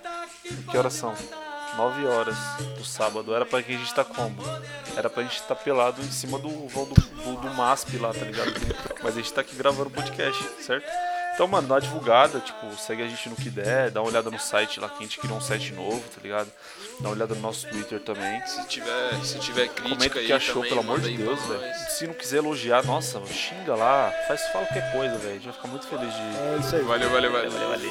Que 0.70 0.78
horas 0.78 0.94
são? 0.94 1.14
9 1.76 2.06
horas 2.06 2.36
do 2.78 2.84
sábado. 2.84 3.34
Era 3.34 3.44
pra 3.44 3.62
que 3.62 3.74
a 3.74 3.76
gente 3.76 3.94
tá 3.94 4.04
como? 4.04 4.36
Era 4.96 5.10
pra 5.10 5.22
gente 5.22 5.42
tá 5.42 5.54
pelado 5.54 6.00
em 6.00 6.10
cima 6.10 6.38
do 6.38 6.48
vão 6.68 6.86
do, 6.86 6.94
do, 6.94 7.40
do 7.40 7.54
MASP 7.54 7.98
lá, 7.98 8.12
tá 8.12 8.24
ligado? 8.24 8.52
Mas 9.02 9.14
a 9.14 9.20
gente 9.20 9.32
tá 9.32 9.42
aqui 9.42 9.54
gravando 9.54 9.90
podcast, 9.90 10.42
certo? 10.60 10.86
Então, 11.34 11.46
mano, 11.46 11.68
dá 11.68 11.74
uma 11.74 11.80
divulgada, 11.82 12.40
tipo, 12.40 12.74
segue 12.78 13.02
a 13.02 13.06
gente 13.06 13.28
no 13.28 13.36
que 13.36 13.50
der, 13.50 13.90
dá 13.90 14.00
uma 14.00 14.08
olhada 14.08 14.30
no 14.30 14.38
site 14.38 14.80
lá, 14.80 14.88
que 14.88 14.96
a 14.96 15.02
gente 15.02 15.18
criou 15.18 15.36
um 15.36 15.40
site 15.40 15.70
novo, 15.74 16.02
tá 16.14 16.18
ligado? 16.22 16.50
Dá 16.98 17.08
uma 17.08 17.14
olhada 17.14 17.34
no 17.34 17.40
nosso 17.40 17.68
Twitter 17.68 18.00
também. 18.00 18.44
Se 18.46 18.66
tiver, 18.66 19.14
se 19.22 19.38
tiver 19.38 19.68
crítica 19.68 19.96
Comenta 19.96 20.16
o 20.16 20.18
aí 20.18 20.26
que 20.26 20.32
achou, 20.32 20.54
também, 20.54 20.68
pelo 20.70 20.80
amor 20.80 21.00
de 21.00 21.16
Deus, 21.16 21.40
velho. 21.46 21.74
Se 21.90 22.06
não 22.06 22.14
quiser 22.14 22.38
elogiar, 22.38 22.84
nossa, 22.84 23.24
xinga 23.26 23.74
lá, 23.74 24.12
faz, 24.26 24.40
fala 24.48 24.64
qualquer 24.66 24.92
coisa, 24.92 25.16
velho. 25.18 25.30
A 25.30 25.34
gente 25.34 25.44
vai 25.44 25.54
ficar 25.54 25.68
muito 25.68 25.86
feliz 25.86 26.12
de. 26.14 26.20
É 26.20 26.56
isso 26.60 26.76
aí. 26.76 26.82
Valeu, 26.82 27.10
valeu, 27.10 27.32
valeu. 27.32 27.50
Valeu, 27.50 27.68
valeu. 27.68 27.90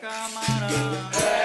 Camarada 0.00 1.43